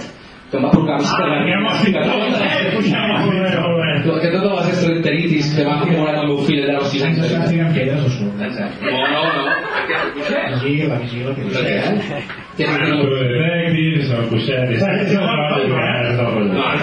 que 0.52 0.58
em 0.58 0.63
va 0.65 0.69
provocar 0.71 0.97
més 0.99 1.12
que 1.13 1.23
Ah, 2.89 4.04
que 4.04 4.10
que 4.21 4.30
totes 4.32 4.52
les 4.56 4.67
gastroenteritis 4.69 5.45
que 5.56 5.63
m'ha 5.65 5.75
acumulat 5.82 6.15
el 6.21 6.28
meu 6.30 6.39
fill 6.47 6.62
allà 6.63 6.75
als 6.80 6.89
6 6.93 7.04
anys 7.04 7.17
Ens 7.17 7.21
de 7.21 7.28
està 7.28 7.39
vida. 7.39 7.49
tirant 7.52 7.73
pedres 7.75 8.02
o 8.06 8.10
surt. 8.10 8.34
No, 8.39 9.02
no, 9.13 9.21
no. 9.38 9.43
Vigila, 9.89 10.95
vigila, 11.04 11.32
que 11.36 11.41
és 11.41 11.56
El 12.60 12.75
el 12.80 13.10
Detective, 13.39 13.99
és 13.99 14.10
el 14.10 15.28
rotllo, 15.28 15.75
eh? 15.80 15.99
és 16.10 16.19
el 16.19 16.28
rotllo. 16.34 16.54
No, 16.54 16.63
eh? 16.63 16.78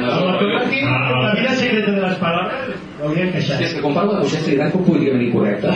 No, 0.00 0.10
no, 0.20 0.32
no. 0.82 1.22
la 1.22 1.32
vida 1.34 1.52
secreta 1.56 1.90
de 1.92 2.00
les 2.00 2.16
paraules, 2.18 2.51
hauríem 3.02 3.32
queixat. 3.34 3.62
És 3.66 3.76
que 3.76 3.84
quan 3.84 3.96
parlo 3.96 4.18
de 4.18 4.58
tan 4.60 4.72
poc 4.74 4.84
políticament 4.88 5.26
incorrecte. 5.28 5.72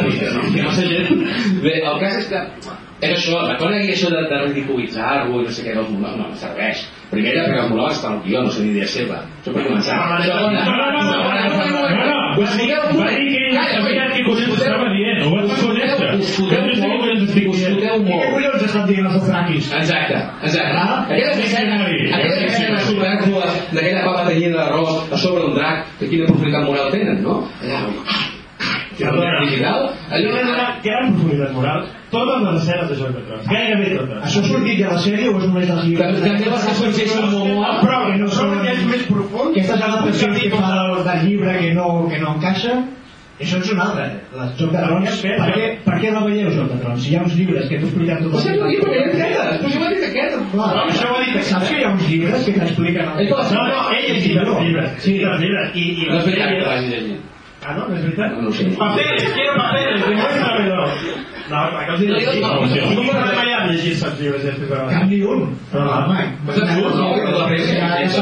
Que 0.55 0.65
no 0.65 0.75
sé 0.77 0.87
gent. 0.91 1.25
Bé, 1.65 1.79
el 1.81 2.03
cas 2.03 2.21
és 2.23 2.29
que 2.33 2.43
és 2.97 3.11
això, 3.13 3.43
la 3.45 3.59
cosa 3.61 3.77
aquí 3.77 3.93
això 3.93 4.13
de, 4.13 4.23
de 4.31 4.43
ridiculitzar-lo 4.47 5.43
i 5.43 5.49
no 5.49 5.53
sé 5.53 5.67
què 5.67 5.75
monòlegs, 5.77 6.21
no, 6.23 6.31
no 6.31 6.41
serveix. 6.41 6.87
Primera, 7.11 7.45
perquè 7.47 7.63
els 7.63 7.71
monòlegs 7.71 7.99
estan 8.01 8.17
al 8.17 8.23
guió, 8.25 8.43
no 8.43 8.51
són 8.51 8.67
idea 8.71 8.87
seva. 8.91 9.21
Això 9.41 9.53
per 9.55 9.63
començar. 9.69 9.97
Segona. 10.27 10.61
Us 12.37 12.51
sé 12.53 12.65
què 12.69 12.77
molt, 17.97 18.05
molt. 18.09 18.29
collons 18.35 18.65
estan 18.67 18.87
dient 18.91 19.09
els 19.09 19.19
ofraquis? 19.23 19.73
Exacte, 19.81 20.21
exacte. 20.43 20.85
Aquelles 21.07 21.43
escenes, 21.47 21.81
aquelles 22.19 22.47
escenes 22.51 22.89
supèrflues 22.91 23.61
d'aquella 23.73 24.05
papa 24.05 24.29
tenyida 24.31 24.57
d'arròs 24.61 25.13
a 25.13 25.21
sobre 25.25 25.45
d'un 25.47 25.59
drac, 25.59 25.85
que 26.01 26.11
quina 26.13 26.31
profunditat 26.31 26.67
moral 26.69 26.91
tenen, 26.95 27.23
no? 27.25 27.43
Allà, 27.63 27.85
Perdona, 28.99 29.41
digital, 29.45 29.87
Allò 30.17 30.31
allò 30.33 30.53
era, 30.55 30.67
que 30.83 30.91
eren 30.95 31.15
profunditat 31.15 31.53
moral, 31.53 31.87
totes 32.11 32.43
les 32.47 32.59
escenes 32.63 32.89
de 32.91 32.97
Joc 33.01 33.15
de 33.17 33.23
Trons, 33.29 33.47
gairebé 33.53 33.89
totes. 33.97 34.19
Això 34.29 34.43
ha 34.43 34.49
sortit 34.51 34.79
ja 34.81 34.89
a 34.89 34.93
la 34.97 35.01
sèrie 35.07 35.29
o 35.29 35.39
és 35.39 35.47
només 35.51 35.67
dels 35.71 35.85
llibres? 35.85 36.21
També 36.27 36.51
les 36.51 36.67
que 36.67 36.75
són 36.81 36.93
Jason 36.99 37.31
Momoa, 37.33 37.73
Però 37.85 38.03
que 38.11 38.19
no 38.23 38.29
són 38.41 38.55
que 38.63 38.73
és 38.77 38.85
més 38.93 39.07
profund. 39.11 39.51
Aquestes 39.57 39.83
adaptacions 39.89 40.39
que 40.45 40.51
fa 40.57 40.71
del, 40.77 41.27
llibre 41.27 41.59
que 41.61 41.75
no, 41.77 41.89
que 42.11 42.19
no 42.23 42.37
encaixa, 42.37 42.77
això 43.37 43.59
és 43.61 43.71
una 43.75 43.85
altra. 43.85 44.07
Les 44.39 44.55
Joc 44.57 44.71
de 44.73 44.81
Trons, 44.87 45.21
per 45.27 45.51
què, 45.53 45.67
per 45.85 45.99
què 46.01 46.13
no 46.15 46.25
veieu 46.25 46.49
Joc 46.57 46.71
de 46.73 46.79
Trons? 46.81 47.03
Si 47.05 47.13
hi 47.13 47.17
ha 47.19 47.23
uns 47.27 47.35
llibres 47.37 47.69
que 47.69 47.81
t'ho 47.83 47.91
expliquen 47.91 48.23
tot 48.25 48.33
Però 48.33 48.45
sempre 48.47 48.65
ho 48.65 48.81
perquè 48.87 49.03
ell 49.03 49.11
aquest, 49.13 49.61
però 49.61 49.73
jo 49.75 49.83
m'ha 49.83 49.91
dit 49.93 50.07
aquest. 50.09 50.39
No, 50.57 50.71
això 50.87 51.11
ho 51.11 51.17
ha 51.19 51.25
dit 51.27 51.43
Saps 51.51 51.69
que 51.69 51.77
hi 51.77 51.85
ha 51.85 51.91
uns 51.93 52.09
llibres 52.09 52.45
que 52.49 52.55
t'expliquen... 52.57 53.11
Les- 53.21 53.31
No, 53.53 53.67
no, 53.69 53.81
ell 53.93 53.97
ha 53.97 54.15
llegit 54.15 54.37
els 54.41 54.61
llibres. 54.65 54.97
Sí, 55.05 55.19
els 55.21 55.41
llibres. 55.45 55.75
I, 55.77 55.85
i 56.01 56.09
és 56.17 56.31
que 56.33 56.47
l'hagi 56.65 56.95
llegit. 56.95 57.33
Ah, 57.67 57.75
no? 57.75 57.89
No 57.91 57.97
és 57.97 58.03
veritat? 58.05 58.31
No, 58.37 58.43
no 58.47 58.53
sé. 58.55 58.65
Papeles, 58.79 59.25
quiero 59.35 59.55
papeles, 59.59 60.05
demuéstramelo. 60.07 60.85
No, 61.47 61.59
clar 61.71 61.83
que 61.87 61.93
els 61.95 62.03
he 62.03 62.07
No, 62.07 62.15
jo 62.15 62.67
llegit. 62.71 62.95
no, 62.95 63.03
no, 63.07 63.25
retallat 63.27 63.65
llegir-se 63.71 64.07
els 64.07 64.21
llibres 64.21 64.45
després 64.47 64.71
de 64.71 64.79
Cap 64.93 65.05
ni 65.11 65.19
un. 65.23 65.43
Però, 65.73 65.85
home, 65.97 66.23
Pues 66.47 66.61
és 66.63 66.71
no? 66.71 67.11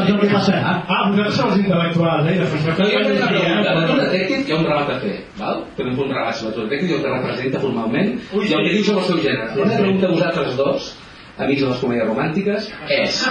Que 0.07 0.13
el 0.15 0.33
passarà. 0.33 0.73
Ah, 0.89 1.03
vosaltres 1.11 1.37
sou 1.37 1.51
els 1.51 1.61
intel·lectuals, 1.61 2.27
eh? 2.33 2.37
No, 2.41 2.89
jo 2.89 3.05
tinc 3.05 3.21
una 3.21 3.29
pregunta. 3.29 3.77
De 3.77 3.85
que 3.85 3.87
tu 3.93 4.01
detective 4.01 4.43
hi 4.49 4.53
ha 4.53 4.59
un 4.59 4.67
relat 4.71 4.91
a 4.97 4.99
fer, 5.05 5.15
val? 5.39 5.63
Tenim 5.77 6.03
un 6.09 6.13
relat 6.17 6.41
sobre 6.41 6.55
tu 6.57 6.67
detective 6.67 6.99
el 6.99 7.03
que 7.05 7.15
representa 7.15 7.61
formalment 7.61 8.13
Ui, 8.33 8.45
i 8.49 8.53
el 8.55 8.67
que 8.67 8.75
diu 8.79 8.85
sobre 8.85 9.01
el 9.05 9.09
seu 9.13 9.23
gènere. 9.29 9.49
La 9.61 9.65
meva 9.65 9.81
pregunta 9.85 10.07
a 10.07 10.15
vosaltres 10.17 10.57
dos, 10.57 10.91
amics 11.39 11.61
de 11.65 11.69
les 11.73 11.81
comèdies 11.85 12.09
romàntiques, 12.09 12.71
és 12.89 13.25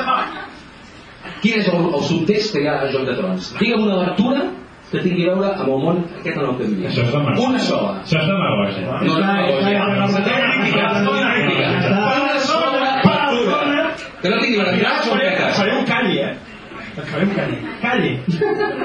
quin 1.41 1.59
és 1.61 1.69
el, 1.73 1.85
el 1.93 2.03
subtext 2.09 2.53
que 2.53 2.61
hi 2.61 2.67
ha 2.69 2.81
a 2.85 2.91
Joc 2.93 3.05
de 3.09 3.15
Trons? 3.17 3.53
Digue'm 3.59 3.85
una 3.85 4.01
lectura 4.05 4.43
que 4.93 5.01
tingui 5.01 5.23
a 5.25 5.33
veure 5.33 5.49
amb 5.57 5.69
el 5.73 5.79
món 5.81 6.01
aquest 6.19 6.35
en 6.37 6.43
el 6.45 6.57
que 6.57 6.65
vivim. 6.69 6.85
Això 6.85 7.01
és 7.01 7.11
demagògia. 7.15 7.45
Una 7.49 7.61
sola. 7.65 7.93
Això 8.03 8.19
és 8.19 8.27
demagògia. 8.29 8.81
No, 8.85 8.91
no, 8.93 9.33
no, 9.89 10.05
no. 10.05 10.21
Que 14.21 14.29
no 14.31 14.37
tingui 14.39 14.59
veracitat 14.61 15.07
són 15.07 15.17
petes. 15.19 15.57
Faré 15.57 15.71
un 15.79 15.87
calli, 15.89 16.19
eh? 16.21 16.33
Faré 17.09 17.25
un 17.25 17.33
calli. 17.33 17.57
Calli. 17.81 18.11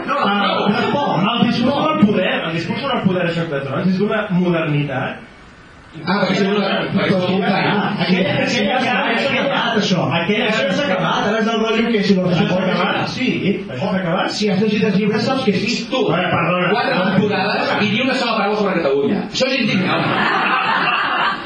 No, 0.08 0.16
no, 0.24 0.32
no. 0.32 1.04
el 1.34 1.46
discurs 1.46 1.74
sobre 1.76 1.92
el 1.92 2.06
poder, 2.06 2.32
el 2.48 2.52
discurs 2.56 2.80
sobre 2.80 2.96
el 2.96 3.04
poder 3.04 3.26
a 3.28 3.34
Joc 3.36 3.52
de 3.52 3.60
Trons 3.68 3.92
és 3.92 4.00
d'una 4.00 4.24
modernitat 4.32 5.26
Ah, 6.06 6.18
perquè 6.20 6.36
aquella, 6.44 6.68
això. 9.80 10.00
Aquella- 10.20 10.48
Això 10.48 10.66
s'ha 10.76 10.84
acabat, 10.84 11.26
ara 11.30 11.38
és 11.40 11.46
del 11.48 11.58
rotllo 11.62 11.86
que 11.92 12.02
si 12.04 12.14
no 12.14 12.22
Això 12.28 12.44
s'ha 12.48 12.60
acabat? 12.64 13.08
Sí, 13.14 13.28
s'ha 13.80 13.90
acabat? 14.02 14.28
Si 14.30 14.50
has 14.50 14.60
llegit 14.62 14.84
els 14.84 14.96
llibres 15.00 15.22
saps 15.24 15.42
que 15.44 15.52
sí. 15.52 15.70
Tu, 15.90 16.00
quatre 16.74 16.94
temporades 17.08 17.72
i 17.80 17.88
ni 17.94 18.00
una 18.04 18.14
sola 18.20 18.36
paraula 18.36 18.58
sobre 18.60 18.74
Catalunya. 18.82 19.20
Això 19.32 19.46
és 19.48 19.54
indignant. 19.62 20.04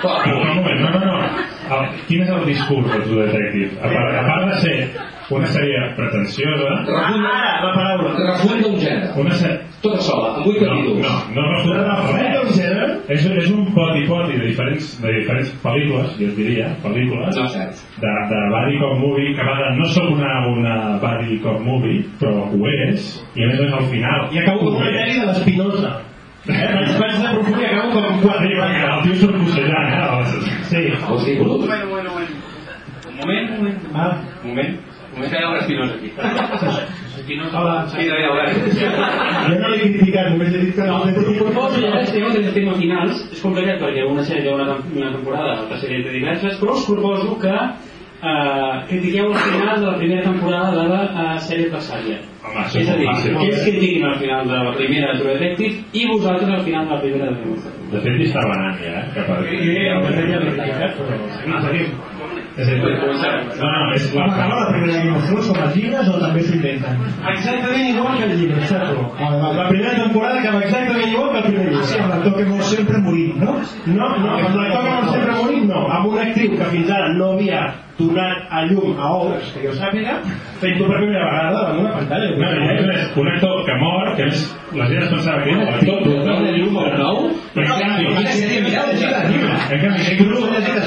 Un 0.03 0.57
moment, 0.57 0.81
no, 0.83 0.89
no, 0.91 1.01
no. 1.07 1.12
El, 1.71 1.89
quin 2.09 2.23
és 2.25 2.31
el 2.35 2.45
discurs 2.47 2.89
de 2.93 3.01
True 3.07 3.27
Detective? 3.27 3.79
A 3.81 3.89
part, 3.93 4.15
a 4.19 4.23
part 4.27 4.47
de 4.51 4.61
ser 4.61 4.77
una 5.33 5.47
sèrie 5.49 5.79
pretensiosa, 5.97 6.73
Refull, 6.85 7.27
Ara, 7.27 7.53
la 7.63 7.71
paraula. 7.77 8.11
refull 8.19 8.59
d'un 8.63 8.75
gènere. 8.83 9.13
una 9.17 9.35
sèrie... 9.39 9.61
Tota 9.83 9.99
sola, 10.05 10.29
amb 10.37 10.45
vuit 10.47 10.61
No, 10.63 10.69
capítols. 10.69 11.01
no, 11.03 11.41
no 11.43 11.47
resulta 11.55 11.95
Refull 12.03 12.29
d'un 12.35 12.53
gènere? 12.59 12.89
És, 13.09 13.25
és 13.27 13.49
un 13.51 13.65
poti-poti 13.75 14.37
de 14.39 14.47
diferents, 14.51 14.91
de 15.03 15.15
diferents 15.17 15.55
pel·lícules, 15.65 16.13
jo 16.21 16.29
et 16.29 16.37
diria, 16.37 16.69
pel·lícules, 16.85 17.39
No, 17.41 17.49
cert. 17.49 17.81
de, 18.05 18.13
de 18.35 18.43
Buddy 18.53 18.79
Cop 18.83 18.95
Movie, 19.01 19.35
que 19.35 19.41
a 19.43 19.49
vegades 19.51 19.79
no 19.81 19.89
sóc 19.97 20.11
una, 20.13 20.33
una 20.53 20.77
Buddy 21.03 21.39
Cop 21.47 21.61
Movie, 21.65 22.05
però 22.21 22.37
ho 22.53 22.69
és, 22.91 23.13
i 23.35 23.45
a 23.45 23.51
més 23.53 23.61
a 23.61 23.63
més 23.65 23.73
al 23.81 23.89
final... 23.95 24.29
I 24.33 24.43
acabo 24.45 24.59
com 24.69 24.77
una 24.83 24.91
és. 24.91 24.97
pel·li 25.01 25.21
de 25.21 25.27
l'Espinosa. 25.33 25.93
Eh? 26.43 26.55
Vaig, 26.75 26.89
vaig 26.99 27.19
de 27.23 27.29
profund 27.37 27.61
i 27.63 27.67
acabo 27.71 27.91
com 27.95 28.07
un 28.11 28.23
perquè 28.23 28.87
el 28.91 29.03
tio 29.05 29.15
surt 29.21 29.37
bussejant, 29.39 29.93
eh? 29.95 30.01
Sí. 30.73 30.83
Vols 31.09 31.25
dir 31.27 31.37
brut? 31.41 31.67
Bueno, 31.67 31.87
bueno, 31.91 32.11
bueno. 32.17 32.29
Un 33.11 33.17
moment, 33.21 33.51
un 33.51 33.57
moment. 33.59 33.79
Ah, 33.95 34.17
Un 34.43 34.49
moment. 34.51 34.79
Un 35.13 35.19
moment 35.19 35.31
que 35.33 35.39
hi 35.39 35.45
ha 35.45 35.51
un 35.51 35.57
espinós 35.61 35.91
aquí. 35.93 36.13
Espinós. 37.19 37.53
Hola. 37.55 37.75
Sí, 37.93 38.07
David 38.09 38.25
Albert. 38.25 38.57
jo 39.49 39.59
no 39.61 39.69
l'he 39.69 39.79
criticat, 39.83 40.31
només 40.33 40.55
he 40.55 40.59
dit 40.65 40.75
que 40.75 40.87
no. 40.89 41.03
Proposo 41.39 41.81
ja 41.83 42.01
el 42.01 42.09
tema 42.13 42.31
del 42.35 42.49
tema 42.55 42.75
finals 42.81 43.21
és 43.33 43.43
complicat 43.45 43.79
perquè 43.85 44.07
una 44.09 44.25
sèrie 44.25 44.43
té 44.47 44.55
una, 44.55 44.67
tem- 44.71 44.97
una 45.03 45.13
temporada, 45.13 45.59
altra 45.61 45.79
sèrie 45.83 46.03
té 46.07 46.15
diverses, 46.17 46.57
però 46.63 46.73
us 46.79 46.87
proposo 46.89 47.37
que 47.43 47.53
eh, 48.23 48.85
critiqueu 48.89 49.27
el 49.33 49.39
final 49.39 49.81
de 49.81 49.87
la 49.87 49.97
primera 49.99 50.23
temporada 50.23 50.71
de 50.77 50.89
la 50.89 51.03
eh, 51.05 51.39
sèrie 51.47 51.67
adversària. 51.71 52.19
Home, 52.43 52.65
és 52.67 52.89
a 52.89 52.97
dir, 52.99 53.09
és 53.09 53.19
fàcil. 53.19 53.37
ells 53.47 53.63
critiquin 53.67 54.07
el 54.11 54.17
final 54.23 54.49
de 54.49 54.63
la 54.69 54.73
primera 54.79 55.13
de 55.13 55.21
True 55.21 55.35
Detective 55.39 56.01
i 56.01 56.07
vosaltres 56.13 56.55
el 56.59 56.65
final 56.69 56.89
de 56.89 56.95
la 56.95 57.01
primera 57.03 57.31
de 57.31 57.37
True 57.43 57.59
Detective. 57.59 57.91
De 57.93 58.01
fet, 58.07 58.19
hi 58.21 58.31
estava 58.31 58.57
anant 58.57 58.81
ja, 58.83 58.95
eh? 59.03 59.05
Cap 59.19 59.31
a... 59.35 59.39
Sí, 59.51 59.61
el 59.83 60.03
que 60.07 60.17
tenia 60.19 60.41
l'he 60.43 60.57
criticat, 60.57 60.99
però... 60.99 61.21
No, 61.51 61.63
seguim. 61.67 61.95
És 62.53 62.69
a 62.69 62.73
dir, 62.73 62.81
no, 62.85 63.69
no, 63.73 63.93
és 63.97 64.09
la... 64.13 64.25
Com 64.27 64.33
acaba 64.35 64.57
la 64.61 64.73
primera 64.75 65.21
Thrones, 65.27 65.47
com 65.49 65.61
els 65.65 65.77
llibres, 65.77 66.09
o 66.13 66.19
també 66.21 66.43
s'inventen? 66.47 67.05
Exactament 67.33 67.87
igual 67.93 68.19
que 68.19 68.27
el 68.29 68.35
llibre, 68.41 68.59
exacto. 68.61 69.07
La 69.59 69.69
primera 69.71 69.95
temporada 69.97 70.41
acaba 70.41 70.61
exactament 70.67 71.09
igual 71.13 71.31
que 71.33 71.39
el 71.39 71.47
primer 71.49 71.69
Ah, 71.73 71.87
sí, 71.87 71.95
llibre. 71.95 72.03
amb 72.03 72.13
l'actor 72.13 72.37
que 72.37 72.45
vol 72.51 72.63
sempre 72.73 72.99
morir, 73.07 73.29
no? 73.41 73.55
No, 73.87 74.11
no, 74.19 74.35
amb 74.37 74.59
l'actor 74.59 74.83
que 74.83 74.91
no 74.91 75.13
sempre 75.15 75.39
morit, 75.41 75.65
no. 75.71 75.87
Amb 75.97 76.13
una 76.13 76.23
actriu 76.29 76.59
que 76.59 76.69
fins 76.75 76.91
ara 76.99 77.09
no 77.17 77.33
havia 77.33 77.63
donat 78.03 78.49
a 78.51 78.63
llum 78.67 78.97
a 78.99 79.09
obres 79.21 79.51
que 79.53 79.61
jo 79.67 79.73
sàpiga, 79.77 80.15
fent-ho 80.61 80.87
per 80.89 80.97
primera 80.97 81.27
vegada 81.29 81.51
davant 81.59 81.81
una 81.83 81.93
pantalla. 81.99 82.31
No, 82.37 82.47
a 82.49 82.51
més, 82.89 83.13
un 83.21 83.29
actor 83.33 83.65
que 83.69 83.75
mor, 83.83 84.13
que 84.17 84.23
a 84.25 84.31
més 84.31 84.45
la 84.81 84.87
gent 84.91 85.03
es 85.05 85.11
pensava 85.13 85.43
que 85.45 85.51
era 85.53 85.67
l'actor 85.71 86.01
brutal 86.07 86.39
de 86.47 86.53
llum 86.57 86.79
al 86.83 86.97
nou, 86.99 87.17
i 87.53 87.61
en 87.61 87.67
canvi, 87.69 88.05
en 88.09 89.81
canvi, 89.85 90.17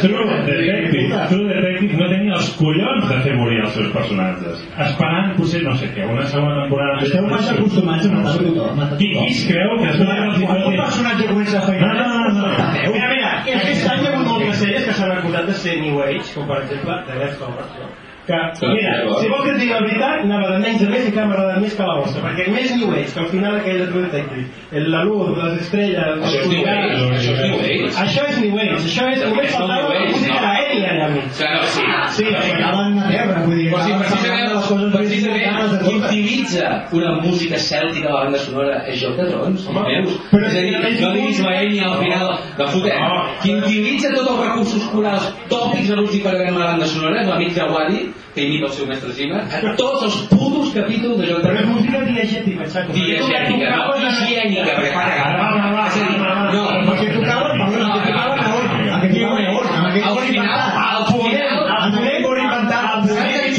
True 0.01 0.25
Detective, 0.25 1.21
True 1.29 1.54
Detective 1.55 1.99
no 1.99 2.07
tenia 2.11 2.37
els 2.39 2.49
collons 2.59 3.05
de 3.09 3.19
fer 3.25 3.35
morir 3.39 3.59
els 3.63 3.75
seus 3.77 3.91
personatges, 3.93 4.63
esperant 4.87 5.33
potser, 5.39 5.61
no 5.65 5.75
sé 5.79 5.91
què, 5.95 6.07
una 6.15 6.25
segona 6.31 6.63
temporada. 6.63 7.01
Esteu 7.05 7.27
massa 7.31 7.53
acostumats 7.55 8.07
a 8.07 8.13
matar 8.13 8.35
tothom. 8.41 8.83
Qui, 8.99 9.11
qui 9.15 9.27
es 9.33 9.43
creu 9.49 9.75
que 9.81 9.93
va 10.01 10.17
els 10.25 10.41
Quan 10.45 10.65
un 10.71 10.79
personatge 10.79 11.29
comença 11.31 11.61
a 11.61 11.63
fer... 11.67 11.77
No, 11.81 11.93
no, 11.93 12.07
no, 12.09 12.41
no. 12.41 12.49
Mira, 12.95 13.11
mira, 13.13 13.31
aquest 13.41 13.87
any 13.91 14.03
hi 14.03 14.09
ha 14.09 14.11
hagut 14.15 14.27
moltes 14.29 14.59
sèries 14.63 14.89
que 14.89 14.97
s'han 14.99 15.15
acusat 15.17 15.47
de 15.51 15.55
ser 15.63 15.79
New 15.81 16.01
Age, 16.05 16.27
com 16.35 16.51
per 16.51 16.59
exemple 16.65 16.99
The 17.07 17.21
Leftovers, 17.23 17.79
que, 18.25 18.67
mira, 18.73 18.93
si 19.21 19.27
vols 19.29 19.43
que 19.45 19.51
et 19.51 19.59
digui 19.61 19.73
la 19.73 19.81
veritat, 19.85 20.23
anava 20.25 20.51
de 20.55 20.59
menys 20.65 20.81
a 20.81 20.89
més 20.89 21.07
i 21.07 21.11
que 21.13 21.25
m'ha 21.25 21.35
agradat 21.35 21.59
més 21.61 21.75
que 21.77 21.83
la 21.89 21.95
vostra, 21.99 22.21
perquè 22.25 22.47
més 22.51 22.71
New 22.75 22.91
Age, 22.95 23.11
que 23.13 23.19
al 23.23 23.27
final 23.33 23.55
aquell 23.59 23.79
de 23.83 23.87
Detective, 23.93 24.45
el- 24.71 24.91
la 24.91 25.03
luz, 25.05 25.37
les 25.37 25.61
estrelles, 25.61 26.23
Això 26.25 26.39
és 26.41 26.49
New 26.49 26.65
Age, 26.65 27.03
això 27.17 27.31
és 27.35 27.41
New 27.45 27.59
Age. 27.59 27.91
Això 28.05 28.23
és 28.29 28.37
New 28.41 28.57
Age, 28.59 28.75
això 28.89 29.09
és... 29.11 29.19
Només 29.29 29.45
És 29.45 29.55
faltava 29.55 29.81
New 29.81 29.89
la 29.93 29.99
Age, 30.01 30.11
música 30.15 30.39
no? 30.41 30.47
aèria 30.55 30.89
allà 30.95 31.07
mig. 31.13 31.25
O 31.25 31.65
sigui, 31.75 31.93
sí. 32.15 32.25
Sí, 32.25 32.25
Acaben 32.35 32.99
a 32.99 33.07
terra, 33.11 33.41
vull 33.45 33.55
dir... 33.59 33.69
Però 33.71 33.83
si 33.85 33.93
precisament, 33.99 34.49
de 34.49 34.97
precisament 34.97 35.71
de 35.71 35.79
qui 35.85 35.95
utilitza 35.99 36.69
una 36.95 37.13
música 37.21 37.57
cèltica 37.59 38.09
a 38.09 38.13
la 38.13 38.19
banda 38.25 38.39
sonora 38.39 38.81
és 38.89 38.99
Joc 39.01 39.15
de 39.19 39.25
Trons, 39.29 39.67
Home, 39.69 39.83
veus? 39.89 40.17
però 40.31 40.45
és 40.47 40.55
a 40.55 40.61
dir, 40.65 40.75
és- 40.89 41.01
no 41.01 41.11
diguis 41.13 41.41
Maeni 41.45 41.79
al 41.79 41.97
final 42.01 42.27
de 42.57 42.67
fotem. 42.73 43.07
Qui 43.41 43.55
utilitza 43.55 44.09
tots 44.15 44.29
els 44.31 44.39
recursos 44.47 44.83
corals 44.93 45.31
tòpics 45.49 45.89
de 45.89 45.95
l'últim 45.99 46.21
que 46.23 46.29
a 46.29 46.33
la 46.33 46.51
banda 46.71 46.85
sonora 46.87 47.21
és 47.21 47.27
l'amic 47.27 47.53
Jawadi, 47.55 48.05
que 48.35 48.43
imita 48.43 48.67
el 48.67 48.73
seu 48.75 48.87
mestre 48.89 49.13
Zimmer, 49.15 49.41
a 49.47 49.75
tots 49.79 50.03
els 50.07 50.15
putos 50.31 50.73
capítols 50.75 51.17
de 51.21 51.27
de 51.31 51.41
Però 51.45 51.65
música 51.69 52.01
diegètica, 52.03 52.65
exacte. 52.65 52.93
Diegètica, 52.93 53.75
no 53.75 53.95
higiènica, 54.09 54.65
perquè 54.71 54.91
fa 54.95 55.03
cagar. 55.09 55.85
És 55.85 55.95
a 55.95 56.09
dir, 56.09 56.17
no, 56.19 56.63
El 56.75 56.97
que 56.99 57.07
tocava, 57.13 57.51
perdona, 57.55 57.95
el 57.95 58.01
que 58.01 58.11
tocava 58.11 58.35
llavors, 58.41 58.67
el 58.75 59.01
que 59.01 59.09
tocava 59.13 59.39
llavors, 59.45 59.69
amb 59.71 59.87
aquell 59.91 60.03
al 60.05 60.17
final, 60.25 60.59
al 60.85 61.05
final, 61.13 61.63
aquell 61.91 62.25
cor 62.25 62.41
inventat, 62.43 62.89
amb 62.95 63.05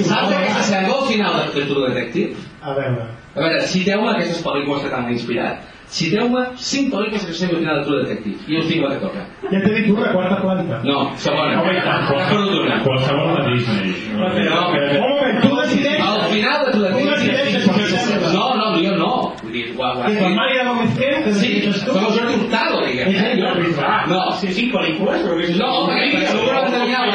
saps 0.07 0.33
a 0.33 0.41
què 0.41 0.51
s'assembla 0.57 0.99
al 0.99 1.07
final 1.11 1.39
de 1.41 1.65
True 1.71 1.89
Detective? 1.89 2.45
A 2.63 2.75
veure, 2.77 3.09
A 3.37 3.41
veure, 3.41 3.65
citeu-me 3.69 4.13
aquestes 4.13 4.45
pel·lícules 4.45 4.85
que 4.85 4.93
t'han 4.93 5.11
inspirat. 5.13 5.76
Citeu-me 5.87 6.41
cinc 6.59 6.91
pel·lícules 6.93 7.27
que 7.27 7.33
s'han 7.39 7.53
final 7.61 7.77
de 7.79 7.85
True 7.87 8.01
Detective. 8.03 8.39
I 8.51 8.59
us 8.59 8.67
dic 8.69 8.83
la 8.83 8.89
que 8.95 9.01
toca. 9.05 9.23
ja 9.53 9.61
t'he 9.63 9.75
dit 9.77 9.91
una 9.95 10.11
quarta 10.13 10.41
planta. 10.43 10.81
No, 10.85 11.13
segona. 11.17 11.61
Has 11.63 12.09
perdut 12.11 12.57
una. 12.65 12.81
Qualsevol 12.83 13.37
de 13.37 13.43
Disney. 13.53 13.95
No, 14.17 14.29
No, 14.47 14.63
Un 14.67 15.13
moment, 15.15 15.41
tu 15.43 15.55
decideixes... 15.57 16.03
Al 16.07 16.21
final 16.33 16.65
de 16.67 16.73
True 16.73 16.91
Tu 16.91 17.07
decideixes 17.11 17.65
Detective... 17.71 18.33
No, 18.35 18.47
no, 18.59 18.67
jo 18.83 18.97
no. 18.97 19.13
Vull 19.43 19.53
dir, 19.53 19.65
ha 19.79 19.93
I 19.93 19.97
quan 19.97 20.11
escrit. 20.11 20.37
Màriga 20.41 20.65
Gómez 20.71 20.91
Sí, 20.97 21.07
decideixes 21.29 21.85
tu... 21.87 21.95
el 21.99 22.11
Jordi 22.19 22.35
Hurtado, 22.41 22.83
diguem. 22.87 23.09
No? 23.39 23.95
No, 24.11 24.21
Sí, 24.41 24.53
cinc 24.59 24.75
pel·lícules, 24.75 25.23
però 25.23 25.39
no, 25.63 25.71
perquè 25.93 26.27
segurament 26.27 26.75
tenia 26.75 27.07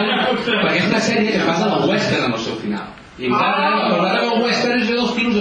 perquè 0.47 0.79
és 0.79 0.87
una 0.89 0.99
sèrie 1.03 1.31
que 1.35 1.45
basa 1.45 1.67
en 1.67 1.77
el 1.81 1.89
western 1.91 2.25
en 2.29 2.33
el 2.39 2.43
seu 2.47 2.55
final. 2.63 2.87
I 3.21 3.27
nosaltres, 3.29 3.73
nosaltres 3.91 4.31
el 4.31 4.43
western 4.45 4.79
és 4.81 4.89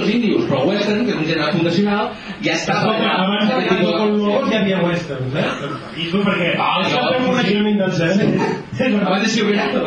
dels 0.00 0.12
índios, 0.16 0.44
però 0.48 0.62
el 0.64 0.72
western, 0.72 1.04
que 1.06 1.14
és 1.14 1.20
un 1.20 1.28
gènere 1.28 1.52
fundacional, 1.56 2.10
ja 2.44 2.56
estava... 2.56 2.94
Escolta, 2.94 3.10
abans 3.24 3.52
de 3.52 3.60
tipus 3.68 3.92
con 4.00 4.50
ja 4.50 4.60
havia 4.60 4.82
westerns, 4.84 5.38
eh? 5.40 5.72
I 6.00 6.08
tu 6.12 6.22
per 6.26 6.36
què? 6.40 6.52
Ah, 6.56 6.70
Això 6.84 7.02
fem 7.06 7.26
un 7.26 7.34
coneixement 7.34 7.82
del 7.84 7.92
cel. 7.98 8.22
Abans 9.00 9.26
de 9.26 9.32
Silverato. 9.34 9.84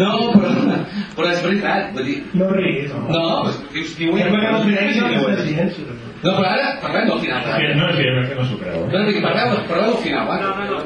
No, 0.00 0.10
però, 0.34 0.80
però 1.16 1.30
és 1.32 1.44
veritat. 1.46 1.94
Vull 1.96 2.10
dir, 2.10 2.18
No 2.36 2.50
riguis, 2.52 2.92
no, 3.08 3.28
dius, 3.72 3.96
diu, 3.98 4.18
És 4.20 4.28
perquè 4.34 4.52
no 4.52 4.60
diu, 4.66 6.05
No, 6.22 6.32
però 6.32 6.48
ara 6.48 6.68
parlem 6.82 7.10
del 7.10 7.18
final. 7.24 7.42
Que 7.46 7.74
no, 7.76 7.88
és 7.90 7.98
que, 7.98 8.12
que 8.30 8.36
no 8.38 8.46
s'ho 8.48 8.58
creu. 8.60 8.86
No, 8.92 9.02
dic, 9.08 9.18
parleu, 9.24 9.56
parleu 9.68 9.90
del 9.92 9.98
final, 10.04 10.24
va. 10.30 10.38
No, 10.40 10.54
no, 10.56 10.64
no. 10.70 10.78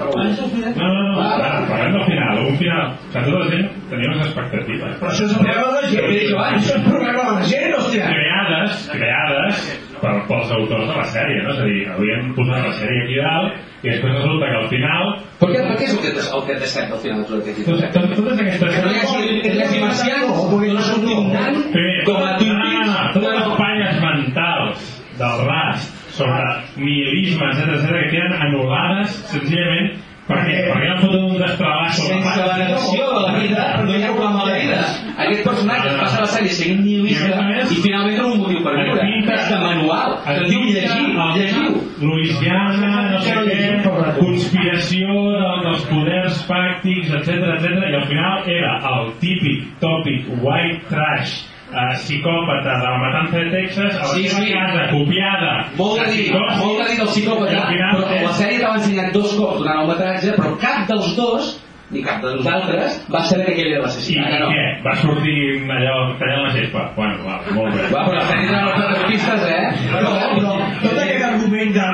No, 0.81 0.89
no, 0.95 1.05
no, 1.11 1.29
parlem 1.71 1.95
del 1.99 2.07
final, 2.09 2.43
un 2.47 2.59
final. 2.59 2.91
O 2.91 3.13
sigui, 3.13 3.31
tota 3.31 3.45
la 3.45 3.51
gent 3.53 3.69
tenia 3.93 4.11
unes 4.15 4.27
expectatives. 4.27 4.99
Però 5.03 5.13
això 5.13 5.29
és 5.29 5.37
un 5.37 5.45
problema 5.45 5.67
de 5.67 5.73
la 5.77 5.93
gent. 5.95 6.03
Això 6.51 6.75
és 6.75 6.77
un 6.81 6.89
problema 6.91 7.23
de 7.29 7.39
la 7.39 7.47
gent, 7.53 7.79
hòstia. 7.79 8.11
creades, 8.11 8.85
creades 8.91 9.65
per, 10.01 10.15
pels 10.29 10.53
autors 10.57 10.87
de 10.91 10.97
la 10.97 11.09
sèrie, 11.15 11.43
no? 11.45 11.55
És 11.55 11.61
a 11.61 11.67
dir, 11.69 11.81
havien 11.95 12.31
posat 12.37 12.65
la 12.67 12.73
sèrie 12.79 13.03
aquí 13.05 13.19
dalt 13.21 13.69
i 13.81 13.89
després 13.89 14.13
resulta 14.13 14.49
que 14.51 14.59
al 14.61 14.69
final 14.69 15.11
Per 15.41 15.49
què, 15.49 15.61
per 15.65 15.77
què 15.81 15.87
és 15.87 15.93
el 15.95 16.01
que, 16.05 16.11
el 16.21 16.43
que 16.47 16.53
et 16.53 16.61
decep 16.61 16.91
al 16.93 17.01
final 17.01 17.23
de 17.23 17.29
tot 17.31 17.39
aquest 17.41 17.63
tot, 17.65 17.79
tipus? 17.81 17.95
tot, 17.95 18.11
totes 18.19 18.43
aquestes 18.45 18.75
Que 18.75 18.83
no 18.85 18.91
hi 18.93 18.99
hagi, 19.01 19.39
que 19.41 19.53
hi 19.55 19.63
hagi 19.65 19.81
marcians, 19.81 20.27
no 20.75 20.83
sortim 20.85 21.31
tant 21.33 21.57
Primer, 21.73 21.95
com 22.05 22.19
a 22.19 22.27
totes, 22.27 22.43
Twin 22.43 22.53
no, 22.53 22.59
no, 22.61 22.67
no, 22.69 22.99
Peaks. 22.99 23.15
totes 23.17 23.33
les 23.39 23.47
campanyes 23.49 24.03
mentals 24.05 24.91
del 25.21 25.43
rast 25.49 26.10
sobre 26.21 26.45
nihilisme, 26.85 27.51
etc 27.51 27.75
etc 27.79 27.99
que 28.05 28.09
queden 28.15 28.39
anul·lades 28.47 29.19
senzillament 29.33 29.91
perquè, 30.31 30.57
perquè 30.71 30.89
han 30.93 31.01
fotut 31.03 31.23
un 31.27 31.39
destrabàs 31.41 31.97
sobre 31.99 32.19
Sense 32.21 32.45
la 32.47 32.57
negació 32.61 33.07
de 33.11 33.23
la 33.25 33.33
vida 33.41 33.63
no 33.83 33.97
hi 33.97 34.03
ha 34.05 34.13
problema 34.15 34.45
de 34.45 34.51
la 34.53 34.59
vida. 34.61 34.81
Aquest 35.25 35.43
personatge 35.49 35.89
es 35.91 35.97
passa 35.99 36.21
la 36.23 36.29
sèrie 36.35 36.53
seguint 36.55 36.85
nihilista 36.85 37.41
i 37.75 37.81
finalment 37.83 38.15
té 38.21 38.27
un 38.29 38.39
motiu 38.45 38.61
per 38.67 38.75
viure. 38.79 39.09
És 39.35 39.49
de 39.51 39.59
manual. 39.65 40.15
Que 40.27 40.37
et 40.37 40.47
diu 40.53 40.63
llegir, 40.69 41.09
llegiu. 41.35 41.81
Louisiana, 42.01 42.93
no 43.11 43.19
sé 43.27 43.35
què, 43.49 43.83
conspiració 44.21 45.09
del- 45.35 45.65
dels 45.67 45.83
poders 45.91 46.39
fàctics, 46.49 47.11
etc 47.19 47.29
etc 47.57 47.91
i 47.91 47.95
al 47.99 48.07
final 48.13 48.49
era 48.59 48.73
el 48.93 49.11
típic 49.21 49.67
tòpic 49.83 50.31
white 50.45 50.87
trash 50.89 51.35
uh, 51.71 51.95
psicòpata 52.03 52.73
de 52.83 52.85
la 52.89 52.99
matança 53.05 53.37
de 53.39 53.49
Texas 53.55 53.95
a 53.97 54.03
la 54.05 54.13
Sí, 54.15 54.29
seva 54.29 54.45
sí. 54.45 54.53
casa, 54.53 54.83
copiada 54.93 55.51
Molt 55.79 55.97
de 56.01 56.07
dir, 56.13 56.23
psicòpata. 56.29 56.59
molt 56.65 56.77
de 56.83 56.85
dir 56.91 56.99
del 57.01 57.11
psicòpata, 57.15 57.57
al 57.63 57.69
final 57.73 57.97
però 58.05 58.21
la 58.29 58.37
sèrie 58.43 58.61
t'ha 58.63 58.75
ensenyat 58.79 59.13
dos 59.17 59.35
cops 59.39 59.59
durant 59.63 59.83
el 59.85 59.91
metratge, 59.95 60.37
però 60.39 60.55
cap 60.63 60.87
dels 60.91 61.11
dos, 61.17 61.51
ni 61.91 62.05
cap 62.07 62.21
de 62.23 62.31
nosaltres, 62.37 63.01
va 63.11 63.21
saber 63.27 63.47
que 63.49 63.53
aquell 63.57 63.73
era 63.73 63.81
l'assassí. 63.83 64.15
i 64.15 64.21
Ara 64.23 64.39
no. 64.45 64.51
què? 64.55 64.67
Va 64.85 64.93
sortir 65.01 65.39
allò 65.77 65.97
tallant 66.21 66.45
la 66.47 66.53
gespa? 66.55 66.85
Bueno, 66.95 67.17
va, 67.27 67.41
molt 67.57 67.75
bé. 67.75 67.89
Va, 67.91 68.05
però 68.07 68.15
la 68.21 68.27
sèrie 68.31 68.47
t'ha 68.47 68.61
donat 68.69 68.91
les 68.95 69.03
pistes, 69.11 69.43
eh? 69.43 69.65
Però, 69.91 70.13
però 70.37 70.53
tot 70.85 71.01
aquest 71.03 71.25
argument 71.33 71.73
de 71.75 71.89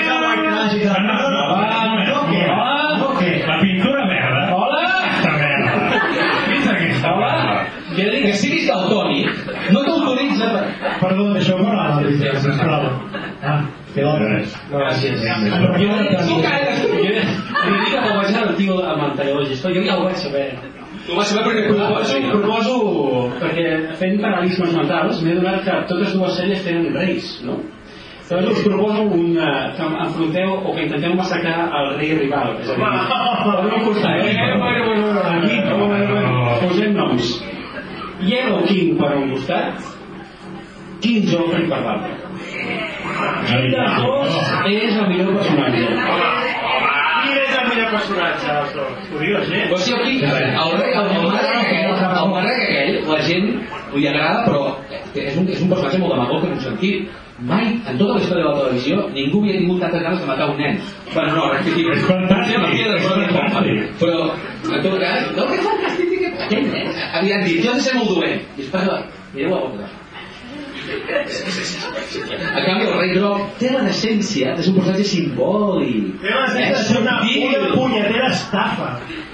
és 0.00 0.06
el 0.06 0.22
white 0.22 0.46
trash 0.46 0.76
i 0.78 0.84
tal, 0.86 1.02
no, 1.02 1.16
no, 1.18 1.42
no, 1.50 1.96
no, 2.12 2.20
què? 2.30 2.44
No, 3.00 3.08
què? 3.18 3.32
La 3.50 3.58
pintura 3.64 4.06
verda. 4.06 4.44
Hola! 4.54 4.84
Aquesta 5.02 5.32
merda. 5.42 5.72
Vist 6.52 6.70
aquesta 6.76 7.12
Hola! 7.16 7.32
merda? 7.34 7.58
Que 7.90 8.04
dic 8.06 8.22
que 8.28 8.34
siguis 8.38 8.68
daltònic 8.70 9.26
no 9.74 9.80
t'autoritza 9.82 10.46
per... 10.54 10.62
Perdó, 11.00 11.26
això 11.40 11.56
m'agrada, 11.56 12.02
Alicia, 12.02 12.34
sisplau. 12.44 12.90
Ah, 13.40 13.60
que 13.94 14.04
Res. 14.04 14.56
Gràcies. 14.70 15.22
Jo, 15.24 15.38
jo, 15.80 15.94
jo 15.96 16.26
dic 16.28 17.88
que 17.88 18.12
vaig 18.18 18.28
anar 18.28 18.42
al 18.42 18.54
tio 18.58 18.76
de 18.80 19.46
gestor, 19.48 19.74
jo 19.74 19.82
ja 19.86 19.96
ho 19.96 20.04
vaig 20.04 20.20
saber. 20.20 20.50
Tu 21.06 21.16
vas 21.16 21.28
saber 21.32 21.44
perquè 21.48 21.62
Proposo, 21.70 22.18
proposo 22.30 22.74
perquè 23.40 23.66
fent 23.98 24.18
paral·lelismes 24.20 24.74
mentals 24.76 25.22
m'he 25.24 25.36
donat 25.38 25.62
que 25.64 25.76
totes 25.88 26.12
dues 26.14 26.36
sèries 26.36 26.64
tenen 26.66 26.92
reis, 26.94 27.30
no? 27.46 27.56
Llavors 28.30 28.58
us 28.58 28.62
proposo 28.62 29.02
un, 29.02 29.32
uh, 29.42 29.72
que 29.74 29.86
enfronteu 30.04 30.52
o 30.62 30.74
que 30.74 30.84
intenteu 30.84 31.16
massacrar 31.18 31.64
el 31.80 31.88
rei 31.96 32.12
rival. 32.14 32.52
És 32.62 32.68
a 32.70 32.76
dir, 32.78 32.90
per 33.42 33.56
un 33.64 33.86
costat, 33.88 34.20
eh? 34.22 34.36
Bueno, 34.60 34.84
bueno, 34.86 35.06
bueno, 35.08 35.24
aquí, 35.32 35.56
bueno, 35.66 36.04
bueno, 36.12 36.60
posem 36.60 36.94
noms. 36.94 37.32
Yellow 38.20 38.62
King 38.68 39.00
per 39.00 39.16
un 39.16 39.32
costat, 39.32 39.82
King 41.00 41.28
Joffrey 41.30 41.68
per 41.70 41.80
l'altre. 41.84 42.12
Quin 43.46 43.70
dels 43.72 43.96
dos 44.04 44.36
és 44.68 44.96
el 44.96 45.06
millor 45.10 45.32
personatge? 45.38 45.86
Quin 47.20 47.38
és 47.40 47.54
el 47.56 47.66
millor 47.70 47.90
personatge 47.94 48.50
dels 48.50 48.74
dos? 48.76 49.08
Ho 49.12 49.22
diu 49.22 49.34
la 49.36 49.42
gent. 49.48 49.72
O 49.72 49.80
sigui, 49.80 50.00
aquí, 50.00 50.14
el 50.24 50.76
rei, 50.80 50.92
el, 51.00 51.10
el 51.16 51.26
marrec 51.30 51.56
aquell, 51.62 52.04
el 52.10 52.34
marrec 52.34 52.62
aquell, 52.66 53.00
la 53.08 53.20
gent 53.28 53.50
li 53.94 54.06
agrada, 54.10 54.44
però 54.46 54.62
és 55.24 55.40
un, 55.40 55.48
és 55.48 55.64
un 55.64 55.72
personatge 55.72 56.02
molt 56.02 56.14
demagog 56.14 56.46
en 56.46 56.56
un 56.58 56.62
sentit. 56.68 57.10
Mai, 57.40 57.70
en 57.88 57.96
tota 57.96 58.18
la 58.18 58.20
història 58.20 58.44
de 58.44 58.50
la 58.50 58.56
televisió, 58.58 58.96
ningú 59.14 59.38
havia 59.40 59.56
tingut 59.56 59.78
tantes 59.80 60.02
ganes 60.04 60.20
de 60.20 60.26
matar 60.28 60.50
un 60.52 60.58
nen. 60.60 60.76
Bueno, 61.14 61.36
no, 61.38 61.46
rectifico. 61.54 61.94
És 61.94 62.04
fantàstic, 62.04 62.66
de 62.76 62.98
és 62.98 63.06
fantàstic. 63.06 63.86
Però, 64.02 64.26
en 64.68 64.84
tot 64.84 64.98
cas, 65.00 65.30
no, 65.38 65.46
que 65.48 65.62
fantàstic, 65.64 66.12
que 66.20 66.34
aquell 66.36 66.68
nen 66.74 66.92
havien 67.08 67.48
dit, 67.48 67.64
jo 67.64 67.72
he 67.72 67.80
de 67.80 67.86
ser 67.86 67.96
molt 67.96 68.12
dolent. 68.12 68.44
I 68.58 68.66
espera, 68.66 69.00
mireu 69.32 69.56
la 69.56 69.62
boca. 69.64 69.88
A 70.90 72.60
canvi, 72.64 72.86
el 72.86 72.94
rei 72.98 73.12
groc 73.14 73.52
té 73.60 73.70
la 73.70 73.82
decència 73.86 74.54
de 74.56 74.64
ser 74.64 74.72
un 74.72 74.78
personatge 74.80 75.06
simbòlic. 75.10 76.08
Té 76.22 76.34
la 76.34 76.46
gent 76.50 76.74
de 76.74 76.84
ser 76.88 76.98
una, 77.00 77.16
una 77.22 77.70
punyetera 77.74 78.30
estafa. 78.34 78.88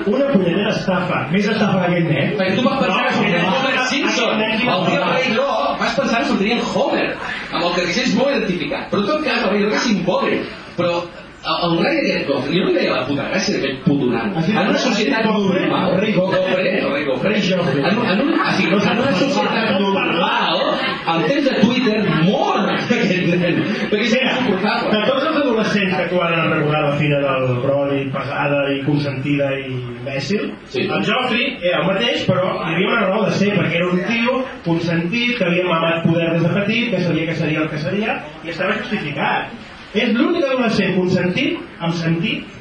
Una 0.04 0.26
punyetera 0.32 0.72
estafa. 0.74 1.22
Més 1.32 1.48
estafa 1.48 1.82
que 1.82 1.86
aquest 1.90 2.10
nen. 2.12 2.34
Perquè 2.40 2.58
tu 2.58 2.66
vas 2.66 2.80
pensar 2.82 3.06
que 3.06 3.14
sortiria 3.16 3.44
Homer 3.52 3.86
Simpson. 3.92 4.42
El 4.46 4.58
tio 4.64 5.04
rei 5.12 5.28
groc, 5.32 5.76
vas 5.80 6.00
pensar 6.00 6.22
que 6.22 6.30
sortiria 6.32 6.58
en 6.58 6.66
Homer, 6.74 7.06
amb 7.52 7.62
el 7.62 7.70
que 7.78 7.86
és 8.04 8.16
molt 8.18 8.34
identificat. 8.34 8.90
Però 8.92 9.04
en 9.04 9.12
tot 9.14 9.24
cas, 9.28 9.46
el 9.46 9.54
rei 9.54 9.64
groc 9.64 9.78
és 9.80 9.88
simbòlic. 9.88 10.52
Però 10.76 10.92
el, 11.46 11.58
el 11.66 11.76
rei 11.84 11.98
aquest 12.02 12.26
groc, 12.28 12.46
jo 12.50 12.64
no 12.66 12.72
veia 12.74 12.94
la 12.96 13.04
puta 13.08 13.26
gràcia 13.30 13.56
d'aquest 13.60 13.84
puto 13.86 14.06
nano. 14.12 14.42
En 14.46 14.70
una 14.72 14.78
societat 14.82 15.24
normal, 15.26 15.92
el 16.02 16.14
Gofre, 16.16 16.72
el 16.80 16.90
rei 16.92 17.04
Gofre, 17.06 17.34
en, 17.36 18.00
en, 18.12 18.20
un, 18.24 18.32
o 18.34 18.52
sigui, 18.56 18.74
en 18.74 19.02
una 19.04 19.14
societat 19.20 19.80
normal, 19.80 20.62
al 21.06 21.24
temps 21.30 21.44
de 21.46 21.54
Twitter, 21.60 21.98
mor 22.26 22.70
aquest 22.74 23.28
nen. 23.42 23.60
Perquè 23.90 24.02
és 24.08 24.16
insuportable. 24.18 24.90
de 24.96 25.02
tots 25.06 25.26
els 25.26 25.36
adolescents 25.42 25.92
que 25.94 26.02
actuaven 26.06 26.40
a 26.40 26.48
regular 26.54 26.82
la 26.88 26.96
filla 26.98 27.20
del 27.22 27.46
Brody, 27.62 28.00
pesada 28.14 28.64
i 28.74 28.80
consentida 28.86 29.52
i 29.60 29.68
imbècil, 29.70 30.50
Sí. 30.68 30.82
el 30.82 31.04
Joffrey 31.06 31.56
era 31.62 31.80
el 31.82 31.86
mateix, 31.92 32.26
però 32.26 32.50
hi 32.66 32.74
havia 32.74 32.88
una 32.90 33.06
raó 33.06 33.24
de 33.26 33.32
ser, 33.38 33.52
perquè 33.54 33.78
era 33.80 33.86
un 33.92 34.02
tio 34.08 34.42
consentit, 34.64 35.36
que 35.38 35.44
havia 35.44 35.64
mamat 35.70 36.02
poder 36.06 36.32
des 36.32 36.42
de 36.42 36.52
petit, 36.60 36.90
que 36.90 37.00
sabia 37.06 37.26
que 37.26 37.34
seria 37.36 37.62
el 37.62 37.70
que 37.70 37.78
seria, 37.78 38.20
i 38.44 38.50
estava 38.50 38.74
justificat. 38.82 39.54
És 39.96 40.12
l'únic 40.16 40.44
adolescent 40.44 40.94
consentit, 40.98 41.58
amb 41.80 41.94
sentit, 41.96 42.56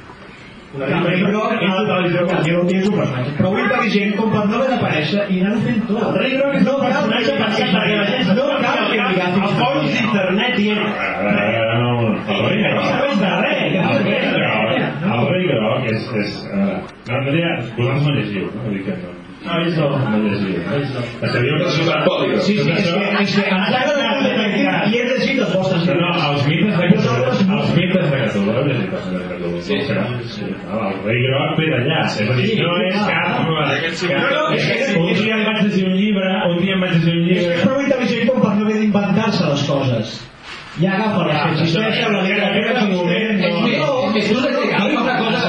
una 0.76 0.88
groc 0.91 1.54
és 1.56 1.69
a 1.71 1.76
la 1.76 1.84
televisió 1.88 2.21
el 2.21 2.30
rei 2.30 2.52
groc 2.52 2.71
és 2.76 2.88
un 2.89 2.95
personatge 3.00 3.34
prou 3.38 3.54
intel·ligent 3.62 4.15
com 4.17 4.34
per 4.34 4.41
no 4.50 4.58
haver 4.58 4.69
d'aparèixer 4.74 5.28
i 5.32 5.38
anar-ho 5.39 5.62
fent 5.67 5.82
tot. 5.88 6.02
El 6.10 6.17
rei 6.19 6.34
groc 6.36 6.58
és 6.60 6.67
un 6.74 6.82
personatge 6.84 7.38
perquè, 7.39 7.67
perquè 7.76 7.95
la 8.02 8.08
gent 8.12 8.32
no 8.39 8.48
cal 8.65 8.82
que 8.89 8.98
diguem 9.00 9.38
els 9.45 9.56
fòrums 9.62 9.93
d'internet 9.95 10.58
dient 10.60 10.84
El 10.86 12.41
rei 12.50 12.63
no 12.63 12.74
groc. 12.74 12.88
sabeu 12.91 13.13
de 13.24 13.32
res, 13.43 13.60
El 15.15 15.28
rei 15.32 15.45
groc, 15.52 15.91
és... 15.93 16.10
és 16.24 16.34
veure, 16.52 16.80
no, 17.06 17.21
no 17.21 17.32
diria, 17.32 17.54
vosaltres 17.78 18.08
no 18.10 18.17
llegiu, 18.17 18.50
no? 18.52 18.65
Vull 18.65 18.76
dir 18.80 18.84
que 18.89 18.98
no. 19.04 19.13
No, 19.45 19.58
ells 19.62 19.76
no. 19.78 19.88
No 19.93 20.19
llegiu. 20.24 20.60
No. 20.65 21.30
Sabíeu 21.30 21.58
que 21.62 21.67
això... 21.69 21.84
Sí, 22.41 22.56
sí, 22.58 22.71
és 22.74 22.88
que, 22.89 23.04
és 23.21 23.36
que 23.36 23.43
ens 23.45 23.67
agrada 23.69 24.08
molt 24.10 24.26
detective 24.26 24.76
i 24.89 25.02
hem 25.02 25.12
llegit 25.12 25.41
els 25.45 25.54
vostres 25.54 25.86
No, 25.86 25.98
no, 26.02 26.32
els 26.32 26.48
mites 26.50 26.80
de 27.06 27.24
Sí. 29.65 29.78
sí. 30.36 30.46
Ah, 30.70 30.91
El 30.91 31.00
rei 31.06 31.20
groc 31.26 31.58
ve 31.60 31.65
d'allà, 31.72 32.00
a 32.04 32.26
no 32.62 32.76
és 32.86 32.96
cap... 33.10 33.30
No, 33.46 34.30
no, 34.36 34.44
Un 35.02 35.13
dia 35.20 35.39
vaig 35.48 35.63
llegir 35.65 35.86
un 35.89 35.98
llibre, 36.00 36.32
un 36.52 36.62
dia 36.62 36.78
vaig 36.82 36.96
llegir 36.96 37.18
un 37.18 37.28
que 37.28 37.36
és 37.36 37.44
llibre... 37.44 37.60
prou 37.65 37.84
intel·ligent 37.86 38.32
per 38.32 38.38
no 38.44 38.65
haver 38.65 38.80
d'inventar-se 38.84 39.52
les 39.52 39.68
coses. 39.70 40.15
Ja 40.76 40.91
agafa 40.98 41.28
les 41.30 41.38
que 41.41 41.52
existeixen, 41.56 42.13
la 42.13 42.24
lletra 42.24 42.50
que 42.56 42.63
moment... 42.91 43.38
És 44.15 44.32
una 44.32 44.50
una 45.00 45.15
cosa 45.20 45.46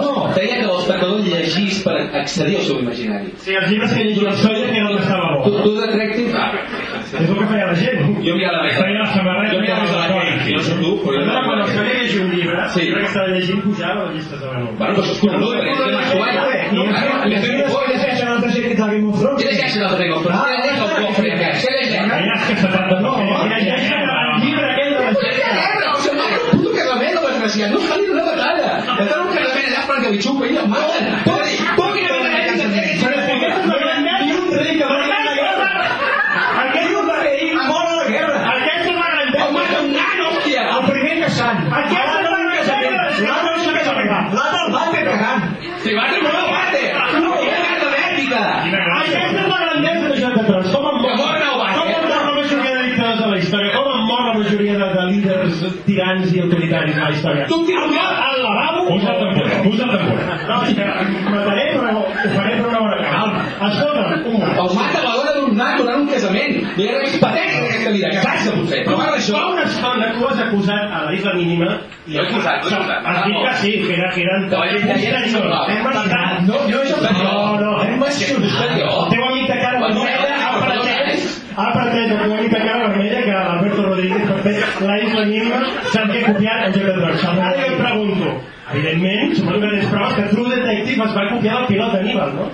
no, 0.00 0.32
que 0.34 0.44
llegís 1.26 1.82
per 1.84 1.96
accedir 2.20 2.56
al 2.60 2.64
seu 2.68 2.80
imaginari. 2.80 3.32
Sí, 3.42 3.54
els 3.58 3.68
llibres 3.70 3.92
que 3.92 4.04
llegia 4.04 4.28
la 4.28 4.34
història 4.36 4.70
que 4.72 4.82
on 4.86 4.98
estava 4.98 5.28
Tu, 5.44 5.50
bo. 5.50 5.62
tu 5.64 5.74
detective... 5.80 6.32
Ah, 6.36 6.52
És 7.06 7.28
el 7.30 7.36
que 7.38 7.46
feia 7.46 7.66
la 7.68 7.74
gent. 7.78 8.00
jo 8.24 8.34
mirava 8.34 8.62
la 8.64 8.70
samarreta 9.12 9.52
Jo 9.54 9.60
mirava 9.62 9.84
a 9.86 9.92
la 9.92 10.06
Kate, 10.46 10.52
jo 10.52 10.56
no 10.56 10.62
soc 10.66 10.78
tu, 10.82 10.90
però... 11.02 11.18
No, 11.26 11.34
quan 11.46 11.58
el 11.60 11.68
Xavier 11.74 11.96
llegia 12.00 12.22
un 12.26 12.30
llibre, 12.36 12.56
Sí. 12.70 12.80
sempre 12.80 13.00
que 13.02 13.08
estava 13.10 13.28
llegint 13.34 13.60
pujava 13.66 14.00
a 14.00 14.04
les 14.06 14.14
llistes 14.16 14.38
de 14.40 14.46
menú. 14.54 14.68
Bueno, 14.78 14.92
però 14.94 15.02
això 15.02 15.12
és 15.16 15.20
conegut, 15.24 15.50
perquè 15.56 15.70
és 15.72 15.78
tema 15.86 16.00
actual. 16.06 16.34
No, 16.76 16.82
claro, 16.86 17.12
le 17.30 17.38
tengo 17.44 17.62
Després 17.66 18.00
llegeixen 18.02 18.28
altres 18.34 18.52
gent 18.54 18.66
que 18.66 18.74
de 18.76 18.86
Game 18.86 19.08
of 19.10 19.16
Thrones. 19.20 19.38
Què 19.42 19.46
llegeixen 19.50 19.82
el 19.86 19.94
Rego? 20.00 20.16
Però 20.26 20.36
què 20.46 20.54
llegeix 20.56 20.78
el 20.86 20.90
cofre 21.06 21.28
aquest? 21.36 21.58
Què 21.66 21.70
llegeix? 21.76 22.12
Allà 22.16 22.34
és 22.36 22.44
que 22.46 22.54
se 22.62 22.68
tracta 22.74 23.00
No, 23.06 23.12
de... 23.16 23.24
I 23.26 23.28
llegeixen 23.52 24.00
el 24.06 24.40
llibre 24.44 24.66
aquell 24.72 24.90
de 24.94 25.00
la 25.02 25.10
Què 25.16 25.26
llegeix? 25.26 25.86
O 25.86 26.00
sigui, 26.04 26.16
no, 26.20 26.26
un 26.26 26.50
puto 26.52 26.70
casament, 26.78 27.14
el 27.16 27.24
desgraciat. 27.26 27.70
No 27.74 27.80
fa 27.88 27.94
ni 28.00 28.06
una 28.14 28.24
batalla. 28.30 28.70
Està 28.96 29.14
en 29.16 29.22
un 29.26 29.30
casament 29.36 29.66
allà 29.70 29.82
perquè 29.90 30.08
li 30.14 30.20
xupa 30.26 30.44
i 30.46 30.56
el 30.62 30.68
maten. 30.74 31.04
Pogui, 31.26 31.54
pogui, 31.80 32.02
no 32.06 32.16
me 32.22 32.34
Ni 34.26 34.32
un 34.32 34.48
rei 34.56 34.76
que 34.78 34.84
va 34.84 34.94
a 34.94 35.24
la 35.26 35.34
guerra. 35.38 35.68
Aquell 36.62 36.94
un 37.00 37.08
rei 37.16 37.54
mor 37.56 37.86
a 37.86 37.96
la 37.96 38.06
guerra. 38.10 38.38
Aquesta 38.52 38.90
és 38.90 38.96
la 38.96 39.06
El 39.06 39.14
grandesa. 39.16 39.50
mata 39.56 39.80
un 39.82 39.92
nano, 39.96 40.24
hòstia. 40.36 40.62
El 40.76 40.84
primer 40.90 41.16
casant. 41.24 41.58
Aquesta 41.80 42.06
és 42.06 42.24
la 42.24 42.38
grandesa. 42.38 42.74
L'altre 43.26 43.50
no 43.56 43.64
s'ha 43.64 43.74
casat. 43.78 44.34
L'altre 44.38 44.60
el 44.66 44.72
bate 44.76 45.04
Si 45.86 45.94
mata, 45.94 46.18
no 46.22 46.30
el 46.34 46.48
mate. 46.50 46.82
Quina 47.14 47.58
merda 47.62 47.88
d'èpica. 47.94 48.40
Aquesta 48.98 49.42
és 49.42 49.50
la 49.52 49.58
grandesa 49.64 50.08
de 50.12 50.16
Joc 50.22 50.34
de 50.40 50.44
Trons. 50.48 50.72
Com 50.74 50.86
Que 51.06 51.12
mor 51.20 51.36
no 51.44 51.52
va, 51.60 51.68
com 51.76 51.92
en 51.94 52.08
mor 52.10 52.24
la 52.26 52.34
majoria 52.40 52.72
de 52.78 52.82
dictadors 52.88 53.20
de 53.22 53.28
la 53.34 53.38
història? 53.38 53.70
Com 53.76 53.86
mor 54.10 54.22
la 54.26 54.34
majoria 54.40 54.74
de, 54.80 54.88
de 54.96 55.04
líders 55.12 55.62
tirans 55.86 56.34
i 56.34 56.42
autoritaris 56.42 56.96
de 56.98 57.02
la 57.04 57.12
història? 57.14 57.46
Tu 57.52 57.60
em 57.60 57.66
tires 57.70 57.98
Al- 58.26 58.42
lavabo? 58.42 58.86
Puja 58.90 59.14
el 59.14 59.20
temporer, 59.22 59.62
puja 59.68 59.84
el 59.86 59.94
temporer. 59.94 60.26
No, 60.50 60.58
és 60.66 60.74
que 60.76 60.84
mataré, 61.30 61.66
però 61.78 61.94
ho 62.00 62.34
faré 62.34 62.58
per 62.60 62.68
una 62.72 62.80
hora 62.86 62.96
moment. 64.36 64.58
El 64.58 64.74
mata 64.76 64.98
a 65.00 65.15
nano 65.58 65.82
durant 65.82 66.02
un 66.04 66.08
casament. 66.10 66.58
Mira, 66.76 67.02
és 67.06 67.16
patètic 67.22 67.58
aquesta 67.64 67.92
vida. 67.96 68.12
Casar-se, 68.16 68.54
potser. 68.56 68.82
Però 68.88 69.00
ara 69.02 69.16
això... 69.18 69.36
Fa 69.36 69.52
una 69.54 69.64
estona 69.66 70.10
tu 70.16 70.26
has 70.28 70.42
acusat 70.46 70.96
a 70.98 71.04
la 71.06 71.14
Isla 71.16 71.34
Mínima 71.38 71.70
i 72.06 72.14
Jo 72.14 72.22
he 72.22 72.26
acusat, 72.26 72.68
jo 72.68 72.80
he. 72.80 72.98
Has 73.10 73.22
dit 73.26 73.38
que 73.42 73.54
sí, 73.62 73.72
que 73.86 73.94
era, 73.96 74.10
que 74.14 74.26
eren... 74.26 74.48
Que 74.50 74.56
que 74.86 75.08
era 75.10 75.22
això. 75.24 75.42
Hem 75.66 75.82
mencionat. 75.88 76.42
No, 76.46 76.60
no 76.70 76.82
és 76.82 76.92
el 76.94 77.08
No, 77.18 77.38
no, 77.62 77.72
hem 77.82 77.98
mencionat. 78.00 78.76
El 78.76 79.10
teu 79.12 79.24
amic 79.26 79.48
de 79.50 79.58
cara 79.62 79.80
vermella 79.82 80.36
ha 80.46 80.52
pretès, 80.62 81.26
ha 81.56 81.68
pretès 81.74 82.10
el 82.10 82.18
teu 82.22 82.34
amic 82.36 82.50
de 82.52 82.60
cara 82.62 82.88
vermella 82.88 83.22
que 83.26 83.36
Alberto 83.40 83.86
Rodríguez 83.88 84.26
per 84.30 84.38
fer 84.46 84.56
la 84.86 84.98
Isla 85.02 85.24
Mínima 85.30 85.62
s'han 85.92 86.12
que 86.12 86.24
copiar 86.28 86.56
el 86.66 86.74
joc 86.76 86.88
de 86.88 86.96
drocs. 87.00 87.28
Ara 87.32 87.52
jo 87.58 87.68
et 87.68 87.78
pregunto, 87.82 88.34
evidentment, 88.72 89.36
suposo 89.38 89.60
que 89.60 89.70
tens 89.74 89.92
proves 89.92 90.18
que 90.18 90.26
True 90.32 90.56
Detective 90.56 91.06
es 91.08 91.16
va 91.16 91.28
copiar 91.34 91.62
el 91.62 91.70
pilot 91.70 91.96
d'Aníbal, 91.96 92.34
no? 92.40 92.50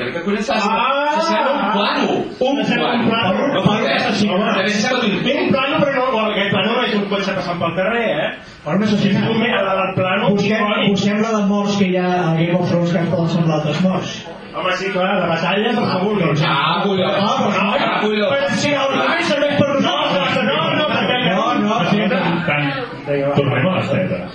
Crec 0.00 0.12
que 0.16 0.20
collons 0.24 0.46
s'ha 0.48 0.56
Ah! 0.56 1.20
sembla 1.20 1.52
un 1.52 1.60
plano. 1.76 2.06
Un, 2.40 2.56
un 2.58 2.64
plano. 3.10 3.48
No 3.54 3.60
pot 3.66 3.76
ser. 3.84 3.98
També 4.00 4.70
sembla 4.72 4.98
un 5.04 5.14
Un 5.44 5.50
plano, 5.52 5.76
però 5.84 6.04
no, 6.12 6.20
aquest 6.30 6.50
plano 6.54 6.70
no 6.76 6.82
és 6.88 6.94
un 6.96 7.04
cotxe 7.12 7.32
passant 7.36 7.58
pel 7.60 7.74
carrer, 7.76 8.06
eh? 8.24 8.30
Per 8.64 8.74
un 8.76 8.82
assassinat. 8.86 9.28
Un 9.30 9.38
mega 9.40 9.60
del 9.80 9.92
plano, 9.98 10.30
Busquem, 10.34 10.64
busquem 10.90 11.18
la 11.24 11.30
de 11.36 11.42
morts 11.52 11.76
que 11.78 11.86
hi 11.90 11.96
ha 12.00 12.08
a 12.10 12.34
Game 12.38 12.56
of 12.58 12.68
Thrones 12.70 12.92
que 12.92 12.98
ens 13.04 13.10
poden 13.12 13.28
semblar 13.36 13.56
altres 13.60 13.80
morts. 13.84 14.10
Home, 14.56 14.72
sí, 14.80 14.86
clar, 14.90 15.20
de 15.20 15.26
batalles, 15.30 15.76
per 15.78 15.86
favor, 15.92 16.18
doncs. 16.18 16.42
Ah, 16.46 16.80
collons. 16.82 17.14
Ah, 17.14 17.36
però 17.38 17.50
no, 17.54 17.70
Ah, 17.70 18.00
però 18.02 18.48
si 18.64 18.72
el 18.74 18.88
remei 18.96 19.22
serveix 19.28 19.54
per 19.60 19.68
No, 19.68 19.74
nosaltres. 19.80 20.44
no, 20.44 20.56
no, 20.56 20.56
no. 20.80 20.88
No, 21.30 21.44
no, 21.60 23.34
tornem 23.36 23.66
a 23.68 23.76
les 23.76 23.88
tetes. 23.90 24.30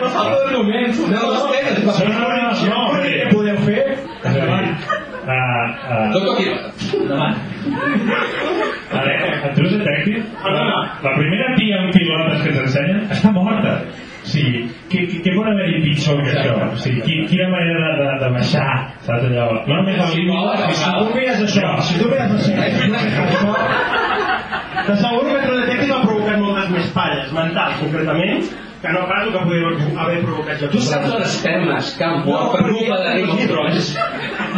No 0.00 0.08
falta 0.10 0.36
de 0.44 0.56
moments. 0.56 0.98
No, 0.98 1.06
no, 1.06 1.16
No, 1.16 1.32
no, 1.32 2.28
no, 2.28 2.52
no, 2.68 2.80
Què 2.92 3.08
perquè- 3.08 3.32
podeu 3.32 3.56
fer? 3.64 3.82
és 4.24 4.26
a 4.26 4.28
dir, 4.34 4.74
uh, 5.26 5.66
uh, 5.90 6.12
Doctor 6.14 6.36
Quiva. 6.38 6.58
Endavant. 7.02 7.36
a 8.92 9.00
veure, 9.02 9.30
en 9.44 9.54
True 9.54 9.70
Detective, 9.70 10.24
la, 10.44 10.66
la 11.02 11.14
primera 11.18 11.54
tia 11.58 11.80
amb 11.82 11.94
pilotes 11.94 12.42
que 12.44 12.52
t'ensenyen 12.54 13.08
està 13.16 13.32
morta. 13.34 13.78
O 14.26 14.28
sigui, 14.28 14.64
què, 14.90 15.04
què, 15.22 15.32
pot 15.36 15.46
haver-hi 15.46 15.82
pitjor 15.84 16.18
que 16.24 16.32
això? 16.34 16.54
O 16.66 16.78
sigui, 16.82 17.02
qui, 17.06 17.18
quina 17.30 17.46
manera 17.52 17.82
de, 17.82 17.92
de, 18.00 18.14
de 18.22 18.30
baixar, 18.34 18.70
saps 19.06 19.26
allò? 19.28 19.46
No 19.68 19.80
només 19.80 20.00
el 20.02 20.14
límit... 20.18 20.64
Si 20.74 20.90
tu 20.96 21.06
mires 21.14 21.42
això, 21.46 21.74
si 21.86 22.00
tu 22.00 22.10
mires 22.10 22.30
això, 22.34 22.54
De 24.86 24.94
segur 25.00 25.22
que 25.26 25.38
True 25.42 25.60
Detective 25.60 25.94
ha 25.94 26.02
provocat 26.02 26.42
moltes 26.42 26.72
més 26.74 26.90
palles 26.94 27.30
mentals, 27.34 27.78
concretament, 27.82 28.50
que 28.82 28.92
no 28.92 29.00
el 29.06 29.32
que 29.32 29.38
podria 29.38 30.02
haver 30.02 30.18
provocat 30.24 30.60
jo. 30.60 30.68
Tu 30.74 30.80
saps 30.88 31.14
les 31.14 31.36
perles 31.44 31.94
que 31.98 32.04
han 32.04 32.24
mort 32.26 32.52
per 32.54 32.62
culpa 32.68 32.98
de 33.02 33.14
Game 33.20 33.32
of 33.32 33.46
Thrones? 33.52 33.92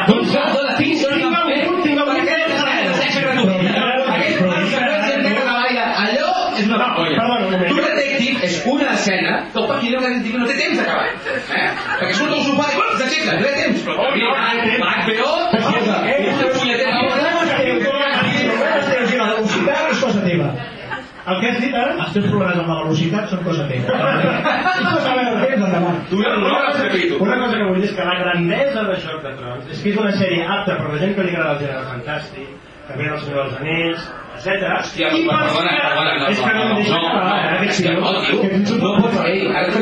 Doncs 0.09 0.33
saps 0.35 0.57
les 0.63 0.75
tinc, 0.81 0.97
Tinc 0.99 1.37
algun, 1.43 1.83
tinc 1.85 2.01
algun. 2.03 2.15
Per 2.15 2.25
què 2.27 2.37
no 2.43 2.57
sabem? 2.59 2.91
Deixa 2.99 3.21
que 3.23 3.35
no 3.35 3.59
allò 5.99 6.31
és 6.59 6.67
una 6.67 6.79
vergonya. 6.83 7.69
Tu 7.69 7.77
Detective 7.79 8.45
és 8.49 8.57
una 8.67 8.93
escena 8.95 9.35
que 9.53 9.59
el 9.59 9.67
Detective 9.95 10.39
no 10.39 10.47
té 10.49 10.57
temps 10.59 10.79
d'acabar. 10.79 11.07
Eh? 11.09 11.69
Perquè 12.01 12.15
surt 12.19 12.35
al 12.35 12.43
sofà 12.47 12.67
i 12.69 12.77
s'aixeca, 13.01 13.37
no 13.39 13.41
té 13.45 13.53
temps. 13.63 13.81
Però 13.87 13.95
l'HBO, 14.03 15.33
una 15.49 15.63
punyetera 15.65 15.95
hora, 15.95 16.68
El 21.29 21.41
que 21.41 21.49
has 21.51 21.59
dit 21.61 21.75
ara? 21.77 21.95
Els 22.03 22.13
teus 22.15 22.27
problemes 22.31 22.57
amb 22.63 22.71
la 22.73 22.77
velocitat 22.85 23.29
són 23.33 23.43
cosa 23.45 23.67
teva. 23.69 23.97
Una, 27.19 27.37
cosa 27.43 27.57
que 27.57 27.67
vull 27.67 27.81
dir 27.83 27.89
és 27.89 27.95
que 27.97 28.07
la 28.07 28.17
grandesa 28.23 28.85
de 28.89 28.97
Joc 29.03 29.19
de 29.27 29.33
Trons 29.37 29.65
és 29.75 29.83
que 29.83 29.93
és 29.93 29.99
una 30.01 30.13
sèrie 30.17 30.47
apta 30.47 30.79
per 30.79 30.89
la 30.95 31.01
gent 31.03 31.13
que 31.17 31.27
li 31.27 31.35
agrada 31.35 31.53
el 31.57 31.61
gènere 31.65 31.83
fantàstic, 31.91 32.49
ve 32.97 33.05
el 33.05 33.19
Senyor 33.21 33.39
dels 33.43 33.57
Anells, 33.59 34.07
etc. 34.39 34.47
Hòstia, 34.79 35.11
perdona, 35.13 35.75
perdona, 35.83 36.13
no, 36.23 36.31
és 36.33 36.39
que 36.41 36.53
no 36.55 36.63
em 36.65 36.73
eh, 36.79 36.87
Que 37.77 37.93
no 38.79 38.93
pots, 39.03 39.19
ei, 39.27 39.39
ara 39.53 39.67
que 39.69 39.79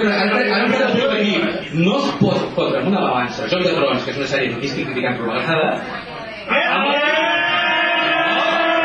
aquí, 1.21 1.35
no 1.85 1.95
es 2.01 2.07
pot 2.23 2.41
fotre 2.59 2.83
amb 2.83 2.89
una 2.91 3.05
balança 3.07 3.47
Joc 3.53 3.63
de 3.69 3.73
Trons, 3.79 4.03
que 4.03 4.11
és 4.17 4.21
una 4.23 4.31
sèrie 4.35 4.49
que 4.57 4.67
estic 4.73 4.91
criticant 4.91 5.15
per 5.21 5.27
vegada, 5.31 5.69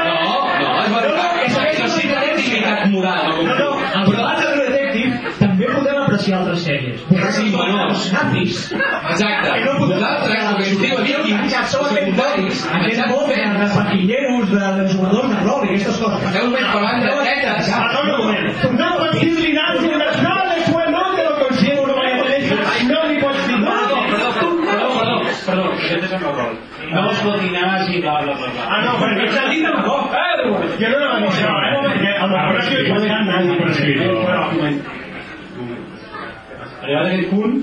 no, 0.05 0.20
no, 0.62 0.70
és 0.86 0.89
veritat, 0.99 1.32
dignitat 2.42 2.89
moral, 2.94 3.32
no 3.38 3.44
No, 3.52 3.56
no, 3.60 3.72
al 4.02 4.12
debat 4.12 4.42
de 4.42 4.52
Detective 4.62 5.36
també 5.39 5.70
podem 5.72 6.02
apreciar 6.04 6.39
altres 6.42 6.66
sèries. 6.66 7.02
Sí, 7.36 7.48
menors. 7.54 8.08
Nazis. 8.14 8.60
Exacte. 8.72 9.52
Que 9.52 9.66
no 9.66 9.78
podem 9.80 10.02
Nosaltres, 10.02 10.44
el 10.50 10.56
que 10.58 10.66
sortim 10.72 10.94
aquí, 10.98 11.14
aquí, 11.14 11.56
secundaris, 11.72 12.68
Aquest 12.80 13.02
món 13.12 13.28
de, 13.30 13.39
de 13.62 13.70
paquilleros, 13.76 14.52
de, 14.52 14.68
de 14.80 14.86
jugadors 14.94 15.34
de 15.34 15.39
rol 15.46 15.66
i 15.66 15.74
aquestes 15.74 16.00
coses. 16.04 16.28
Esteu 16.30 16.48
només 16.50 16.70
parlant 16.76 17.04
de 17.06 17.16
tetes. 17.30 17.72
Perdona 17.72 18.16
un 18.18 18.24
moment. 18.26 18.48
No 18.82 18.94
pots 19.00 19.20
dir-li 19.20 19.54
nazis, 19.58 19.92
no, 19.92 20.06
después 20.06 20.41
No 26.92 27.02
es 27.12 27.20
pot 27.24 27.39
dir 27.39 27.52
nazi, 27.56 28.02
bla, 28.04 28.18
bla, 28.26 28.34
bla. 28.36 28.64
Ah, 28.68 28.80
no, 28.86 28.96
perquè 29.00 29.28
ets 29.28 29.38
el 29.42 29.50
dit 29.54 29.64
de 29.64 29.72
la 29.72 29.82
Eh, 30.22 30.32
jo 30.82 30.89
no 30.92 30.98
dir 31.00 31.28
això, 31.30 31.52
eh? 31.68 31.76
Perquè 31.86 32.16
el 32.16 32.32
meu 32.32 32.38
pare 32.38 32.60
és 32.60 32.70
que 32.72 32.82
jo 32.89 33.00
diran 33.04 33.30
nazi. 33.30 33.94
Però, 34.02 34.42
un 34.50 34.58
moment. 34.58 34.82
Arribat 36.82 37.06
a 37.06 37.10
aquest 37.12 37.30
punt, 37.30 37.58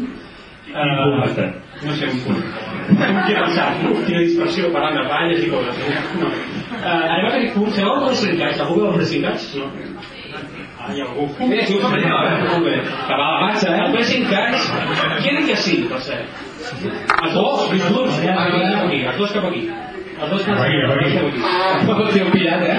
punt 0.68 0.78
eh, 0.78 1.50
no 1.82 1.94
sé, 1.94 2.08
un 2.08 2.20
punt. 2.24 2.42
Què 2.88 3.32
he 3.32 3.36
pensat? 3.36 3.82
Quina 4.06 4.20
dispersió, 4.24 4.70
parlant 4.74 4.96
de 4.96 5.04
ratlles 5.08 5.44
i 5.44 5.50
coses. 5.52 5.80
No. 6.22 6.30
Eh, 6.30 6.88
arribat 6.88 7.32
a 7.32 7.36
aquest 7.36 7.56
punt, 7.58 7.72
sabeu 7.76 7.96
el 7.98 8.06
Pressingats? 8.06 8.62
Algú 8.64 8.80
veu 8.80 8.90
el 8.92 9.00
Pressingats? 9.00 9.48
No. 9.58 9.68
Ah, 10.78 10.92
hi 10.94 11.02
ha 11.02 11.08
algú. 11.08 11.28
Bé, 11.50 11.64
sí, 11.66 11.76
ho 11.76 11.82
sabem, 11.84 12.06
eh? 12.08 12.44
Molt 12.48 12.68
bé. 12.70 12.76
Que 12.80 13.18
va 13.20 13.26
a 13.26 13.32
la 13.34 13.40
marxa, 13.46 13.74
eh? 13.74 13.80
El 13.84 13.96
Pressingats, 13.96 14.70
qui 15.18 15.32
ha 15.32 15.40
dit 15.40 15.50
que 15.50 15.58
sí, 15.66 15.80
per 15.90 16.00
cert? 16.08 16.47
Els 16.58 17.34
dos, 17.34 17.70
els 17.72 17.90
dos, 17.94 18.16
cap 18.24 18.38
aquí, 18.42 18.98
els 19.06 19.18
dos 19.18 19.32
cap 19.36 19.44
aquí. 19.48 19.62
Els 20.18 20.30
dos 20.32 20.42
cap 20.42 20.58
aquí, 20.64 20.76
Cap 20.82 20.90
aquí, 20.96 21.06
els 21.14 21.86
dos 21.86 22.08
pillat, 22.32 22.62
eh? 22.66 22.78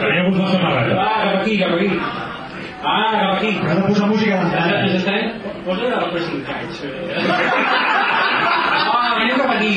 Tenia 0.00 0.22
vos 0.26 0.38
la 0.40 0.48
samarreta. 0.50 0.94
Ah, 0.98 1.18
cap 1.22 1.34
aquí, 1.40 1.58
cap 1.60 1.72
aquí. 1.76 1.88
Ah, 2.82 3.10
cap 3.14 3.32
aquí. 3.36 3.52
Has 3.62 3.76
de 3.76 3.82
posar 3.86 4.08
música 4.10 4.40
Ens 4.40 4.50
d'entrada. 4.50 4.86
estem... 4.96 5.22
Posa 5.64 5.84
el 5.86 6.10
Pressingats. 6.10 6.76
Ah, 8.90 9.08
anem 9.20 9.36
cap 9.38 9.50
aquí. 9.54 9.74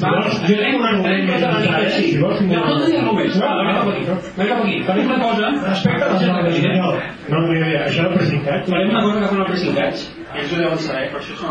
Va, 0.00 0.10
Jo 0.48 0.56
tinc 0.56 0.76
un 0.78 0.84
argument 0.88 1.26
més 1.28 1.42
avançat, 1.44 1.82
eh? 1.84 1.90
Si 1.96 2.18
vols, 2.20 2.40
No, 2.40 2.48
no 2.48 2.60
argument. 2.60 2.86
diguem 2.86 3.04
només. 3.08 3.34
Va, 3.42 3.50
anem 3.60 3.74
cap 3.78 3.88
aquí. 3.90 4.04
Anem 4.10 4.48
cap 4.52 4.62
aquí. 4.64 4.76
Farem 4.88 5.10
una 5.10 5.18
cosa... 5.24 5.50
Respecte 5.66 6.04
a 6.04 6.12
les 6.14 6.22
noves, 6.30 6.56
no. 6.64 6.92
No, 7.30 7.40
no, 7.40 7.52
no, 7.52 7.68
això 7.84 8.06
del 8.06 8.14
presincat. 8.16 8.70
Farem 8.70 8.90
una 8.94 9.02
cosa 9.06 9.20
que 9.20 9.28
fan 9.32 9.42
els 9.44 9.50
Pressingats. 9.50 10.06
Ells 10.30 10.52
ho 10.54 10.60
deuen 10.62 10.82
saber, 10.86 11.06
per 11.10 11.20
això 11.20 11.34
són... 11.40 11.50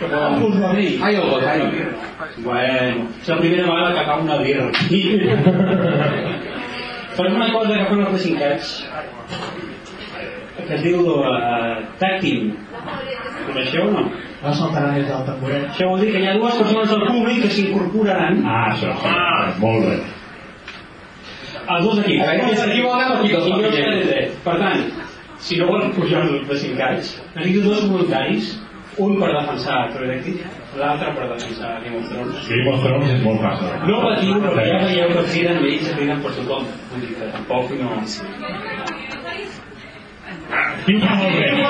Poden 0.00 0.44
Us 0.48 0.58
va 0.62 0.72
dir. 0.78 0.90
Ai, 1.02 1.14
el 1.18 1.30
got, 1.30 1.44
ai. 1.50 1.60
Bueno, 2.46 3.06
és 3.20 3.28
la 3.32 3.38
primera 3.42 3.68
vegada 3.68 3.94
que 3.98 4.06
cau 4.08 4.24
una 4.26 4.38
birra 4.42 4.68
aquí. 4.70 5.02
Farem 7.16 7.34
una 7.36 7.50
cosa 7.52 7.76
que 7.76 7.88
fan 7.90 8.04
els 8.06 8.12
Pressingats 8.16 8.76
que 10.62 10.74
es 10.76 10.82
diu 10.84 11.00
uh, 11.02 11.80
team. 11.98 12.52
Coneixeu 13.48 13.88
o 13.88 13.94
no? 13.96 14.04
Va 14.42 14.52
saltar 14.58 14.88
des 14.94 15.06
del 15.06 15.22
tamboret. 15.26 15.68
Això 15.70 15.86
vol 15.90 16.00
dir 16.02 16.10
que 16.12 16.18
hi 16.22 16.26
ha 16.26 16.34
dues 16.38 16.54
persones 16.58 16.88
del 16.90 17.04
públic 17.06 17.42
que 17.44 17.50
s'incorporaran 17.54 18.42
Ah, 18.46 18.72
això, 18.72 18.90
sí. 19.02 19.60
Molt 19.60 19.86
bé. 19.86 19.96
als 21.72 21.84
dos 21.86 21.98
equips. 22.02 22.22
A 22.22 22.26
veure, 22.26 22.42
qui 22.72 22.82
o 22.82 22.94
aquí, 22.94 23.28
I 23.28 23.32
dels 23.32 23.44
jo 23.44 23.50
papillers? 23.52 23.76
seré 23.76 24.04
dret. 24.04 24.34
Per 24.44 24.56
tant, 24.58 24.80
si 25.38 25.56
no 25.58 25.66
volen 25.68 25.92
pujar 25.92 26.24
de 26.26 26.56
5 26.58 26.82
anys, 26.88 27.22
necessito 27.36 27.68
dos 27.70 27.88
voluntaris, 27.88 28.58
un 28.98 29.14
per 29.20 29.30
defensar 29.32 29.78
Detective, 29.92 30.42
l'altre 30.76 31.14
per 31.16 31.28
defensar 31.30 31.70
Game 31.84 31.96
of 31.98 32.08
Thrones. 32.10 32.48
Game 32.48 32.68
of 32.74 32.82
Thrones 32.84 33.10
és 33.14 33.22
molt 33.24 33.40
fàcil. 33.40 33.68
No 33.88 33.96
patiu, 34.02 34.34
però 34.42 34.66
ja 34.66 34.78
veieu 34.84 35.08
que 35.14 35.22
criden 35.30 35.56
ells, 35.64 35.86
se 35.86 35.92
criden 35.96 36.20
per 36.22 36.32
tothom. 36.36 36.62
Vull 36.90 37.00
dir 37.06 37.14
que 37.16 37.30
tampoc 37.32 37.70
no... 37.78 37.88
Fa 40.52 40.54
molt 40.58 40.60
bé? 40.74 40.82
Qui 40.84 40.92
ho 40.94 41.00
fa 41.00 41.14
molt 41.14 41.36
bé? 41.36 41.46
Qui 41.52 41.62
ho 41.62 41.64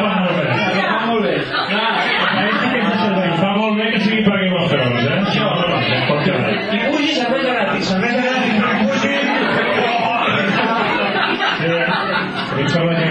fa 0.00 0.14
molt 0.20 0.36
bé? 0.36 0.46
Va 0.90 0.98
molt 1.06 1.22
bé. 1.24 1.34
Clar, 1.70 1.92
Fa 3.40 3.50
molt 3.58 3.74
bé 3.78 3.84
que 3.92 4.00
sigui 4.04 4.20
per 4.24 4.36
Game 4.40 4.56
of 4.60 4.66
Thrones, 4.70 5.04
eh? 5.04 5.18
Això, 5.24 5.44
no, 5.44 5.54
no, 5.54 5.64
no, 5.68 5.74
pot 5.74 5.82
quedar. 5.84 5.93
I 6.04 6.78
pugi 6.90 7.14
cervesa 7.14 7.52
gratis. 7.54 7.88
Cervesa 7.88 8.20
gratis 8.22 8.52
que 8.54 8.62
pugi. 8.84 9.12
Sí, 11.58 11.66
a 11.66 12.54
mi 12.54 12.62
em 12.62 12.68
sembla 12.68 12.92
que... 12.94 13.04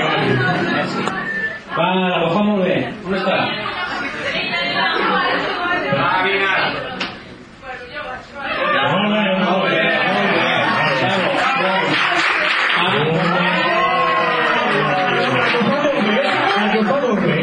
Va, 1.77 1.87
ho 2.21 2.29
fa 2.33 2.41
molt 2.45 2.61
bé. 2.63 2.75
On 3.07 3.13
està? 3.17 3.37
Molt 8.93 9.09
bé, 9.13 9.23
molt 9.41 9.63
bé. 9.69 9.81
Ah, 12.77 12.91
El 16.59 16.67
que 16.71 16.79
molt 16.83 17.19
bé. 17.25 17.37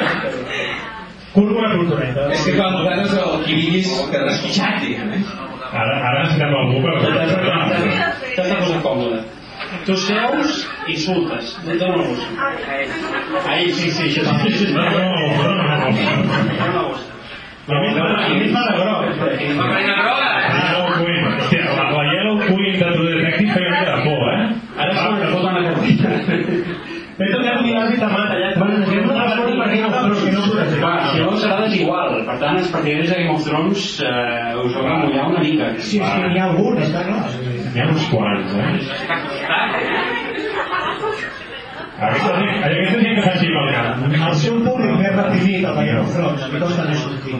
Curt 1.32 1.50
una 1.54 1.70
cultureta. 1.76 2.22
És 2.34 2.40
que 2.44 2.52
quan 2.56 2.70
nosaltres 2.74 3.12
el 3.18 3.30
que 4.10 4.18
desquitxat, 4.26 4.74
diguem, 4.82 4.99
eh? 4.99 4.99
Ara, 5.70 5.92
ara 6.02 6.22
necessitem 6.24 6.54
algú 6.60 6.80
per... 6.82 6.94
T'has 8.34 8.48
de 8.48 8.56
posar 8.58 8.80
còmode. 8.86 9.20
Tu 9.86 9.94
seus 10.02 10.64
i 10.88 10.96
insultes. 10.96 11.52
Dóna-vos. 11.64 12.18
A 13.46 13.58
ell, 13.60 13.70
sí, 13.78 13.90
sí, 13.94 14.08
això 14.08 14.22
també. 14.26 14.50
No, 14.74 14.84
no, 14.90 15.04
no, 15.06 15.70
no. 15.70 15.88
Mi 17.70 17.76
em 17.76 18.54
fa 18.54 18.62
de 18.66 18.74
groc. 18.80 19.02
La 19.60 19.66
reina 19.70 19.94
groga, 20.00 20.28
eh? 20.40 20.48
Yellow 20.58 20.88
Queen. 20.96 21.22
Hòstia, 21.30 21.62
la, 21.76 21.84
la 21.94 22.02
Yellow 22.08 22.36
Queen 22.48 22.74
de 22.80 22.88
True 22.96 23.12
Detective 23.14 23.50
feia 23.54 23.68
una 23.68 23.78
mica 23.78 23.92
de 23.94 24.00
por, 24.08 24.20
eh? 24.32 24.42
Ara 24.80 24.92
se 24.96 25.02
me 25.12 25.28
foten 25.34 25.54
a 25.54 25.62
cartita. 25.68 26.08
T'he 27.20 27.26
tocat 27.34 27.56
un 27.60 27.70
nazi 27.76 28.00
t'ha 28.00 28.08
matat, 28.10 28.38
ja. 28.40 28.50
Bueno, 28.56 28.74
és 28.80 28.88
una 29.04 29.14
persona 29.20 29.54
per 29.60 29.68
Game 29.70 29.86
of 29.86 29.94
Thrones 29.94 30.20
que 30.24 30.32
no 30.34 30.42
podrà 30.48 30.64
ser. 30.70 30.80
Va, 30.82 30.92
si 31.06 31.18
llavors 31.20 31.42
serà 31.44 31.56
desigual. 31.66 32.09
Per 32.30 32.38
tant, 32.38 32.58
els 32.60 32.68
partidaris 32.70 33.08
de 33.10 33.14
Game 33.18 33.32
of 33.34 33.42
Thrones 33.42 33.84
eh, 34.06 34.10
us 34.62 34.74
haurà 34.78 34.98
de 35.00 35.06
mullar 35.08 35.24
una 35.32 35.40
mica. 35.42 35.70
És 35.74 35.88
que 35.90 36.28
n'hi 36.30 36.38
ha 36.38 36.44
algun, 36.46 36.76
està 36.84 37.00
clar. 37.08 37.24
N'hi 37.74 37.80
ha 37.82 37.86
uns 37.90 38.04
quants, 38.12 38.52
eh? 38.54 38.68
Aquesta 42.00 42.30
gent, 42.36 42.52
aquesta 42.68 43.00
gent 43.02 43.18
que 43.18 43.24
faci 43.24 43.50
pel 43.56 43.66
cap. 43.74 44.04
El 44.28 44.36
seu 44.44 44.60
públic 44.62 44.94
més 45.00 45.16
reprimit, 45.16 45.66
el 45.72 45.74
de 45.80 45.88
Game 45.88 46.04
of 46.04 46.14
Thrones, 46.14 46.46
li 46.54 46.62
costa 46.62 46.86
més 46.86 47.02
sortir. 47.02 47.34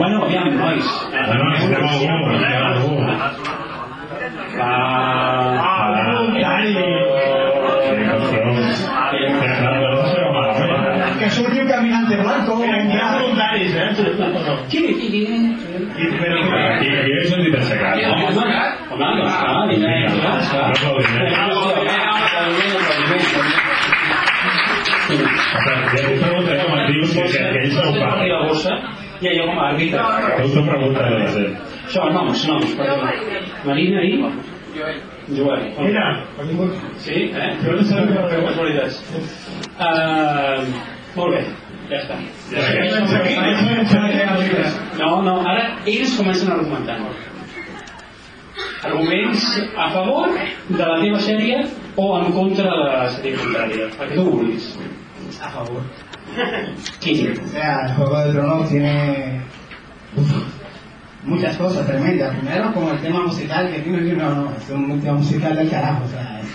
Bueno, 0.00 0.24
aviam, 0.24 0.48
nois. 0.56 0.96
No, 1.12 1.36
no, 1.36 1.52
necessitem 1.52 1.84
algú, 1.92 2.08
necessitem 2.32 2.64
algú. 2.72 2.94
Va... 4.56 4.72
Ah, 5.68 5.84
voluntari. 6.00 6.72
Qui? 14.70 14.80
Qui? 14.86 15.08
Qui? 15.10 15.22
I, 15.26 16.10
però, 16.18 16.36
un 17.36 17.44
dit 17.46 17.54
assecat, 17.60 17.96
no? 18.02 18.08
Home, 18.16 18.54
home, 18.90 19.06
doncs 19.20 19.34
vinga, 19.70 19.90
vinga, 19.90 20.42
No. 25.06 25.16
Per 25.56 25.62
tant, 25.64 25.82
ja 25.92 26.00
t'ho 26.02 26.14
preguntaré 26.18 26.64
com 26.66 26.78
et 26.80 26.88
dius, 26.90 27.12
que, 27.14 27.42
ells 27.60 27.76
no 27.76 27.84
ho 27.86 27.92
fan. 27.94 28.22
la 28.32 28.40
bossa 28.48 28.74
i 29.22 29.28
allò 29.30 29.46
com 29.50 29.60
a 29.60 29.68
àrbitre. 29.70 30.00
Tu 30.40 30.48
t'ho 30.54 30.64
gent. 31.36 31.56
Això, 31.86 32.08
noms, 32.16 32.46
noms. 32.50 32.74
perdó. 32.80 32.96
Marina 33.64 34.02
i... 34.02 34.20
Joel. 34.76 35.62
mira, 35.78 36.02
ha 36.38 36.42
vingut. 36.48 36.74
Sí, 37.04 37.30
eh? 37.34 37.46
Jo 37.62 37.76
no 37.78 37.86
sé 37.88 38.02
què 38.10 38.26
Feu 38.32 38.42
casualitats. 38.44 38.98
Uh, 39.78 40.66
molt 41.16 41.32
bé, 41.32 41.40
ja 41.90 42.00
està. 42.02 42.18
No, 44.98 45.22
no, 45.22 45.38
ara 45.46 45.64
ells 45.86 46.16
comencen 46.18 46.50
a 46.50 46.58
argumentar. 46.58 46.98
Arguments 48.86 49.46
a 49.76 49.88
favor 49.92 50.36
de 50.68 50.82
la 50.82 50.98
teva 51.02 51.20
sèrie 51.20 51.62
o 51.96 52.06
en 52.20 52.32
contra 52.32 52.70
de 52.70 52.84
la 52.84 53.08
sèrie 53.14 53.36
contrària. 53.40 53.88
El 53.90 54.08
que 54.08 54.14
tu 54.14 54.26
vulguis. 54.30 54.68
A 55.42 55.50
favor. 55.50 55.82
Qui? 57.00 57.16
O 57.32 57.48
sea, 57.48 57.86
el 57.86 57.94
Juego 57.94 58.20
de 58.20 58.32
Tronos 58.32 58.68
tiene 58.68 59.40
muchas 61.24 61.56
cosas 61.56 61.86
tremendas. 61.86 62.36
Primero, 62.36 62.72
como 62.72 62.92
el 62.92 63.00
tema 63.00 63.22
musical 63.22 63.70
que 63.72 63.80
tiene, 63.80 64.12
no, 64.12 64.34
no, 64.34 64.52
es 64.56 64.70
un 64.70 65.00
tema 65.00 65.18
musical 65.18 65.56
del 65.56 65.70
carajo, 65.70 66.04
o 66.04 66.08
sea, 66.08 66.40
es. 66.40 66.48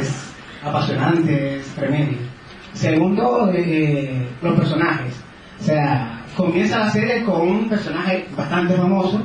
Es 0.00 0.32
apasionante, 0.64 1.56
es 1.56 1.66
tremendo. 1.74 2.31
Segundo, 2.74 3.50
eh, 3.54 4.28
los 4.40 4.58
personajes. 4.58 5.14
O 5.60 5.64
sea, 5.64 6.22
comienza 6.36 6.78
la 6.78 6.90
serie 6.90 7.22
con 7.24 7.40
un 7.42 7.68
personaje 7.68 8.26
bastante 8.36 8.74
famoso, 8.74 9.22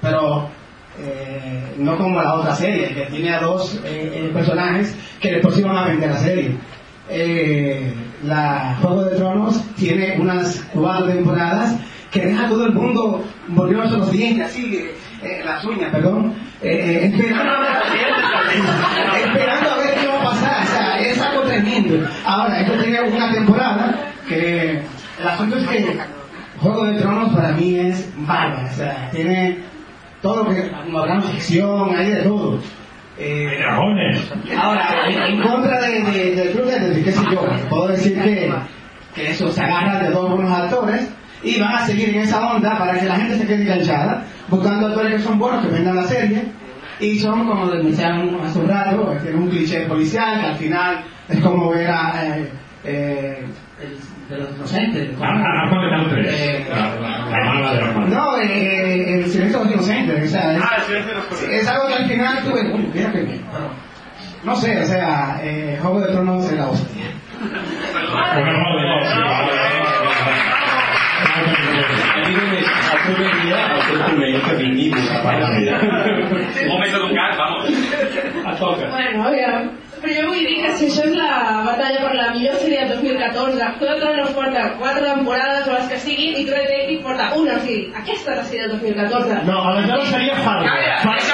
pero 0.00 0.48
eh, 0.98 1.74
no 1.78 1.96
como 1.96 2.20
la 2.20 2.34
otra 2.34 2.54
serie, 2.54 2.94
que 2.94 3.06
tiene 3.06 3.32
a 3.34 3.40
dos 3.40 3.80
eh, 3.84 4.12
eh, 4.14 4.30
personajes 4.32 4.94
que 5.20 5.32
después 5.32 5.58
iban 5.58 5.76
a 5.76 5.86
vender 5.86 6.10
la 6.10 6.18
serie. 6.18 6.56
Eh, 7.08 7.94
la 8.24 8.76
Juego 8.80 9.04
de 9.04 9.16
Tronos 9.16 9.62
tiene 9.74 10.16
unas 10.20 10.64
cuatro 10.72 11.06
temporadas 11.06 11.76
que 12.10 12.26
deja 12.26 12.46
a 12.46 12.48
todo 12.48 12.66
el 12.66 12.74
mundo 12.74 13.24
volviéndose 13.48 13.96
los 13.96 14.12
dientes, 14.12 14.46
así, 14.46 14.84
eh, 15.22 15.42
las 15.44 15.64
uñas, 15.64 15.90
perdón, 15.90 16.34
esperando, 16.60 17.52
esperando 19.16 19.71
tremendo. 21.52 22.08
Ahora, 22.24 22.60
esto 22.60 22.82
tiene 22.82 23.00
una 23.02 23.32
temporada 23.32 23.94
que 24.28 24.82
el 25.20 25.28
asunto 25.28 25.58
es 25.58 25.68
que 25.68 25.98
Juego 26.60 26.84
de 26.84 27.00
Tronos 27.00 27.32
para 27.34 27.52
mí 27.52 27.76
es 27.76 28.08
bárbaro, 28.16 28.68
o 28.70 28.74
sea, 28.74 29.10
tiene 29.10 29.58
todo 30.20 30.44
lo 30.44 30.50
que, 30.50 30.70
como 30.70 30.98
hablamos, 30.98 31.26
ficción, 31.30 31.94
hay 31.96 32.10
de 32.10 32.22
todo. 32.22 32.60
Eh, 33.18 33.58
dragones. 33.58 34.32
Ahora, 34.56 34.88
en, 35.06 35.42
contra 35.42 35.80
de, 35.80 36.02
de, 36.02 36.34
del 36.34 36.50
Club 36.52 36.64
de 36.64 37.02
qué 37.02 37.12
sé 37.12 37.22
yo, 37.30 37.46
puedo 37.68 37.88
decir 37.88 38.20
que, 38.22 38.52
que 39.14 39.30
eso 39.30 39.50
se 39.52 39.60
agarra 39.60 39.98
de 39.98 40.10
dos 40.10 40.30
buenos 40.30 40.50
actores 40.50 41.10
y 41.42 41.60
van 41.60 41.74
a 41.74 41.86
seguir 41.86 42.10
en 42.10 42.22
esa 42.22 42.52
onda 42.52 42.78
para 42.78 42.98
que 42.98 43.06
la 43.06 43.16
gente 43.16 43.36
se 43.36 43.46
quede 43.46 43.62
enganchada, 43.62 44.24
buscando 44.48 44.86
actores 44.88 45.16
que 45.16 45.22
son 45.22 45.38
buenos, 45.38 45.64
que 45.66 45.72
vendan 45.72 45.96
la 45.96 46.04
serie, 46.04 46.44
y 47.00 47.18
son 47.18 47.46
como 47.46 47.66
decían 47.68 48.36
hace 48.42 48.58
un 48.58 48.68
rato, 48.68 49.16
tiene 49.22 49.36
un 49.36 49.48
cliché 49.48 49.86
policial, 49.86 50.40
que 50.40 50.46
al 50.46 50.56
final 50.56 51.04
es 51.32 51.40
como 51.40 51.70
ver 51.70 51.88
a 51.90 52.12
eh, 52.36 52.48
eh, 52.84 53.44
el, 53.80 53.98
de 54.28 54.38
los 54.42 54.50
inocentes. 54.56 55.10
Ah, 55.20 55.42
ah, 55.44 55.70
ah, 55.70 56.06
tres. 56.10 56.26
Eh, 56.40 56.66
La 56.70 57.52
mala 57.52 57.72
de 57.74 57.80
la 57.80 57.92
mala. 57.92 58.06
no, 58.08 58.38
eh, 58.38 59.14
el 59.20 59.26
silencio 59.30 59.58
de 59.60 59.64
los 59.64 59.74
inocentes, 59.74 60.24
o 60.24 60.28
sea, 60.28 60.54
es, 60.56 60.62
Ah, 60.62 60.76
el 60.78 60.82
silencio 60.84 61.14
de 61.14 61.20
los 61.20 61.38
Sí, 61.38 61.46
es 61.50 61.68
algo 61.68 61.86
que 61.88 61.94
al 61.94 62.08
final 62.08 62.38
tuve, 62.44 62.60
uy, 62.72 62.90
mira 62.94 63.12
que 63.12 63.20
bien. 63.22 63.42
pero, 63.52 63.70
no 64.44 64.56
sé, 64.56 64.80
o 64.80 64.86
sea, 64.86 65.38
eh, 65.42 65.78
Juego 65.80 66.00
de 66.00 66.12
Tronos 66.12 66.44
es 66.46 66.52
la 66.52 66.66
hostia. 66.68 67.04
Una 67.42 68.52
mala 68.58 68.82
de 68.82 69.92
A 71.22 72.28
mi 72.28 72.34
només 72.34 72.66
el 72.66 72.98
proper 73.04 73.30
dia 73.42 73.58
el 73.74 73.80
teu 73.86 73.98
conveni 74.02 74.40
que 74.44 74.54
vingui 74.58 74.86
i 74.86 74.90
posar 74.92 75.20
per 75.24 75.34
la 75.40 75.50
vida. 75.54 75.78
Un 76.72 76.80
mes 76.82 76.92
d'un 76.94 77.14
gat, 77.16 77.36
vamos. 77.38 77.68
Et 77.70 78.58
toca. 78.58 78.88
Bueno, 78.90 79.24
aviam. 79.28 79.70
Però 80.02 80.14
jo 80.18 80.22
vull 80.28 80.46
dir 80.46 80.56
que 80.62 80.70
si 80.78 80.86
això 80.90 81.04
és 81.06 81.12
la 81.14 81.62
batalla 81.66 82.00
per 82.02 82.14
la 82.18 82.28
millor 82.34 82.56
sèrie 82.62 82.80
del 82.88 82.96
2014, 82.96 83.68
Juego 83.78 83.94
de 83.94 84.00
Tronos 84.00 84.32
porta 84.38 84.62
4 84.80 85.04
temporades 85.06 85.68
o 85.68 85.76
les 85.76 85.86
que 85.92 85.98
siguin 86.06 86.32
i 86.40 86.44
True 86.48 86.64
Detective 86.64 87.02
porta 87.06 87.28
una, 87.38 87.54
o 87.54 87.62
sigui, 87.66 87.84
aquesta 88.02 88.32
és 88.32 88.38
la 88.40 88.46
sèrie 88.50 88.66
del 88.66 88.74
2014. 88.80 89.38
No, 89.50 89.58
aleshores 89.70 90.08
seria 90.16 90.34
Fargo. 90.42 90.66
Calla, 90.66 90.96
Fargo. 91.06 91.30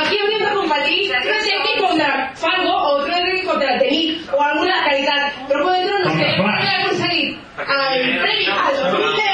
Aquí 0.00 0.16
hauríem 0.20 0.42
de 0.44 0.52
competir 0.54 0.98
True 1.08 1.38
Detective 1.38 1.78
contra 1.86 2.08
Fargo 2.34 2.72
o 2.72 3.04
True 3.04 3.14
Detective 3.14 3.46
contra 3.50 3.78
The 3.78 3.90
Nick 3.90 4.32
o 4.34 4.42
alguna 4.42 4.74
de 4.76 4.82
qualitat. 4.88 5.22
Però 5.48 5.62
Juego 5.64 5.78
de 5.80 5.86
Tronos 5.88 6.12
que 6.16 6.36
Contra 6.36 6.56
Flash. 6.56 6.68
ha 6.68 6.76
aconseguit 6.80 7.28
el 7.64 8.18
premi 8.24 8.44
al 8.48 8.74
2010 8.92 8.94
o 8.94 8.96
quan 8.96 9.12
sigui, 9.14 9.33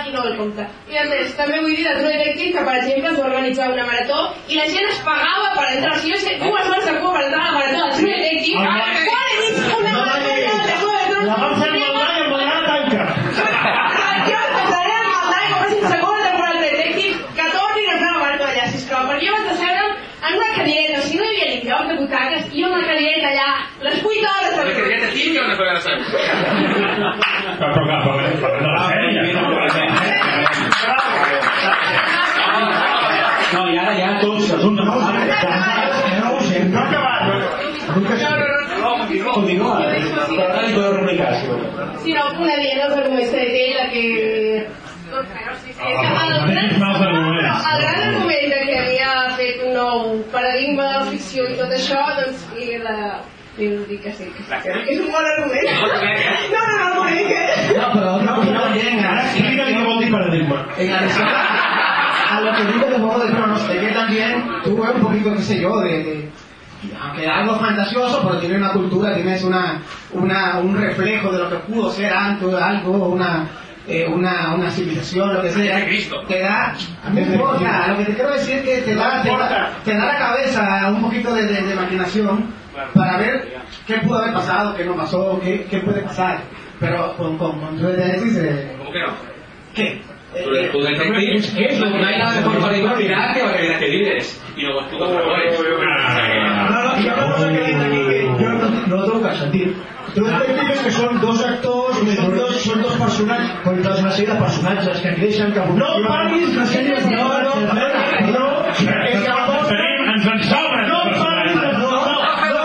aquí 0.00 0.10
no 0.14 0.24
el 0.24 0.36
compte. 0.38 0.66
I 0.90 0.96
a 1.00 1.04
més, 1.10 1.34
també 1.38 1.60
vull 1.62 1.76
dir 1.76 1.84
de 1.86 1.94
True 1.98 2.12
Detective 2.16 2.52
que, 2.56 2.64
per 2.68 2.76
exemple, 2.80 3.10
es 3.12 3.18
va 3.20 3.26
organitzar 3.30 3.70
una 3.74 3.86
marató 3.90 4.18
i 4.48 4.58
la 4.60 4.66
gent 4.74 4.88
es 4.90 5.00
pagava 5.06 5.48
per 5.58 5.66
entrar. 5.76 5.92
O 5.94 5.98
sigui, 6.00 6.12
jo 6.14 6.20
sé 6.24 6.30
dues 6.42 6.66
hores 6.70 6.86
de 6.88 6.94
cua 7.00 7.12
per 7.16 7.24
entrar 7.26 7.42
a 7.42 7.48
la 7.48 7.54
marató 7.58 7.78
de 7.86 7.92
True 8.00 8.16
Detective. 8.16 8.58
Ah, 8.60 8.66
Quan 9.08 9.24
he 9.30 9.36
vist 9.44 9.58
una 9.78 9.92
marató 9.98 10.28
de 10.28 10.34
de 10.40 10.76
Tronos? 10.82 11.24
La 11.30 11.36
vam 11.44 11.54
fer 11.60 11.68
amb 11.70 11.78
el 11.80 11.92
Lai 12.00 12.16
amb 12.24 12.32
la 12.32 12.42
Lara 12.48 12.62
Tanca. 12.68 13.02
Jo 14.28 14.38
empezaré 14.48 14.94
a 14.98 15.08
mandar 15.14 15.40
i 15.44 15.52
com 15.52 15.60
és 15.64 15.72
la 15.76 15.90
segona 15.94 16.20
temporada 16.28 16.58
de 16.60 16.70
Detective 16.70 17.16
que 17.38 17.46
tornin 17.56 17.88
a 17.94 17.98
fer 18.02 18.10
la 18.10 18.20
marató 18.24 18.44
allà, 18.50 18.64
sisplau, 18.74 19.02
perquè 19.10 19.26
jo 19.28 19.32
vaig 19.36 19.50
asseure'm 19.54 19.92
en 20.20 20.32
una 20.36 20.50
cadireta, 20.56 20.98
o 21.00 21.02
sigui, 21.04 21.18
no 21.20 21.24
hi 21.24 21.30
havia 21.30 21.46
ni 21.50 21.58
lloc 21.68 21.84
de 21.90 21.94
butaques, 22.00 22.42
i 22.52 22.64
una 22.68 22.80
cadireta 22.88 23.28
allà, 23.30 23.48
les 23.86 24.02
8 24.04 24.32
hores 24.32 24.56
La 24.60 24.64
cadireta 24.76 25.08
típica 25.14 25.44
una 25.46 25.56
cosa 25.56 25.72
de 25.72 25.80
seu. 25.80 25.96
Però, 27.60 27.68
però, 27.74 27.84
clar, 27.86 28.00
parlem 28.04 28.26
de 28.30 28.38
no? 39.30 39.38
Continua. 39.38 39.78
Però 40.30 40.44
ara 40.50 40.62
li 40.66 40.74
podeu 40.74 40.92
replicar, 40.98 41.34
si 41.38 41.48
voleu. 41.48 41.88
Sí, 42.04 42.14
no, 42.16 42.28
una 42.42 42.54
els 42.60 42.94
arguments 42.98 43.34
que 43.34 43.48
té 43.54 43.66
la 43.78 43.88
que... 43.94 44.04
El 45.10 45.96
gran, 45.96 46.32
arguments. 46.36 46.74
el 46.76 47.80
gran 47.82 48.02
argument 48.08 48.52
de 48.52 48.58
que 48.68 48.76
havia 48.78 49.12
fet 49.38 49.62
un 49.66 49.72
nou 49.74 50.02
paradigma 50.30 50.86
de 50.86 50.98
la 50.98 51.06
ficció 51.10 51.46
i 51.50 51.56
tot 51.58 51.72
això, 51.74 52.00
doncs, 52.20 52.46
i 52.58 52.78
la... 52.84 52.96
Que 53.56 53.66
sí, 53.76 53.96
que, 54.00 54.12
sí, 54.16 54.26
que 54.62 54.76
és 54.94 55.00
un 55.02 55.10
bon 55.12 55.26
argument. 55.26 55.66
No, 56.52 56.60
no, 56.68 56.76
no, 56.78 56.92
no, 56.94 57.08
que... 57.10 57.40
No, 57.76 57.88
pero 57.92 58.14
otra 58.14 58.36
opinión 58.38 58.72
bien, 58.72 59.02
Ara 59.04 59.24
explica 59.26 59.66
què 59.66 59.82
vol 59.84 59.98
dir 60.00 60.12
paradigma. 60.14 60.62
a 62.30 62.40
lo 62.40 62.52
que 62.54 62.64
digo 62.72 62.86
de 62.86 62.98
Juego 62.98 63.18
de 63.18 63.74
de 63.74 63.80
que 63.80 63.92
también 63.92 64.46
tuve 64.62 64.90
un 64.90 65.02
poquito, 65.02 65.34
qué 65.34 65.42
sé 65.42 65.60
yo, 65.60 65.80
de, 65.80 66.04
de 66.04 66.30
aunque 67.00 67.26
algo 67.26 67.56
fantasioso, 67.56 68.22
pero 68.22 68.38
tiene 68.40 68.56
una 68.56 68.72
cultura, 68.72 69.14
tienes 69.14 69.42
una, 69.44 69.80
una, 70.12 70.58
un 70.58 70.76
reflejo 70.80 71.30
de 71.32 71.38
lo 71.38 71.50
que 71.50 71.56
pudo 71.56 71.90
ser 71.90 72.12
antes, 72.12 72.54
algo, 72.54 73.08
una, 73.08 73.46
eh, 73.86 74.06
una, 74.06 74.54
una 74.54 74.70
civilización, 74.70 75.34
lo 75.34 75.42
que 75.42 75.50
sea, 75.50 75.84
Cristo. 75.84 76.22
te 76.26 76.40
da, 76.40 76.74
no 77.12 77.20
importa, 77.20 77.88
lo 77.88 77.98
que 77.98 78.04
te 78.04 78.14
quiero 78.14 78.32
decir 78.32 78.56
es 78.56 78.62
que 78.62 78.80
te 78.82 78.94
da, 78.94 79.22
te 79.22 79.28
da, 79.30 79.72
te 79.84 79.94
da 79.94 80.04
la 80.06 80.18
cabeza 80.18 80.88
un 80.94 81.02
poquito 81.02 81.34
de, 81.34 81.44
de, 81.46 81.62
de 81.62 81.72
imaginación 81.72 82.52
para 82.94 83.18
ver 83.18 83.58
qué 83.86 83.98
pudo 83.98 84.18
haber 84.18 84.32
pasado, 84.32 84.74
qué 84.74 84.84
no 84.84 84.96
pasó, 84.96 85.40
qué, 85.42 85.66
qué 85.70 85.78
puede 85.80 86.00
pasar. 86.02 86.38
Pero 86.78 87.14
con, 87.16 87.36
con, 87.36 87.60
con 87.60 87.76
True 87.76 87.92
Detective, 87.92 88.48
eh, 88.48 88.74
¿Cómo 88.78 88.90
que 88.90 89.00
no? 89.00 89.08
¿qué? 89.74 90.02
Eh, 90.34 90.70
Tu, 90.72 90.78
tu 90.78 90.84
detective, 90.84 91.78
no 91.90 92.06
hay 92.06 92.18
nada 92.18 92.36
mejor 92.40 92.58
para 92.60 92.76
imaginar 92.78 93.34
que 93.34 93.78
que 93.78 93.90
vives. 93.90 94.40
Y 94.56 94.62
tú. 94.62 94.98
No, 94.98 95.08
yo 95.08 95.78
una 95.78 96.69
que 99.38 99.50
que 99.50 99.64
yo 100.16 100.22
no, 100.24 100.30
no 100.32 100.38
tengo 100.42 100.64
que 100.66 100.72
és 100.74 100.80
que 100.82 100.90
són 100.90 101.20
dos 101.22 101.38
actors, 101.46 101.98
són 102.18 102.32
dos, 102.34 102.56
són 102.64 102.80
dos 102.82 102.96
personatges, 102.98 103.50
contra 103.62 103.92
una 104.00 104.10
sèrie 104.10 104.32
de 104.32 104.38
personatges 104.40 105.00
que 105.04 105.12
creixen, 105.20 105.52
que 105.54 105.60
No 105.78 105.90
parlis 106.06 106.50
de 106.56 106.64
sèrie 106.66 106.96
de 106.96 107.10
No, 107.14 107.28
no, 107.30 107.52
personatges, 107.60 108.26
no, 108.26 108.40
no, 108.40 108.46
és 108.70 108.78
que 108.80 109.20
llavors- 109.22 109.68
Tenim, 109.70 110.08
ens 110.14 110.26
en 110.34 110.42
sobren. 110.50 110.88
No 110.90 110.98
parlis 111.20 111.54
de... 111.60 111.68
no, 111.78 111.90
no, 111.94 112.02
no, 112.10 112.64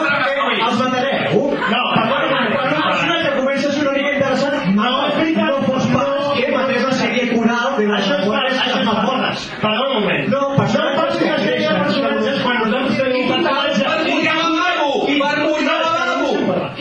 els 0.65 0.79
matareu. 0.81 1.43
No, 1.73 1.81
perdona, 1.93 2.41
Quan 2.55 2.73
un 2.73 2.83
personatge 2.89 3.29
comença 3.37 3.67
a 3.69 3.71
ser 3.75 3.83
una 3.85 3.93
mica 3.99 4.11
interessant, 4.15 4.57
No, 4.75 4.93
és 5.07 5.15
veritat. 5.21 5.47
no 5.51 5.61
fos 5.69 5.85
pas 5.93 6.33
que 6.39 6.49
matés 6.55 6.83
la 6.89 6.95
sèrie 7.03 7.29
coral 7.35 7.77
de 7.77 7.85
Això 7.99 8.17
és 8.19 8.25
per, 8.25 8.43
això 8.49 8.79
és 8.81 8.89
per 8.89 8.97
bones. 9.05 9.45
Perdona 9.61 9.89
un 9.89 10.01
moment. 10.01 10.27
No, 10.33 10.41
no 10.49 10.55
personatges 10.57 10.97
parlis 10.97 11.19
de 11.19 11.29
que 11.29 11.37
sèrie 11.45 11.69
de 11.69 11.77
personatges 11.83 12.41
quan 12.43 12.57
nosaltres 12.63 12.97
tenim 13.03 13.29
personatges... 13.29 13.83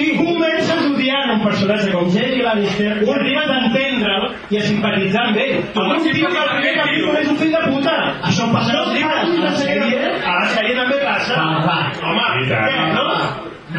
I 0.05 0.09
comences 0.19 0.81
odiant 0.91 1.31
un 1.37 1.43
personatge 1.45 1.93
Jamie 2.55 2.71
Lannister 2.71 3.03
i 3.03 3.11
arribes 3.11 3.51
a 3.51 3.57
entendre'l 3.67 4.25
i 4.51 4.59
a 4.59 4.65
simpatitzar 4.69 5.23
amb 5.29 5.39
ell. 5.43 5.57
Amb 5.75 5.93
un 5.95 6.03
tio 6.05 6.29
que 6.31 6.39
al 6.43 6.51
primer 6.55 6.75
capítol 6.79 7.17
és 7.21 7.29
un 7.33 7.39
fill 7.41 7.55
de 7.55 7.63
puta. 7.67 7.95
Això 8.29 8.45
passa 8.53 8.73
No 8.75 8.85
de 8.93 9.03
a 9.05 9.07
la 9.43 9.53
sèrie. 9.59 10.13
A 10.23 10.37
la 10.39 10.49
sèrie 10.55 10.77
també 10.79 11.01
passa. 11.03 11.35
Va, 11.35 11.45
va. 11.67 11.79
Home, 12.05 12.27
I 12.39 12.47
què, 12.51 12.59
no? 12.95 13.07
I 13.75 13.77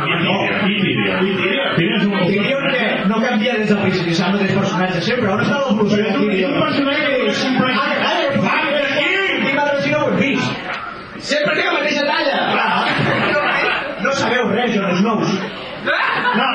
Tyrion, 0.66 1.24
i 1.24 1.36
Tyrion. 1.40 1.70
I 1.80 1.86
és 1.96 2.04
un 2.04 2.16
Tyrion 2.28 2.66
que 2.74 2.86
no 3.12 3.22
canvia 3.24 3.54
des 3.62 3.70
del 3.72 3.82
principi, 3.86 4.12
serà 4.18 4.28
el 4.28 4.38
mateix 4.38 4.54
personatge 4.60 5.04
sempre. 5.08 5.32
On 5.32 5.44
està 5.46 5.62
l'evolució 5.62 6.02
Però 6.02 6.08
és 6.08 6.14
de 6.14 6.20
un, 6.20 6.32
és 6.36 6.48
un 6.50 6.60
personatge 6.66 7.06
que 7.06 7.18
és 7.30 7.38
simplement... 7.46 7.78
Ah, 7.80 7.84
calla, 8.04 8.26
va, 8.44 8.56
Ah, 8.56 8.64
aquí! 8.92 9.10
Quin 9.46 9.60
altre 9.64 9.82
si 9.86 9.94
no 9.94 10.02
ho 10.04 10.10
he 10.10 10.16
vist? 10.20 10.50
Sempre 11.32 11.56
té 11.56 11.64
la 11.64 11.78
mateixa 11.78 12.04
talla. 12.10 12.38
No 14.04 14.12
sabeu 14.20 14.52
res, 14.52 14.76
Jon 14.76 14.98
Snows. 15.00 15.32
No, 15.86 16.46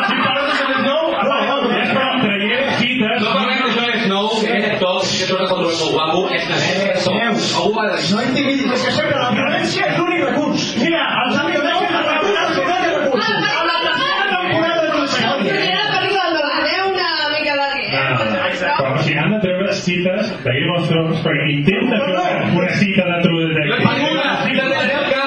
que 5.50 5.56
tot 5.58 5.70
el 5.70 5.78
molt 5.80 5.92
guapo, 5.96 6.20
és 6.36 6.44
net, 6.50 7.40
Algú 7.60 7.72
va 7.74 7.86
dir... 7.90 8.04
No 8.14 8.22
intimidis, 8.22 8.66
és 8.76 8.84
que 8.86 8.92
sempre 8.98 9.18
la 9.18 9.30
violència 9.34 9.88
és 9.90 9.98
l'únic 9.98 10.22
recurs. 10.28 10.66
Mira, 10.82 11.02
els 11.24 11.38
La 11.40 11.46
violència 11.48 11.88
és 11.88 11.96
el 11.98 12.06
recurs, 12.10 12.38
el 12.40 12.52
final 12.60 12.82
de 12.84 12.90
recursos. 12.96 13.48
A 13.50 13.64
la 13.70 13.78
tercera 13.86 14.26
temporada 14.30 14.82
de 14.84 14.90
Jon 14.94 15.08
Snow. 15.14 15.36
Primera 15.40 15.86
pel·lícula 15.94 16.26
de 16.36 16.42
la 16.46 16.58
neu 16.66 16.84
una 16.94 17.08
mica 17.34 17.56
de 17.60 17.68
què? 17.74 17.84
No, 17.94 18.02
no, 18.18 18.30
no. 18.30 18.38
Però 18.60 19.02
sigui, 19.02 19.18
han 19.20 19.34
de 19.34 19.40
treure 19.44 19.74
cites 19.80 20.32
de 20.44 20.54
Game 20.56 20.74
of 20.76 20.88
Thrones 20.90 21.22
perquè 21.24 21.48
intenta 21.56 22.00
fer 22.04 22.14
una, 22.14 22.28
una 22.60 22.74
cita 22.80 23.06
de 23.10 23.16
True 23.24 23.40
No 23.40 23.48
Detective. 23.50 23.76
et 23.76 23.84
passa 23.88 24.36
cita 24.46 24.64
de 24.70 24.78
que 25.10 25.20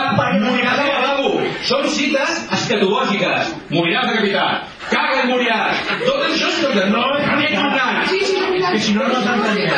moriràs 0.43 0.79
al 0.83 0.91
lavabo. 0.93 1.33
Són 1.67 1.87
cites 1.97 2.39
escatològiques. 2.59 3.53
Moriràs 3.73 4.09
decapitat. 4.11 4.71
Caga 4.91 5.21
i 5.23 5.29
moriràs. 5.31 5.83
Tot 6.03 6.25
això 6.27 6.49
és 6.51 6.61
tot 6.63 6.75
de 6.79 6.89
no. 6.91 7.03
És 7.17 7.59
un 7.59 7.69
gran. 7.73 8.03
Sí, 8.73 8.79
sí, 8.79 8.91
sí, 8.91 8.91
Que 8.91 8.91
si 8.91 8.93
no, 8.93 9.07
no 9.07 9.21
s'entenia. 9.21 9.73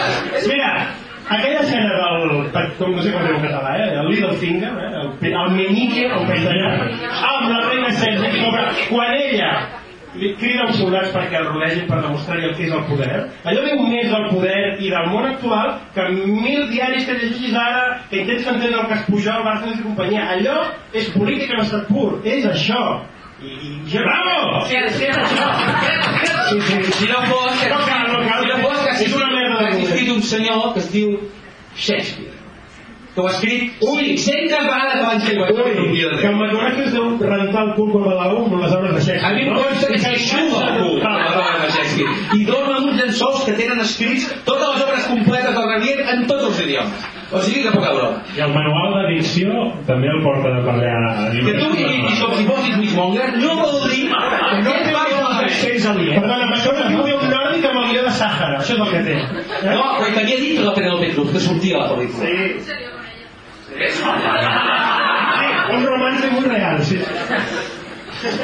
Mira, 0.47 0.87
aquella 1.29 1.61
escena 1.61 1.93
del... 2.01 2.51
com 2.77 2.95
no 2.95 3.01
sé 3.01 3.11
com 3.11 3.23
diu 3.25 3.35
en 3.35 3.47
català, 3.47 3.77
eh? 3.77 3.87
El 4.01 4.11
Little 4.11 4.35
Finger, 4.41 4.73
eh? 4.73 4.91
El, 5.01 5.33
el 5.33 5.55
meñique, 5.55 6.05
en 6.05 6.27
castellà, 6.29 6.75
amb 7.31 7.49
la 7.49 7.63
reina 7.69 7.91
Cersei 7.91 8.37
sobre 8.43 8.67
quan 8.89 9.15
ella 9.15 9.51
li 10.15 10.29
crida 10.39 10.63
als 10.65 10.77
soldats 10.79 11.09
perquè 11.11 11.39
el 11.41 11.47
rodegin 11.49 11.87
per 11.89 11.97
demostrar-li 12.03 12.45
el 12.49 12.53
que 12.55 12.67
és 12.67 12.75
el 12.75 12.85
poder. 12.87 13.17
Allò 13.43 13.63
diu 13.65 13.81
més 13.87 14.07
del 14.11 14.29
poder 14.31 14.61
i 14.79 14.91
del 14.93 15.09
món 15.11 15.25
actual 15.27 15.73
que 15.95 16.05
mil 16.13 16.69
diaris 16.71 17.07
que 17.07 17.17
llegeixis 17.17 17.57
ara, 17.59 17.99
que 18.09 18.21
intents 18.23 18.47
entendre 18.47 18.79
el 18.79 18.87
que 18.87 18.99
es 18.99 19.03
Pujol, 19.09 19.43
Bárcenas 19.43 19.81
i 19.81 19.83
companyia. 19.83 20.29
Allò 20.37 20.61
és 20.93 21.11
política 21.17 21.57
en 21.59 21.65
estat 21.65 21.91
pur, 21.91 22.21
és 22.23 22.47
això. 22.47 22.85
I, 23.43 23.51
i 23.51 23.69
jo... 23.91 23.99
Bravo! 23.99 24.61
Sí, 24.69 24.77
que 24.79 25.09
és 25.09 25.17
això. 25.19 25.47
Sí, 26.47 26.61
sí, 26.61 26.83
si 27.01 27.09
no 27.11 27.19
fos 27.27 27.51
que, 27.59 27.67
No 27.69 27.81
cal, 27.83 28.07
no 28.13 28.21
cal. 28.23 28.39
si 28.39 28.47
no 28.47 28.57
fos 28.63 28.77
que 28.79 28.89
ha 28.89 28.95
És 28.95 29.15
una 29.17 29.27
merda 29.33 29.57
de 29.59 29.65
ha 29.65 29.73
existit 29.73 30.11
un 30.13 30.14
senyor 30.31 30.73
que 30.73 30.83
es 30.85 30.91
diu 30.93 31.19
Shakespeare 31.75 32.35
que 33.15 33.21
ho 33.21 33.27
ha 33.27 33.31
escrit 33.31 33.83
ui, 33.87 34.17
centes 34.19 34.63
vegades 34.67 34.99
abans 34.99 35.23
que 35.23 35.37
ho 35.39 35.45
Ui, 35.47 36.01
que 36.19 36.27
el 36.27 36.35
McDonald's 36.35 36.81
es 36.83 36.91
deu 36.91 37.05
rentar 37.21 37.63
el 37.63 37.73
cul 37.77 37.91
com 37.93 38.09
a 38.11 38.15
la 38.17 38.25
amb 38.27 38.57
les 38.59 38.73
obres 38.75 38.91
de 38.91 38.99
a 38.99 39.05
Shakespeare. 39.05 39.35
mi 39.35 39.45
em 39.47 39.53
consta 39.55 39.87
que 39.87 39.99
s'aixuga 40.03 40.63
el 40.67 40.81
cul 40.81 41.05
a 41.07 41.13
les 41.21 41.37
obres 41.39 41.61
de 41.63 41.69
Shakespeare 41.77 42.11
i 42.35 42.47
amb 42.51 42.89
uns 42.89 43.01
llençols 43.01 43.45
que 43.47 43.53
tenen 43.61 43.79
escrits 43.85 44.27
totes 44.43 44.67
les 44.73 44.83
obres 44.87 45.07
completes 45.13 45.55
del 45.55 45.69
Ranier 45.71 45.97
en 46.13 46.25
tots 46.27 46.49
els 46.49 46.59
idiomes 46.67 47.11
o 47.31 47.41
sigui 47.41 47.63
que 47.63 47.71
poca 47.71 47.93
broma 47.95 48.19
I 48.35 48.43
el 48.45 48.51
manual 48.53 48.91
d'addició 48.97 49.63
també 49.87 50.11
el 50.11 50.21
porta 50.25 50.51
per 50.67 50.75
allà. 50.75 51.31
que 51.31 51.55
tu 51.61 51.71
diguis 51.71 52.19
com 52.19 52.35
si 52.35 52.45
fossis 52.51 52.77
Wishmonger 52.83 53.31
no 53.39 53.55
vol 53.63 53.79
dir 53.89 54.11
que 54.11 54.61
no 54.67 54.75
et 54.75 54.91
parla 54.91 55.21
malament 55.23 55.55
Sents 55.55 55.85
aliè. 55.87 56.19
Perdona, 56.19 56.45
amb 56.45 56.55
això 56.57 56.73
no 56.75 57.03
diu 57.05 57.24
un 57.55 57.61
nòrdic 57.61 57.69
amb 57.71 57.79
el 57.81 57.87
guió 57.91 58.03
de 58.05 58.13
Sàhara. 58.19 58.59
Això 58.61 58.75
és 58.75 58.81
el 58.83 58.89
que 58.91 59.01
té. 59.07 59.15
No, 59.65 59.83
però 59.97 60.09
t'havia 60.15 60.37
dit 60.43 60.59
la 60.65 60.73
Penelope 60.77 61.11
Cruz 61.15 61.31
que 61.33 61.39
sortia 61.47 61.77
a 61.77 61.85
la 61.85 61.89
pel·lícula 61.95 62.23
Sí. 62.25 63.83
Un 65.73 65.85
romance 65.85 66.27
muy 66.31 66.45
real, 66.45 66.83
sí. 66.83 66.99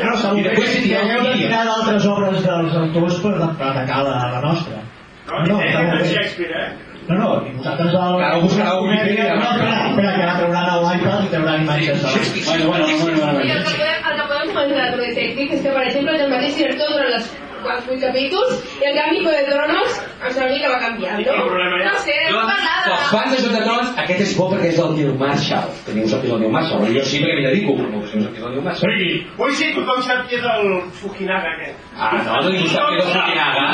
No, 0.03 0.15
segur 0.19 0.39
I 0.39 0.43
després 0.43 0.69
si 0.69 0.79
que 0.81 0.83
tireu 0.83 1.01
hagueu 1.01 1.21
de 1.23 1.29
vídeo. 1.33 1.47
tirar 1.47 1.61
d'altres 1.65 2.05
obres 2.11 2.41
dels 2.43 2.73
autors 2.81 3.19
per, 3.23 3.33
atacar 3.39 4.01
la, 4.07 4.15
la 4.33 4.41
nostra. 4.43 4.81
No, 5.29 5.39
no, 5.47 5.55
molt 5.55 5.77
de 5.77 5.97
bé. 6.01 6.09
Shakespeare, 6.09 6.63
eh? 6.65 6.71
No, 7.07 7.15
no, 7.17 7.29
i 7.47 7.53
vosaltres 7.55 7.93
el... 7.93 7.97
Ara 8.25 8.35
ho 8.37 8.41
buscarà 8.43 8.73
a 8.73 8.81
Wikipedia. 8.81 9.35
No, 9.35 9.47
espera, 9.53 9.77
espera, 9.91 10.11
que 10.17 10.23
ara 10.25 10.35
trauran 10.41 10.67
a 10.73 10.75
l'iPad 10.83 11.23
i 11.23 11.31
trauran 11.35 11.63
imatges 11.63 12.03
de. 12.03 12.09
Bueno, 12.49 12.65
bueno, 12.67 12.85
bueno, 12.87 13.17
bueno, 13.21 13.39
el 13.39 13.47
que 13.47 14.25
podem, 14.27 14.49
el 14.49 14.53
comentar 14.57 14.91
de 14.91 14.97
Detective 15.05 15.55
és 15.55 15.61
que, 15.63 15.71
per 15.77 15.83
exemple, 15.87 16.17
és 16.17 16.21
el 16.27 16.31
mateix 16.35 16.53
director 16.59 16.93
durant 16.97 17.11
les 17.15 17.31
els 17.69 17.85
vuit 17.87 18.01
capítols 18.01 18.53
i 18.81 18.87
en 18.89 18.95
canvi 18.97 19.21
Juego 19.21 19.37
de 19.37 19.45
Tronos 19.51 19.99
em 20.21 20.33
sembla 20.35 20.57
que 20.61 20.69
va 20.71 20.79
canviar, 20.81 21.13
no? 21.19 21.35
No 21.81 21.93
sé, 22.05 22.15
no 22.29 22.41
Doncs, 22.41 22.51
parlar 22.51 22.75
els 22.81 22.87
de... 22.87 23.07
fans 23.11 23.31
de 23.33 23.37
Joc 23.43 23.53
de 23.55 23.61
Trons, 23.65 23.87
aquest 24.03 24.21
és 24.25 24.33
bo 24.37 24.47
perquè 24.51 24.69
és 24.71 24.77
del 24.81 24.91
Neil 24.97 25.15
Marshall. 25.21 25.71
Teniu 25.87 26.07
sap 26.11 26.21
que 26.21 26.29
és 26.29 26.35
el 26.35 26.41
Neil 26.43 26.53
Marshall. 26.55 26.85
Jo 26.97 27.03
sí 27.09 27.21
perquè 27.23 27.37
m'hi 27.39 27.45
dedico, 27.47 27.75
però 27.79 27.87
no, 27.89 28.01
sap 28.05 28.29
que 28.35 28.41
és 28.41 28.45
el 28.45 28.53
Neil 28.55 28.65
Marshall. 28.67 28.93
Ricky, 28.93 29.09
Ui, 29.41 29.55
sí, 29.57 29.71
tothom 29.77 30.03
sap 30.07 30.23
qui 30.29 30.37
és 30.37 30.45
el 30.53 30.69
Fukinaga, 31.01 31.55
aquest. 31.55 31.89
Ah, 31.97 32.11
no, 32.17 32.39
no 32.45 32.53
ningú 32.53 32.69
sap 32.69 32.87
que 32.89 33.01
és 33.01 33.05
el 33.05 33.11
Fukinaga. 33.17 33.65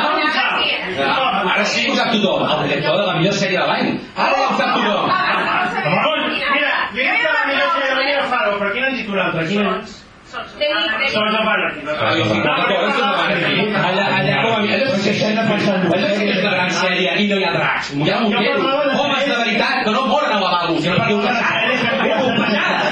Ah, 1.07 1.53
ara 1.53 1.65
sí 1.65 1.85
que 1.85 1.91
ho 1.91 1.99
sap 1.99 2.11
tothom. 2.15 2.47
El 2.47 2.67
director 2.69 2.99
de 3.01 3.05
la 3.11 3.15
millor 3.19 3.37
sèrie 3.43 3.59
de 3.59 3.67
l'any. 3.71 3.93
Ara 4.15 4.41
ho 4.41 4.49
sap 4.57 4.75
tothom. 4.79 5.05
Ramon, 5.87 6.27
mira, 6.33 6.73
jo 6.93 6.99
he 7.03 7.11
dit 7.11 7.23
que 7.23 7.31
la 7.35 7.45
millor 7.51 7.71
sèrie 7.75 7.89
de 7.91 7.95
l'any 7.99 8.11
era 8.15 8.27
Faro, 8.31 8.57
però 8.59 8.73
quin 8.73 8.87
han 8.87 8.95
dit 8.97 9.09
un 9.11 9.19
altre? 9.27 10.06
Ah, 11.97 12.13
és 12.17 12.25
una 12.27 13.11
manera. 13.17 13.49
Allà, 13.87 14.05
allà 14.19 14.35
com 14.43 14.53
a 14.53 14.59
mi, 14.63 14.69
allò 14.73 14.87
és 14.93 15.07
sèrie 16.77 17.11
i 17.23 17.27
no 17.31 17.37
hi 17.39 17.45
ha 17.47 17.51
dracs. 17.55 17.91
Hi 17.95 18.09
ha 18.11 18.19
monteros, 18.23 18.99
homes 19.01 19.25
de 19.27 19.35
veritat, 19.41 19.83
que 19.85 19.91
no 19.95 20.05
moren 20.11 20.31
al 20.37 20.43
lavabo, 20.45 20.77
sinó 20.81 20.95
perquè 20.99 21.15
ho 21.15 21.21
passat. 21.25 21.47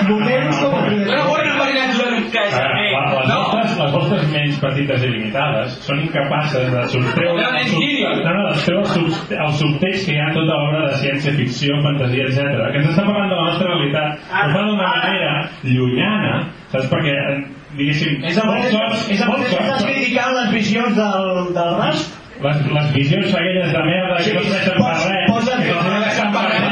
Moments 0.09 0.59
com 0.61 0.75
a 0.75 0.81
Que 0.89 1.15
no 1.15 1.23
moren 1.29 1.51
enverinats 1.51 1.97
durant 1.97 2.17
un 2.19 2.27
cas. 2.35 2.53
eh, 2.53 2.91
les, 2.95 3.27
No, 3.29 3.37
vostres, 3.51 3.77
les 3.81 3.91
vostres 3.95 4.27
ments 4.33 4.59
petites 4.76 5.03
i 5.07 5.09
limitades 5.15 5.78
són 5.88 6.01
incapaces 6.03 6.67
de 6.73 6.84
sostreure 6.91 7.41
el, 7.41 8.21
no, 8.26 8.32
no, 8.36 8.43
de 8.51 8.76
el, 8.76 8.86
sub, 8.91 9.32
el 9.32 9.53
subtext 9.59 10.05
que 10.09 10.13
hi 10.15 10.19
ha 10.21 10.28
en 10.30 10.36
tota 10.38 10.57
l'obra 10.59 10.82
de 10.89 10.97
ciència-ficció, 11.01 11.80
fantasia, 11.86 12.28
etc. 12.30 12.67
que 12.73 12.82
ens 12.84 12.91
està 12.91 13.05
parlant 13.07 13.32
de 13.32 13.38
la 13.39 13.45
nostra 13.49 13.69
realitat, 13.71 14.28
ho 14.30 14.49
fa 14.53 14.65
d'una 14.67 14.89
manera 14.91 15.34
llunyana, 15.63 16.34
saps? 16.73 16.89
Perquè, 16.91 17.15
eh, 17.15 17.39
diguéssim, 17.80 18.19
És 18.28 18.38
el 18.43 18.47
molts 18.51 18.69
cops, 18.76 19.07
és 19.15 19.21
el 19.23 19.32
molts 19.32 19.47
mateix 19.47 19.57
que 19.57 19.65
estàs 19.65 19.88
criticant 19.89 20.36
les 20.41 20.53
visions 20.59 20.95
del, 20.99 21.32
del 21.57 21.73
Rast. 21.82 22.21
les, 22.45 22.57
les 22.78 22.88
visions 22.99 23.34
aquelles 23.34 23.71
de 23.73 23.84
merda 23.89 24.17
que 24.23 24.34
no 24.36 24.43
serveixen 24.43 24.82
per 24.84 24.95
res, 25.07 25.30
posa- 25.32 25.59
que 25.63 25.71
no 25.71 25.82
serveixen 25.88 26.34
per 26.36 26.45
res, 26.51 26.63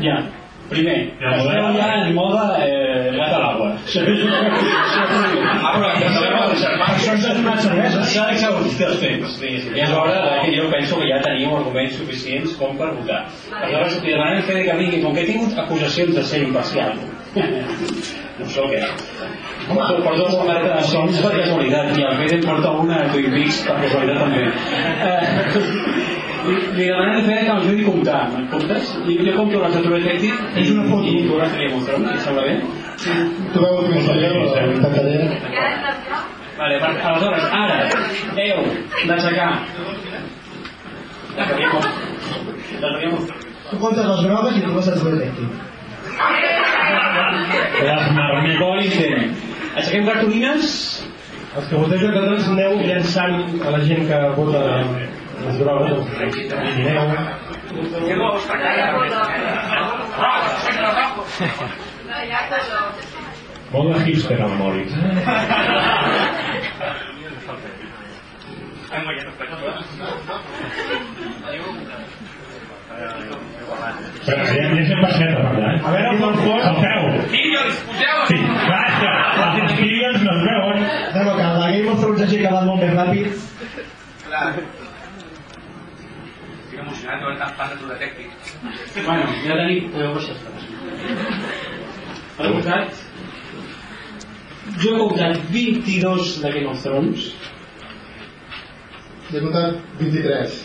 Ja, 0.00 0.14
primer, 0.70 0.98
Ja, 1.20 1.30
esteu 1.40 1.72
ja 1.74 1.86
en 1.98 2.12
moda 2.14 2.44
eh, 2.62 2.77
S'ha 3.88 4.02
d'exhaurir 8.28 8.66
els 8.88 9.00
temps. 9.00 9.38
I 9.42 9.80
és 9.84 9.92
hora 9.92 10.16
de 10.24 10.34
que 10.44 10.50
jo 10.56 10.64
penso 10.72 10.98
que 11.00 11.06
ja 11.08 11.20
teniu 11.24 11.56
arguments 11.56 11.94
suficients 12.00 12.56
com 12.60 12.76
per 12.80 12.90
votar. 12.96 13.20
Aleshores, 13.52 14.00
li 14.02 14.12
demanem 14.12 14.42
que 14.48 14.76
vingui, 14.82 15.00
com 15.04 15.14
que 15.14 15.22
he 15.24 15.30
tingut 15.30 15.58
acusacions 15.64 16.12
de 16.16 16.24
ser 16.24 16.42
imparcial, 16.48 16.92
no 18.38 18.46
sé. 18.48 18.60
Porto, 19.68 20.02
porto 20.02 20.24
una 20.32 20.44
maleta 20.44 20.76
de 20.76 20.84
sons 20.88 21.18
per 21.20 21.32
casualitat 21.34 21.98
i 21.98 22.04
el 22.08 22.16
Fede 22.20 22.36
em 22.38 22.44
porta 22.46 22.70
una 22.82 23.02
a 23.02 23.08
Twin 23.12 23.30
Peaks 23.34 23.58
per 23.66 23.76
casualitat 23.82 24.18
també. 24.22 24.44
Eh, 25.08 25.18
li, 26.48 26.56
demanem 26.86 27.24
fer 27.26 27.38
que 27.44 27.52
m'ajudi 27.52 27.82
a 27.82 27.88
comptar. 27.90 28.20
Me'n 28.34 28.46
comptes? 28.52 28.84
Jo 29.08 29.32
compto 29.36 29.60
la 29.64 29.70
Saturday 29.74 30.02
Detective 30.06 30.62
És 30.62 30.70
una 30.72 30.84
foto. 30.88 31.04
i 31.04 31.26
tu 31.26 31.40
la 31.40 31.48
Game 31.52 31.74
of 31.76 31.84
Thrones, 31.88 32.22
sembla 32.24 32.46
bé? 32.48 32.54
Tu 32.98 33.60
veus 33.62 33.84
que 33.84 33.90
m'estaria, 33.94 34.28
però 34.34 34.44
intentaré... 34.74 35.18
Vale, 36.58 36.78
va, 36.82 36.88
aleshores, 37.10 37.44
ara, 37.54 37.76
heu 38.42 38.64
d'aixecar 39.06 39.50
la 41.36 41.44
la 41.44 41.44
que 41.46 41.52
havíem 41.52 41.70
Tu 43.70 43.76
comptes 43.78 44.06
les 44.08 44.22
grogues 44.26 44.56
i 44.58 44.62
tu 44.64 44.72
vas 44.74 44.88
a 44.88 44.96
tu 44.96 45.04
detective. 45.12 45.52
Les 47.84 48.06
intent. 48.86 49.20
Aixequem 49.76 50.04
cartolines. 50.08 50.64
Els 51.54 51.66
que 51.68 51.76
voteu 51.76 51.98
a 52.08 52.12
Catalans 52.16 52.50
aneu 52.56 52.72
llançant 52.82 53.36
a 53.62 53.76
la 53.76 53.80
gent 53.86 54.02
que 54.10 54.18
vota 54.40 54.64
les 55.44 55.56
grogues, 55.62 55.90
els 55.94 56.36
elimineu. 56.58 57.06
Molt 58.24 58.42
de 63.92 64.04
hipster 64.04 64.40
el 64.40 64.54
Moritz. 64.58 64.92
Espera, 74.18 74.44
ja, 74.44 74.62
ja 74.74 74.82
s'hem 74.88 75.00
passat 75.04 75.28
a 75.28 75.42
parlar. 75.42 75.74
A 75.78 75.90
veure, 75.94 76.10
com 76.20 76.34
fos... 76.40 76.62
El 76.68 76.76
feu. 76.82 77.02
Sí, 77.30 78.38
clar, 78.64 78.84
és 78.88 78.96
que 79.02 79.10
els 79.44 79.56
inscrients 79.62 80.20
no 80.24 80.32
es 80.34 80.42
veuen. 80.48 80.78
No, 81.14 81.20
no, 81.28 81.32
que 81.38 81.44
la 81.62 81.68
Game 81.74 81.88
of 81.92 81.98
Thrones 82.02 82.24
hagi 82.24 82.40
acabat 82.40 82.64
molt 82.70 82.80
més 82.84 82.92
ràpid. 82.98 83.26
Clar. 84.24 84.46
Estic 86.58 86.78
emocionat 86.80 87.16
de 87.20 87.24
veure 87.26 87.38
tant 87.44 87.54
fan 87.60 87.68
de 87.74 87.76
True 87.82 87.92
Detective. 87.94 88.32
Bueno, 89.06 89.26
ja 89.46 89.54
tenim... 89.60 89.90
Podeu 89.92 90.14
baixar. 90.16 90.36
Heu 92.38 92.54
votat? 92.56 93.04
Jo 94.82 94.94
he 94.94 94.98
votat 95.02 95.38
22 95.52 96.32
de 96.42 96.52
Game 96.56 96.70
of 96.72 96.82
Thrones. 96.82 97.28
Jo 99.30 99.38
he 99.38 99.44
votat 99.46 99.78
23. 100.02 100.58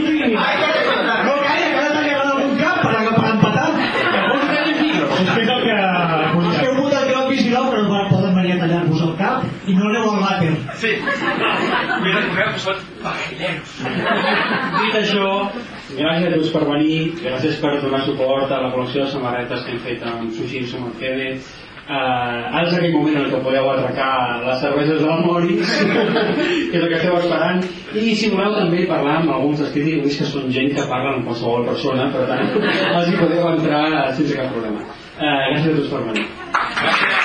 No, 0.00 1.34
calla, 1.44 1.68
que 1.70 1.78
ara 1.78 1.90
t'ha 1.94 2.02
llevat 2.04 2.28
algun 2.32 2.52
cap 2.60 2.76
per, 2.82 2.92
per 3.16 3.30
empatar. 3.30 3.68
És 5.20 5.30
que 5.34 5.42
és 5.42 5.50
el 5.54 5.62
que... 5.64 5.76
És 6.50 6.58
que 6.60 6.66
heu 6.68 6.76
votat 6.78 7.10
jo 7.10 7.24
vigilau, 7.30 7.66
però 7.72 7.82
no 7.88 8.02
poden 8.12 8.36
venir 8.38 8.54
a 8.56 8.60
tallar-vos 8.62 9.02
el 9.06 9.14
cap 9.20 9.44
i 9.66 9.76
no 9.76 9.88
aneu 9.90 10.08
al 10.12 10.20
vàter. 10.24 10.52
Sí. 10.82 10.92
M'he 11.00 12.14
descobert 12.16 12.54
que 12.56 12.62
són 12.66 12.84
pagilleros. 13.04 13.74
Dit 14.80 14.98
això, 15.00 15.30
gràcies 15.96 16.28
a 16.28 16.36
tots 16.36 16.52
per 16.54 16.62
venir, 16.68 17.00
gràcies 17.22 17.58
per 17.62 17.74
donar 17.82 18.04
suport 18.06 18.52
a 18.52 18.60
la 18.64 18.70
col·lecció 18.74 19.04
de 19.04 19.14
samarretes 19.14 19.66
que 19.66 19.74
hem 19.74 19.82
fet 19.86 20.06
amb 20.10 20.30
Sushi 20.36 20.62
i 20.64 20.70
Somerfede. 20.70 21.34
Uh, 21.90 22.54
ara 22.54 22.68
és 22.68 22.74
aquell 22.76 22.92
moment 22.94 23.16
en 23.18 23.24
què 23.32 23.38
podeu 23.42 23.66
atracar 23.66 24.10
les 24.44 24.60
cerveses 24.62 25.00
del 25.02 25.24
Moritz, 25.24 25.72
que 25.80 26.76
és 26.76 26.84
el 26.84 26.86
que 26.86 27.00
esteu 27.00 27.16
esperant, 27.18 27.64
i 27.98 28.14
si 28.14 28.30
voleu 28.30 28.54
també 28.60 28.84
parlar 28.90 29.16
amb 29.18 29.32
alguns 29.34 29.58
dels 29.64 29.72
crítics 29.74 30.20
que 30.20 30.28
són 30.30 30.52
gent 30.54 30.70
que 30.76 30.86
parla 30.92 31.16
amb 31.16 31.26
qualsevol 31.26 31.66
persona, 31.72 32.06
per 32.14 32.28
tant, 32.30 32.52
els 32.92 33.10
hi 33.10 33.16
podeu 33.18 33.48
entrar 33.56 33.82
sense 34.20 34.38
cap 34.38 34.54
problema. 34.54 34.86
Uh, 35.18 35.34
gràcies 35.50 35.72
a 35.72 35.80
tots 35.80 35.90
per 35.96 36.04
venir. 36.12 36.28
Gràcies. 36.54 37.19